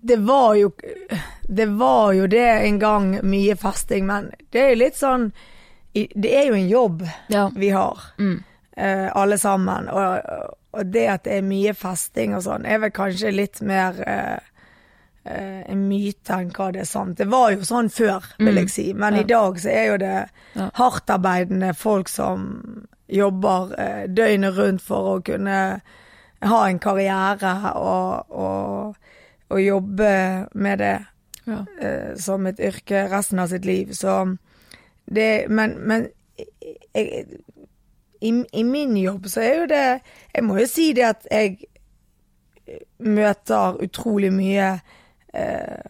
Det 0.02 0.16
var 0.16 0.54
jo 0.54 0.70
Det 1.48 1.66
var 1.66 2.12
jo 2.12 2.26
det 2.26 2.46
en 2.66 2.78
gang, 2.78 3.20
mye 3.22 3.56
festing, 3.56 4.06
men 4.06 4.30
det 4.50 4.60
er 4.62 4.68
jo 4.70 4.78
litt 4.84 4.96
sånn 4.96 5.32
Det 5.92 6.30
er 6.32 6.46
jo 6.46 6.54
en 6.54 6.68
jobb 6.68 7.02
Ja. 7.28 7.50
vi 7.54 7.70
har, 7.70 7.98
Mm. 8.18 8.42
eh, 8.76 9.08
alle 9.16 9.38
sammen. 9.38 9.88
Og, 9.88 10.20
og 10.72 10.86
det 10.92 11.06
at 11.08 11.24
det 11.24 11.32
er 11.38 11.42
mye 11.42 11.74
festing 11.74 12.34
og 12.34 12.42
sånn, 12.42 12.64
er 12.66 12.78
vel 12.78 12.90
kanskje 12.90 13.32
litt 13.34 13.60
mer 13.60 13.98
eh, 14.06 14.38
eh, 15.26 15.64
en 15.68 15.88
myte 15.88 16.30
enn 16.32 16.50
hva 16.54 16.70
det 16.72 16.80
er 16.80 16.86
sant. 16.86 17.18
Det 17.18 17.26
var 17.28 17.50
jo 17.50 17.58
sånn 17.66 17.90
før, 17.90 18.22
vil 18.38 18.54
Mm. 18.54 18.58
jeg 18.62 18.70
si, 18.70 18.92
men 18.94 19.14
Ja. 19.14 19.20
i 19.20 19.24
dag 19.24 19.58
så 19.58 19.68
er 19.68 19.86
jo 19.90 19.96
det 19.98 20.28
Ja. 20.54 20.70
hardtarbeidende 20.74 21.74
folk 21.74 22.08
som 22.08 22.86
jobber 23.08 23.74
eh, 23.78 24.06
døgnet 24.06 24.56
rundt 24.56 24.80
for 24.80 25.18
å 25.18 25.24
kunne 25.24 25.80
ha 26.42 26.64
en 26.68 26.78
karriere 26.78 27.74
og, 27.74 28.24
og, 28.30 28.96
og 29.50 29.62
jobbe 29.64 30.10
med 30.54 30.78
det 30.78 30.98
Ja. 31.46 31.64
uh, 31.82 32.16
som 32.20 32.46
et 32.46 32.60
yrke 32.60 33.06
resten 33.10 33.38
av 33.38 33.48
sitt 33.48 33.64
liv. 33.64 33.92
Så 33.92 34.36
det 35.10 35.48
Men, 35.50 35.78
men 35.88 36.08
jeg, 36.94 37.24
i, 38.20 38.44
i 38.52 38.62
min 38.62 38.96
jobb 38.96 39.26
så 39.26 39.40
er 39.40 39.54
jo 39.58 39.66
det 39.66 40.00
Jeg 40.34 40.44
må 40.44 40.58
jo 40.60 40.66
si 40.66 40.92
det 40.92 41.04
at 41.08 41.26
jeg 41.30 41.56
møter 43.00 43.80
utrolig 43.82 44.30
mye 44.32 44.68
uh, 45.34 45.80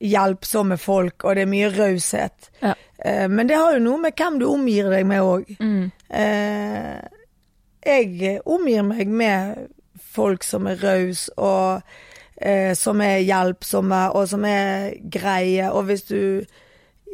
hjelpsomme 0.00 0.76
folk, 0.76 1.24
og 1.24 1.36
det 1.36 1.46
er 1.46 1.50
mye 1.50 1.70
raushet. 1.72 2.50
Ja. 2.62 2.74
Uh, 3.00 3.26
men 3.32 3.48
det 3.48 3.56
har 3.56 3.74
jo 3.76 3.84
noe 3.84 4.02
med 4.04 4.16
hvem 4.18 4.38
du 4.42 4.46
omgir 4.50 4.90
deg 4.92 5.06
med 5.08 5.24
òg. 5.24 5.54
Mm. 5.60 5.90
Eh, 6.10 7.00
jeg 7.86 8.40
omgir 8.46 8.82
meg 8.86 9.08
med 9.08 9.66
folk 10.16 10.44
som 10.44 10.66
er 10.70 10.78
rause, 10.82 11.32
og 11.38 11.82
eh, 12.36 12.74
som 12.74 13.00
er 13.00 13.24
hjelpsomme, 13.24 14.02
og 14.14 14.28
som 14.28 14.44
er 14.48 14.94
greie. 15.12 15.70
Og 15.72 15.88
hvis 15.90 16.06
du 16.08 16.20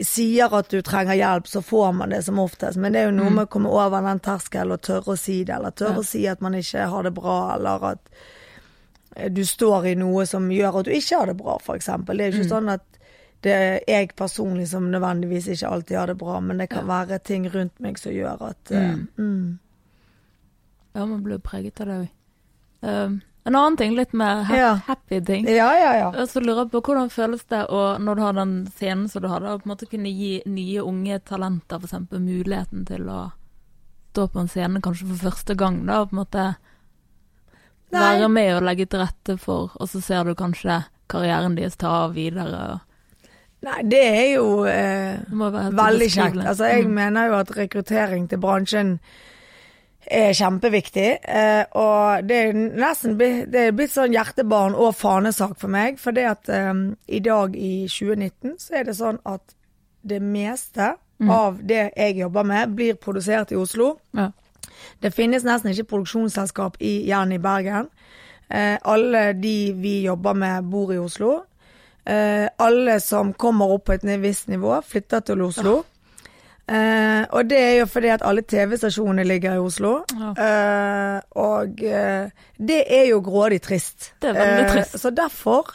sier 0.00 0.52
at 0.56 0.70
du 0.72 0.80
trenger 0.82 1.18
hjelp, 1.18 1.48
så 1.48 1.62
får 1.62 1.92
man 1.96 2.14
det 2.14 2.22
som 2.24 2.40
oftest. 2.42 2.78
Men 2.80 2.92
det 2.94 3.02
er 3.02 3.10
jo 3.10 3.16
noe 3.18 3.32
med 3.32 3.46
å 3.46 3.50
komme 3.52 3.72
over 3.72 4.04
den 4.04 4.22
terskelen 4.24 4.76
og 4.76 4.84
tørre 4.84 5.14
å 5.14 5.20
si 5.20 5.42
det, 5.44 5.56
eller 5.56 5.70
tørre 5.70 6.00
Ja. 6.00 6.04
å 6.04 6.06
si 6.06 6.26
at 6.26 6.40
man 6.40 6.54
ikke 6.54 6.86
har 6.88 7.02
det 7.02 7.14
bra, 7.14 7.54
eller 7.56 7.84
at 7.92 8.08
eh, 9.16 9.28
du 9.28 9.44
står 9.44 9.86
i 9.86 9.94
noe 9.94 10.26
som 10.26 10.50
gjør 10.50 10.80
at 10.80 10.86
du 10.86 10.90
ikke 10.96 11.18
har 11.18 11.26
det 11.26 11.36
bra, 11.36 11.58
f.eks. 11.60 11.86
Det 11.86 12.20
er 12.20 12.30
jo 12.30 12.40
ikke 12.40 12.54
sånn 12.54 12.72
at 12.72 12.88
det 13.42 13.52
er 13.52 13.80
jeg 13.88 14.14
personlig 14.14 14.68
som 14.70 14.90
nødvendigvis 14.90 15.48
ikke 15.48 15.68
alltid 15.68 15.96
har 15.98 16.06
det 16.06 16.18
bra, 16.18 16.40
men 16.40 16.58
det 16.58 16.68
kan 16.70 16.86
være 16.86 17.18
ting 17.18 17.48
rundt 17.50 17.80
meg 17.82 17.98
som 17.98 18.14
gjør 18.14 18.44
at 18.52 18.70
eh, 18.70 18.94
mm. 19.18 19.58
ja, 20.94 21.04
man 21.04 21.22
blir 21.22 21.42
preget 21.42 21.80
av 21.82 21.90
det 21.90 21.98
òg. 21.98 23.22
En 23.44 23.56
annen 23.58 23.76
ting, 23.76 23.94
litt 23.96 24.12
mer 24.14 24.44
ha 24.46 24.56
Ja. 24.56 24.74
happy 24.86 25.20
ting. 25.26 25.46
Ja, 25.48 25.72
ja, 25.74 25.92
ja. 25.98 26.08
Og 26.14 26.28
så 26.30 26.40
lurer 26.40 26.62
jeg 26.64 26.70
på 26.70 26.80
hvordan 26.82 27.10
føles 27.10 27.42
det 27.50 27.66
å, 27.68 27.98
når 27.98 28.14
du 28.14 28.22
har 28.22 28.32
den 28.36 28.52
scenen 28.76 29.08
som 29.10 29.22
du 29.22 29.28
hadde, 29.28 29.50
å 29.50 29.58
på 29.58 29.66
en 29.66 29.72
måte 29.74 29.88
kunne 29.90 30.12
gi 30.14 30.42
nye 30.46 30.80
unge 30.86 31.18
talenter 31.26 31.80
f.eks. 31.82 32.06
muligheten 32.12 32.84
til 32.86 33.08
å 33.10 33.32
stå 34.12 34.28
på 34.28 34.40
en 34.44 34.48
scene 34.48 34.80
kanskje 34.84 35.08
for 35.08 35.30
første 35.30 35.56
gang, 35.56 35.84
da, 35.86 36.02
og 36.02 36.10
på 36.10 36.14
en 36.14 36.20
måte 36.22 36.44
Nei. 37.92 38.00
være 38.00 38.28
med 38.28 38.54
og 38.56 38.62
legge 38.62 38.86
til 38.88 39.00
rette 39.02 39.36
for, 39.40 39.72
og 39.80 39.88
så 39.90 40.00
ser 40.00 40.24
du 40.24 40.34
kanskje 40.38 40.84
karrieren 41.12 41.56
deres 41.58 41.76
ta 41.76 41.88
av 42.06 42.14
videre. 42.14 42.46
og 42.72 42.80
Nei, 43.62 43.82
det 43.86 44.00
er 44.02 44.28
jo 44.36 44.64
eh, 44.66 45.18
Det 45.28 45.74
veldig 45.76 46.08
kjekt. 46.10 46.38
Altså, 46.46 46.64
jeg 46.70 46.84
Mm. 46.86 46.94
mener 46.94 47.26
jo 47.28 47.34
at 47.38 47.50
rekruttering 47.56 48.28
til 48.28 48.38
bransjen 48.38 48.98
er 50.06 50.32
kjempeviktig. 50.34 51.08
Eh, 51.22 51.64
og 51.78 52.26
det 52.28 52.38
er 52.48 52.52
nesten 52.56 53.16
blitt, 53.18 53.50
det 53.52 53.68
er 53.68 53.76
blitt 53.76 53.94
sånn 53.94 54.14
hjertebarn 54.14 54.74
og 54.74 54.94
fanesak 54.98 55.58
for 55.60 55.72
meg. 55.72 55.98
For 56.02 56.16
det 56.16 56.26
at 56.30 56.48
eh, 56.52 56.72
i 57.08 57.20
dag 57.24 57.56
i 57.56 57.86
2019 57.88 58.58
så 58.58 58.80
er 58.80 58.88
det 58.90 58.98
sånn 58.98 59.20
at 59.24 59.56
det 60.02 60.22
meste 60.22 60.94
Mm. 61.22 61.30
av 61.30 61.58
det 61.62 61.92
jeg 61.96 62.16
jobber 62.16 62.42
med, 62.42 62.74
blir 62.74 62.94
produsert 62.98 63.52
i 63.52 63.56
Oslo. 63.56 63.92
Ja. 64.16 64.30
Det 64.98 65.12
finnes 65.14 65.44
nesten 65.46 65.70
ikke 65.70 65.84
produksjonsselskap 65.92 66.80
i, 66.82 67.06
Jern 67.06 67.32
i 67.32 67.38
Bergen. 67.38 67.88
Eh, 68.50 68.78
alle 68.82 69.32
de 69.38 69.72
vi 69.78 70.02
jobber 70.02 70.34
med, 70.34 70.64
bor 70.70 70.90
i 70.92 70.98
Oslo. 70.98 71.44
Eh, 72.06 72.48
alle 72.58 72.98
som 73.00 73.32
kommer 73.34 73.70
opp 73.70 73.84
på 73.86 73.92
et 73.94 74.08
visst 74.20 74.48
nivå, 74.48 74.80
flytter 74.82 75.20
til 75.20 75.42
Oslo. 75.42 75.84
Eh, 76.68 77.24
og 77.34 77.48
det 77.50 77.58
er 77.58 77.72
jo 77.80 77.86
fordi 77.90 78.10
at 78.14 78.22
alle 78.24 78.44
TV-stasjonene 78.46 79.24
ligger 79.26 79.56
i 79.56 79.62
Oslo. 79.62 79.92
Ja. 80.14 80.30
Eh, 80.46 81.20
og 81.42 81.82
eh, 81.82 82.30
det 82.58 82.82
er 82.86 83.08
jo 83.10 83.18
grådig 83.24 83.62
trist. 83.62 84.12
Det 84.22 84.30
er 84.30 84.38
veldig 84.38 84.68
trist. 84.70 84.98
så 85.02 85.10
derfor 85.10 85.74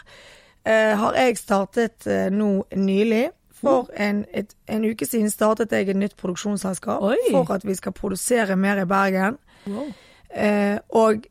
eh, 0.65 0.95
har 0.97 1.17
jeg 1.19 1.37
startet 1.37 2.07
nå 2.31 2.51
nylig 2.75 3.29
For 3.57 3.89
en, 3.97 4.25
et, 4.33 4.53
en 4.69 4.83
uke 4.85 5.05
siden 5.05 5.31
startet 5.33 5.71
jeg 5.73 5.89
et 5.89 5.97
nytt 5.97 6.13
produksjonsselskap 6.15 7.01
Oi. 7.01 7.17
for 7.31 7.49
at 7.55 7.65
vi 7.65 7.73
skal 7.73 7.91
produsere 7.91 8.55
mer 8.55 8.77
i 8.77 8.85
Bergen. 8.85 9.39
Wow. 9.65 9.87
Eh, 10.29 10.77
og, 10.89 11.25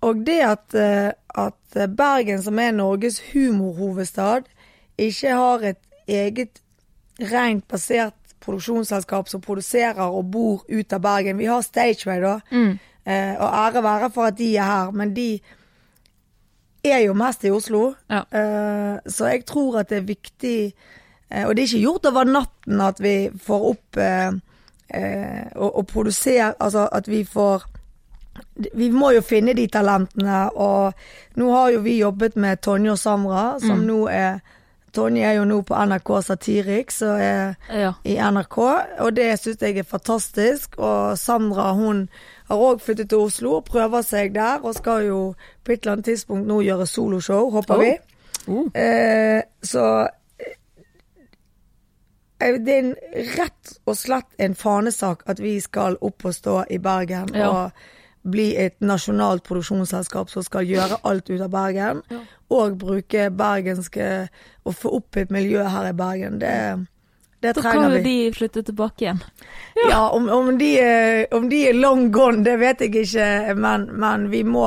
og 0.00 0.22
det 0.26 0.38
at, 0.40 0.74
at 1.36 1.76
Bergen, 1.96 2.42
som 2.42 2.58
er 2.58 2.72
Norges 2.72 3.20
humorhovedstad, 3.32 4.48
ikke 4.98 5.36
har 5.36 5.66
et 5.74 5.82
eget 6.08 6.62
rent 7.20 7.68
basert 7.68 8.19
produksjonsselskap 8.40 9.28
som 9.28 9.40
produserer 9.40 10.02
og 10.06 10.30
bor 10.32 10.64
ut 10.68 10.92
av 10.92 11.00
Bergen. 11.04 11.38
Vi 11.38 11.48
har 11.50 11.62
Stageway, 11.62 12.20
da. 12.20 12.38
Eh, 13.06 13.34
og 13.40 13.48
ære 13.48 13.82
være 13.82 14.10
for 14.12 14.28
at 14.28 14.38
de 14.38 14.56
er 14.56 14.68
her, 14.68 14.90
men 14.92 15.14
de 15.16 15.40
er 16.84 16.98
jo 17.04 17.14
mest 17.16 17.44
i 17.44 17.50
Oslo. 17.50 17.94
Ja. 18.10 18.22
Eh, 18.32 18.98
så 19.06 19.26
jeg 19.32 19.44
tror 19.48 19.80
at 19.80 19.90
det 19.90 19.98
er 19.98 20.06
viktig 20.08 20.72
eh, 21.30 21.46
Og 21.46 21.56
det 21.56 21.62
er 21.62 21.66
ikke 21.68 21.82
gjort 21.82 22.06
over 22.06 22.24
natten 22.24 22.80
at 22.80 23.00
vi 23.00 23.30
får 23.36 23.66
opp 23.70 23.96
eh, 24.00 24.32
eh, 24.94 25.44
og, 25.56 25.76
og 25.78 25.86
produsere 25.86 26.54
Altså 26.58 26.88
at 26.92 27.08
vi 27.08 27.24
får 27.24 27.66
Vi 28.76 28.90
må 28.90 29.10
jo 29.12 29.20
finne 29.20 29.52
de 29.52 29.66
talentene, 29.66 30.50
og 30.56 30.92
nå 31.36 31.50
har 31.52 31.70
jo 31.74 31.80
vi 31.84 31.98
jobbet 31.98 32.36
med 32.36 32.62
Tonje 32.62 32.92
og 32.94 32.98
Samra, 32.98 33.58
som 33.60 33.82
nå 33.84 34.06
er 34.08 34.40
Tonje 34.92 35.22
er 35.24 35.32
jo 35.38 35.44
nå 35.44 35.60
på 35.62 35.74
NRK 35.86 36.10
Satiriks 36.26 37.02
og 37.06 37.20
er 37.22 37.54
Ja. 37.70 37.92
i 38.04 38.16
NRK, 38.16 38.58
og 39.00 39.14
det 39.16 39.38
syns 39.40 39.60
jeg 39.62 39.78
er 39.78 39.82
fantastisk. 39.82 40.78
Og 40.78 41.18
Sandra 41.18 41.72
hun 41.74 42.08
har 42.48 42.56
òg 42.56 42.80
flyttet 42.80 43.08
til 43.08 43.18
Oslo 43.18 43.52
og 43.56 43.64
prøver 43.64 44.02
seg 44.02 44.34
der, 44.34 44.58
og 44.64 44.74
skal 44.74 45.06
jo 45.06 45.34
på 45.64 45.72
et 45.72 45.80
eller 45.82 45.92
annet 45.92 46.04
tidspunkt 46.04 46.46
nå 46.46 46.60
gjøre 46.62 46.86
soloshow, 46.86 47.50
håper 47.50 47.74
Oh. 47.74 47.80
vi. 47.80 47.92
Oh. 48.48 48.66
Eh, 48.74 49.42
så 49.62 50.08
eh, 52.40 52.58
det 52.58 52.74
er 52.74 52.78
en, 52.78 52.94
rett 53.38 53.72
og 53.86 53.96
slett 54.00 54.38
en 54.38 54.54
fanesak 54.54 55.22
at 55.28 55.40
vi 55.40 55.58
skal 55.60 55.96
opp 56.00 56.24
og 56.24 56.34
stå 56.34 56.64
i 56.70 56.78
Bergen 56.78 57.34
Ja. 57.34 57.48
og 57.50 57.70
bli 58.22 58.52
et 58.60 58.76
nasjonalt 58.84 59.44
produksjonsselskap 59.46 60.30
som 60.30 60.44
skal 60.44 60.68
gjøre 60.68 61.00
alt 61.08 61.30
ut 61.30 61.40
av 61.40 61.50
Bergen. 61.52 62.02
Ja. 62.12 62.20
Og 62.50 62.78
bruke 62.80 63.28
bergenske 63.30 64.06
Og 64.66 64.74
få 64.74 64.90
opp 64.98 65.16
et 65.16 65.30
miljø 65.30 65.62
her 65.64 65.88
i 65.88 65.94
Bergen. 65.96 66.40
Det, 66.40 66.86
det 67.42 67.54
Så 67.56 67.62
kan 67.62 67.94
jo 67.94 68.02
de 68.04 68.32
flytte 68.34 68.62
tilbake 68.62 69.04
igjen. 69.04 69.22
Ja, 69.88 70.08
om, 70.10 70.28
om, 70.28 70.58
de 70.58 70.74
er, 70.78 71.26
om 71.34 71.48
de 71.48 71.62
er 71.68 71.78
long 71.78 72.10
gone, 72.12 72.44
det 72.44 72.58
vet 72.60 72.82
jeg 72.84 72.94
ikke, 73.04 73.54
men, 73.56 73.88
men 73.96 74.28
vi 74.30 74.42
må 74.44 74.66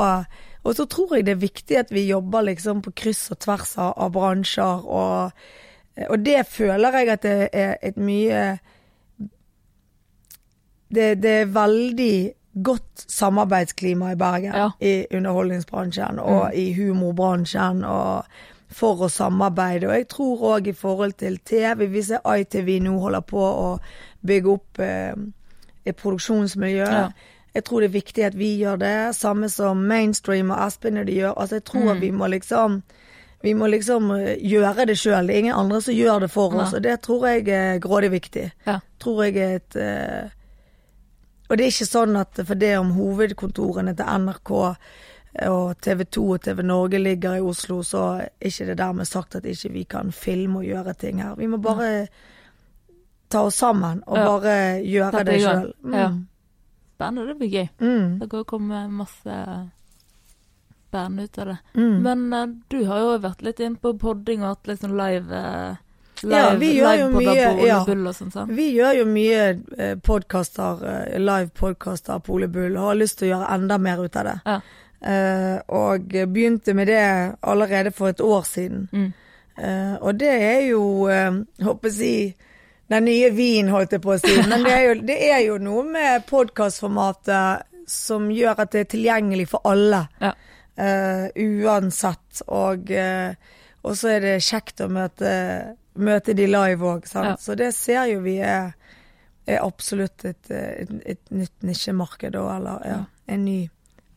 Og 0.64 0.76
så 0.76 0.86
tror 0.86 1.18
jeg 1.18 1.26
det 1.28 1.36
er 1.36 1.44
viktig 1.44 1.78
at 1.78 1.92
vi 1.92 2.08
jobber 2.08 2.48
liksom 2.48 2.82
på 2.82 2.92
kryss 2.96 3.32
og 3.32 3.40
tvers 3.44 3.78
av, 3.78 3.94
av 3.98 4.12
bransjer, 4.16 4.86
og, 4.88 5.32
og 6.10 6.20
det 6.26 6.46
føler 6.48 6.98
jeg 6.98 7.10
at 7.10 7.24
det 7.24 7.50
er 7.54 7.76
et 7.84 7.98
mye 7.98 8.58
Det, 10.94 11.22
det 11.22 11.36
er 11.42 11.54
veldig 11.54 12.16
godt 12.62 13.06
samarbeidsklima 13.08 14.12
i 14.12 14.16
Bergen, 14.16 14.54
Ja. 14.56 14.72
i 14.82 15.06
underholdningsbransjen 15.12 16.20
og 16.20 16.54
i 16.56 16.74
humorbransjen. 16.74 17.84
og 17.86 18.24
for 18.74 18.96
å 19.06 19.08
samarbeide. 19.10 19.86
Og 19.88 19.94
jeg 19.94 20.08
tror 20.10 20.40
òg 20.58 20.68
i 20.68 20.72
forhold 20.74 21.14
til 21.18 21.38
TV, 21.46 21.86
vi 21.88 22.02
ser 22.02 22.18
ITV 22.26 22.80
nå 22.82 22.96
holder 23.00 23.22
på 23.22 23.38
å 23.38 23.80
bygge 24.26 24.50
opp 24.50 24.80
eh, 24.80 25.14
et 25.86 25.96
produksjonsmiljø. 25.96 26.88
Ja. 26.90 27.10
Jeg 27.54 27.64
tror 27.68 27.82
det 27.82 27.90
er 27.92 28.00
viktig 28.02 28.26
at 28.26 28.34
vi 28.34 28.58
gjør 28.64 28.80
det, 28.82 29.16
samme 29.16 29.50
som 29.50 29.78
Mainstream 29.88 30.50
og 30.50 30.58
Espen 30.66 30.98
og 30.98 31.06
de 31.06 31.20
gjør. 31.20 31.36
Altså 31.38 31.56
jeg 31.60 31.64
tror 31.70 31.92
at 31.92 32.02
vi 32.02 32.10
må 32.12 32.26
liksom 32.34 32.82
vi 33.44 33.54
må 33.54 33.68
liksom 33.70 34.10
eh, 34.18 34.38
gjøre 34.42 34.86
det 34.88 34.98
sjøl. 34.98 35.28
Det 35.28 35.36
er 35.36 35.40
ingen 35.44 35.56
andre 35.60 35.82
som 35.82 35.94
gjør 35.94 36.20
det 36.26 36.32
for 36.32 36.56
oss, 36.56 36.72
Ja. 36.72 36.78
og 36.78 36.84
det 36.84 37.02
tror 37.02 37.28
jeg 37.28 37.48
er 37.50 37.80
grådig 37.80 38.10
viktig. 38.12 38.52
Ja. 38.66 38.80
Tror 39.00 39.24
jeg 39.26 39.38
er 39.38 39.56
et 39.62 39.76
eh, 39.76 40.30
Og 41.54 41.58
det 41.60 41.68
er 41.68 41.74
ikke 41.76 41.86
sånn 41.86 42.16
at 42.18 42.40
for 42.48 42.58
det 42.58 42.72
om 42.80 42.96
hovedkontorene 42.98 43.92
til 43.94 44.08
NRK 44.24 44.52
og 44.58 45.76
TV 45.86 46.00
2 46.18 46.24
og 46.34 46.42
TV 46.42 46.62
Norge 46.66 47.02
ligger 47.02 47.38
i 47.38 47.44
Oslo, 47.46 47.84
så 47.86 48.02
er 48.24 48.50
ikke 48.50 48.72
det 48.72 48.78
dermed 48.80 49.06
sagt 49.06 49.38
at 49.38 49.46
ikke 49.46 49.70
vi 49.74 49.84
kan 49.86 50.10
filme 50.14 50.64
og 50.64 50.66
gjøre 50.66 50.96
ting 50.98 51.22
her. 51.22 51.36
Vi 51.38 51.50
må 51.52 51.60
bare 51.62 52.08
ta 53.30 53.44
oss 53.46 53.62
sammen 53.62 54.02
og 54.08 54.18
Ja. 54.18 54.26
bare 54.26 54.56
gjøre 54.82 55.24
det 55.30 55.38
sjøl. 55.42 55.72
Mm. 55.84 55.94
Ja. 55.94 56.10
Spennende, 56.96 57.28
det 57.28 57.38
blir 57.38 57.54
gøy. 57.54 57.70
Mm. 57.82 58.20
Det 58.20 58.30
kan 58.30 58.46
komme 58.46 58.84
masse 58.90 59.38
spennende 60.90 61.24
ut 61.24 61.38
av 61.38 61.46
det. 61.54 61.58
Mm. 61.76 62.02
Men 62.02 62.34
eh, 62.34 62.48
du 62.70 62.86
har 62.86 63.00
jo 63.00 63.18
vært 63.20 63.42
litt 63.46 63.60
inn 63.60 63.76
på 63.76 63.94
podding 64.00 64.42
og 64.42 64.56
hatt 64.56 64.68
litt 64.68 64.82
sånn 64.82 64.98
live 64.98 65.34
uh, 65.34 65.76
live, 66.24 66.42
Ja, 66.42 66.54
vi 66.60 66.70
gjør 66.78 67.00
jo 67.00 67.10
mye, 67.14 67.34
ja. 67.66 67.80
Og 67.84 68.16
sånn. 68.16 68.54
Vi 68.56 68.70
gjør 68.76 69.00
jo 69.00 69.10
mye 69.10 69.42
eh, 69.78 69.96
podkaster, 69.96 70.86
eh, 70.92 71.20
live-podkaster 71.20 72.24
på 72.24 72.38
Ole 72.38 72.48
Bull, 72.52 72.78
og 72.78 72.92
har 72.92 73.02
lyst 73.02 73.20
til 73.20 73.30
å 73.30 73.34
gjøre 73.34 73.52
enda 73.58 73.78
mer 73.82 74.04
ut 74.04 74.22
av 74.22 74.30
det. 74.30 74.38
Ja. 74.46 74.62
Eh, 75.04 75.58
og 75.68 76.16
begynte 76.32 76.74
med 76.74 76.88
det 76.88 77.04
allerede 77.44 77.92
for 77.92 78.14
et 78.14 78.22
år 78.24 78.48
siden. 78.48 78.88
Mm. 78.92 79.12
Eh, 79.58 79.96
og 80.02 80.20
det 80.20 80.34
er 80.34 80.62
jo, 80.70 81.08
eh, 81.12 81.32
håper 81.64 81.90
jeg 81.90 81.98
si, 81.98 82.16
den 82.90 83.06
nye 83.08 83.30
vin, 83.34 83.70
holdt 83.74 83.96
jeg 83.96 84.04
på 84.04 84.16
å 84.16 84.20
si. 84.22 84.34
Men 84.50 84.66
det 84.66 84.74
er 84.74 84.84
jo, 84.88 84.96
det 85.08 85.20
er 85.30 85.44
jo 85.48 85.60
noe 85.62 85.84
med 85.88 86.26
podkastformatet 86.30 87.70
som 87.90 88.30
gjør 88.32 88.64
at 88.64 88.74
det 88.74 88.86
er 88.86 88.92
tilgjengelig 88.96 89.50
for 89.54 89.66
alle. 89.70 90.06
Ja. 90.24 90.34
Uh, 90.74 91.28
uansett. 91.38 92.42
Og, 92.50 92.90
uh, 92.90 93.36
så 93.94 94.14
er 94.16 94.24
det 94.24 94.38
kjekt 94.42 94.82
å 94.82 94.88
møte, 94.90 95.34
møte 95.96 96.34
de 96.38 96.48
live 96.50 96.88
òg, 96.90 97.06
sant. 97.08 97.26
Ja. 97.34 97.36
Så 97.40 97.56
det 97.60 97.72
ser 97.76 98.06
jo 98.12 98.22
vi 98.26 98.38
er, 98.42 98.74
er 99.48 99.60
absolutt 99.64 100.26
et, 100.26 100.50
et, 100.52 100.92
et 101.06 101.32
nytt 101.32 101.64
nisjemarked, 101.68 102.36
òg, 102.40 102.50
eller 102.58 102.86
ja, 102.88 103.00
en 103.28 103.46
ny 103.46 103.60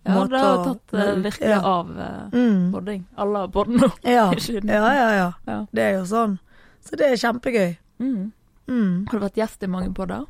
Ja, 0.07 0.15
måte 0.15 0.31
det 0.37 0.41
har 0.45 0.59
å 0.61 0.65
tatt 0.69 0.95
eh, 0.95 1.13
virkelig 1.25 1.51
ja. 1.51 1.61
av 1.67 1.89
uh, 1.91 2.29
Mm. 2.33 2.71
podding. 2.73 3.05
Alle 3.17 3.39
har 3.45 3.49
bodd 3.49 3.69
nå. 3.75 3.91
Ja. 4.07 4.29
Ja, 4.77 4.95
ja, 4.95 5.09
ja. 5.17 5.29
Ja. 5.47 5.59
Det 5.73 5.83
er 5.83 5.93
jo 5.99 6.05
sånn. 6.07 6.39
Så 6.87 6.97
det 6.97 7.09
er 7.11 7.17
kjempegøy. 7.19 7.77
Mm. 7.99 8.33
Mm. 8.71 9.07
Har 9.11 9.19
du 9.19 9.25
vært 9.27 9.37
gjest 9.43 9.63
i 9.67 9.71
mange 9.71 9.91
podder? 9.95 10.27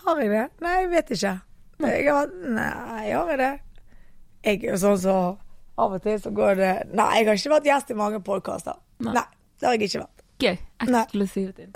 Har 0.00 0.16
jeg 0.22 0.30
det? 0.32 0.44
Nei, 0.64 0.74
jeg 0.80 0.88
vet 0.94 1.10
ikke. 1.12 1.32
Jeg 1.84 2.04
har, 2.08 2.30
nei, 2.56 3.10
har 3.12 3.28
jeg 3.32 3.38
det? 3.40 3.50
Jeg 4.46 4.56
er 4.62 4.70
jo 4.70 4.78
sånn 4.80 4.96
så 5.00 5.16
Av 5.80 5.92
og 5.96 6.00
til 6.04 6.16
så 6.20 6.30
går 6.32 6.54
det 6.56 6.70
Nei, 6.96 7.06
jeg 7.18 7.26
har 7.28 7.36
ikke 7.40 7.52
vært 7.52 7.68
gjest 7.68 7.92
i 7.92 7.96
mange 7.98 8.20
podkaster. 8.24 8.78
Nei. 9.04 9.12
Nei. 9.18 9.26
Det 9.60 9.66
har 9.68 9.76
jeg 9.76 9.88
ikke 9.90 10.00
vært. 10.02 10.24
Gøy. 10.40 10.56
Eksklusivt 10.86 11.58
inn. 11.60 11.72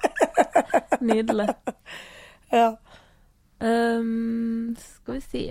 Nydelig. 1.10 1.48
Ja. 2.52 2.70
Um, 3.60 4.76
skal 4.80 5.14
vi 5.18 5.20
si 5.20 5.42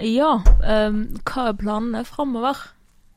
Ja, 0.00 0.30
um, 0.42 1.00
hva 1.28 1.44
er 1.50 1.56
planene 1.60 2.02
framover? 2.08 2.58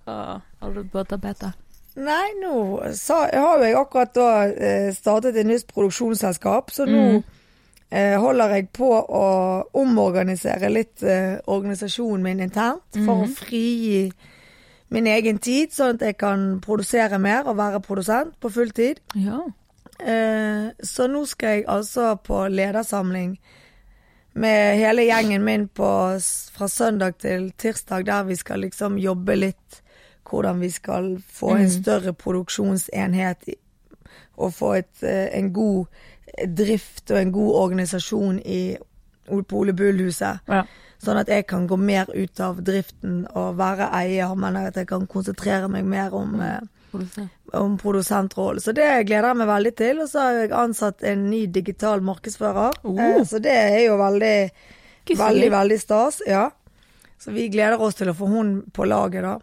Hva 0.06 0.18
har 0.62 0.74
du 0.76 0.84
på 0.92 1.04
tapetet? 1.10 1.54
Nei, 1.96 2.32
nå 2.42 2.54
sa, 2.98 3.24
har 3.30 3.62
jeg 3.62 3.76
akkurat 3.78 4.14
da 4.18 4.28
eh, 4.50 4.90
startet 4.96 5.36
et 5.38 5.46
nytt 5.46 5.68
produksjonsselskap, 5.70 6.72
så 6.74 6.88
nå 6.90 7.02
Mm. 7.14 7.24
eh, 7.94 8.16
holder 8.20 8.56
jeg 8.56 8.70
på 8.74 8.88
å 8.90 9.26
omorganisere 9.78 10.70
litt 10.74 11.04
eh, 11.06 11.38
organisasjonen 11.46 12.24
min 12.26 12.40
internt 12.42 12.98
for 13.06 13.22
å 13.28 13.30
frigi 13.30 14.08
min 14.94 15.08
egen 15.10 15.40
tid, 15.42 15.74
sånn 15.74 15.98
at 15.98 16.06
jeg 16.06 16.18
kan 16.22 16.46
produsere 16.64 17.18
mer 17.22 17.48
og 17.50 17.58
være 17.58 17.82
produsent 17.82 18.36
på 18.42 18.52
full 18.54 18.72
tid. 18.76 19.02
Ja. 19.18 19.42
Eh, 20.00 20.70
så 20.84 21.08
nå 21.10 21.24
skal 21.30 21.58
jeg 21.58 21.68
altså 21.72 22.14
på 22.22 22.46
ledersamling 22.52 23.36
med 24.34 24.78
hele 24.78 25.06
gjengen 25.06 25.46
min 25.46 25.68
på, 25.68 25.90
fra 26.54 26.68
søndag 26.70 27.18
til 27.22 27.52
tirsdag, 27.58 28.06
der 28.06 28.24
vi 28.30 28.38
skal 28.38 28.66
liksom 28.66 28.98
jobbe 29.02 29.38
litt 29.38 29.82
hvordan 30.30 30.62
vi 30.64 30.70
skal 30.74 31.12
få 31.30 31.52
en 31.60 31.70
større 31.70 32.14
produksjonsenhet 32.18 33.52
og 34.42 34.54
få 34.54 34.72
et, 34.80 35.04
eh, 35.06 35.30
en 35.38 35.52
god 35.54 35.86
drift 36.58 37.12
og 37.12 37.22
en 37.22 37.32
god 37.32 37.56
organisasjon 37.66 38.40
i, 38.40 38.78
Ole 39.30 39.74
Bull-huset. 39.74 40.40
ja. 40.48 40.64
Sånn 41.04 41.20
at 41.20 41.28
jeg 41.28 41.46
kan 41.50 41.68
gå 41.68 41.76
mer 41.78 42.08
ut 42.16 42.40
av 42.40 42.62
driften 42.64 43.26
og 43.36 43.58
være 43.60 43.90
eier, 43.92 44.32
men 44.40 44.56
at 44.62 44.78
jeg 44.80 44.88
kan 44.88 45.08
konsentrere 45.08 45.68
meg 45.72 45.84
mer 45.86 46.14
om 46.16 46.40
eh, 46.42 46.62
om 47.54 47.78
produsentrollen. 47.78 48.62
Så 48.62 48.72
det 48.72 48.86
gleder 49.08 49.32
jeg 49.32 49.38
meg 49.40 49.48
veldig 49.50 49.72
til. 49.78 50.02
Og 50.04 50.10
så 50.10 50.20
har 50.22 50.40
jeg 50.44 50.52
ansatt 50.58 51.04
en 51.10 51.24
ny 51.30 51.46
digital 51.48 52.02
markedsfører. 52.06 52.80
Oh. 52.84 53.00
Eh, 53.02 53.24
Så 53.26 53.40
det 53.42 53.52
er 53.54 53.80
jo 53.88 53.98
veldig, 53.98 54.38
veldig, 55.18 55.50
veldig 55.52 55.80
stas. 55.82 56.22
Ja. 56.28 56.50
Så 57.18 57.32
vi 57.34 57.48
gleder 57.50 57.82
oss 57.82 57.96
til 57.96 58.12
å 58.12 58.16
få 58.18 58.28
hun 58.30 58.54
på 58.74 58.86
laget, 58.86 59.24
da. 59.24 59.40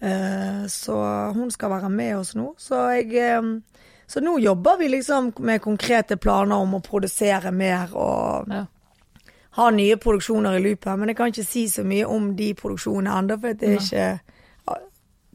Eh, 0.00 0.66
Så 0.68 0.96
hun 1.34 1.50
skal 1.50 1.70
være 1.70 1.90
med 1.90 2.16
oss 2.18 2.34
nå. 2.34 2.54
Så 2.58 2.80
jeg 2.96 3.14
eh, 3.18 3.42
Så 4.06 4.20
nå 4.20 4.38
jobber 4.42 4.78
vi 4.78 4.88
liksom 4.88 5.32
med 5.38 5.62
konkrete 5.62 6.16
planer 6.16 6.56
om 6.56 6.74
å 6.74 6.82
produsere 6.82 7.52
mer 7.52 7.92
og 7.94 8.48
Ja. 8.50 8.66
Ha 9.60 9.70
nye 9.74 9.96
produksjoner 10.00 10.58
i 10.58 10.64
loopen, 10.64 10.98
Men 11.00 11.12
jeg 11.12 11.16
kan 11.20 11.32
ikke 11.32 11.46
si 11.46 11.68
så 11.68 11.84
mye 11.86 12.08
om 12.08 12.32
de 12.36 12.52
produksjonene 12.58 13.16
ennå, 13.20 13.40
for 13.40 13.60
det 13.60 13.68
er 13.68 13.80
ikke 13.80 14.10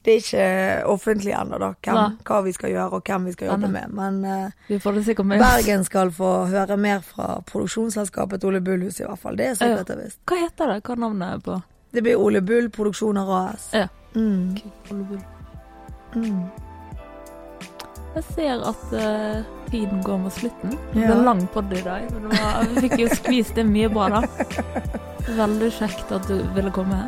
det 0.06 0.14
er 0.14 0.22
ikke 0.22 0.90
offentlig 0.94 1.32
ennå, 1.34 1.58
da, 1.58 1.72
hvem, 1.82 2.18
hva 2.28 2.42
vi 2.46 2.52
skal 2.54 2.70
gjøre 2.76 3.00
og 3.00 3.08
hvem 3.10 3.24
vi 3.26 3.32
skal 3.34 3.48
jobbe 3.50 3.70
med. 3.74 3.94
Men 3.98 4.20
uh, 4.26 4.68
Vi 4.68 4.78
får 4.80 5.00
det 5.00 5.26
med. 5.26 5.42
Bergen 5.42 5.86
skal 5.88 6.12
få 6.14 6.34
høre 6.52 6.78
mer 6.78 7.00
fra 7.02 7.40
produksjonsselskapet 7.50 8.46
Ole 8.46 8.62
Bull-hus, 8.62 9.00
i 9.02 9.08
hvert 9.08 9.20
fall. 9.20 9.38
Det 9.38 9.48
er 9.48 9.58
sikkert 9.58 9.90
det 9.90 9.98
visst. 10.04 10.20
Hva 10.30 10.38
heter 10.44 10.76
det? 10.76 10.84
Hva 10.86 10.94
er 10.94 11.02
navnet 11.08 11.44
på? 11.48 11.58
Det 11.96 12.04
blir 12.06 12.22
Ole 12.22 12.42
Bull 12.46 12.70
Produksjoner 12.70 13.34
AS. 13.40 13.70
Ja. 13.74 13.88
Mm. 14.16 14.56
Mm. 16.14 16.65
Jeg 18.16 18.24
ser 18.32 18.62
at 18.70 18.84
uh, 18.96 19.44
tiden 19.72 20.00
går 20.06 20.18
mot 20.24 20.32
slutten. 20.34 20.72
Det 20.94 21.02
Ja. 21.02 21.08
ble 21.10 21.16
en 21.18 21.26
lang 21.28 21.42
podd 21.54 21.74
i 21.76 21.82
dag. 21.84 22.06
Men 22.14 22.30
var, 22.32 22.64
vi 22.72 22.86
fikk 22.88 22.98
jo 23.04 23.08
skvist 23.12 23.56
det 23.60 23.66
mye 23.68 23.90
bra, 23.92 24.08
da. 24.10 24.22
Veldig 25.36 25.72
kjekt 25.76 26.12
at 26.16 26.28
du 26.30 26.38
ville 26.56 26.72
komme. 26.72 27.02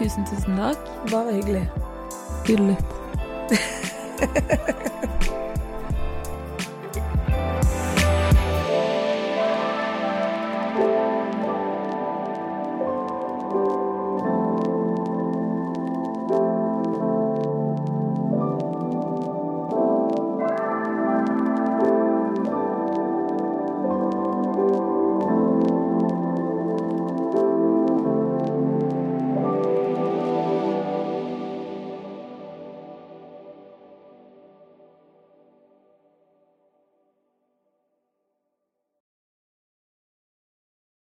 Tusen, 0.00 0.26
tusen 0.26 0.58
takk. 0.58 0.82
Bare 1.12 1.32
hyggelig. 1.38 1.64
Hyggelig. 2.48 2.76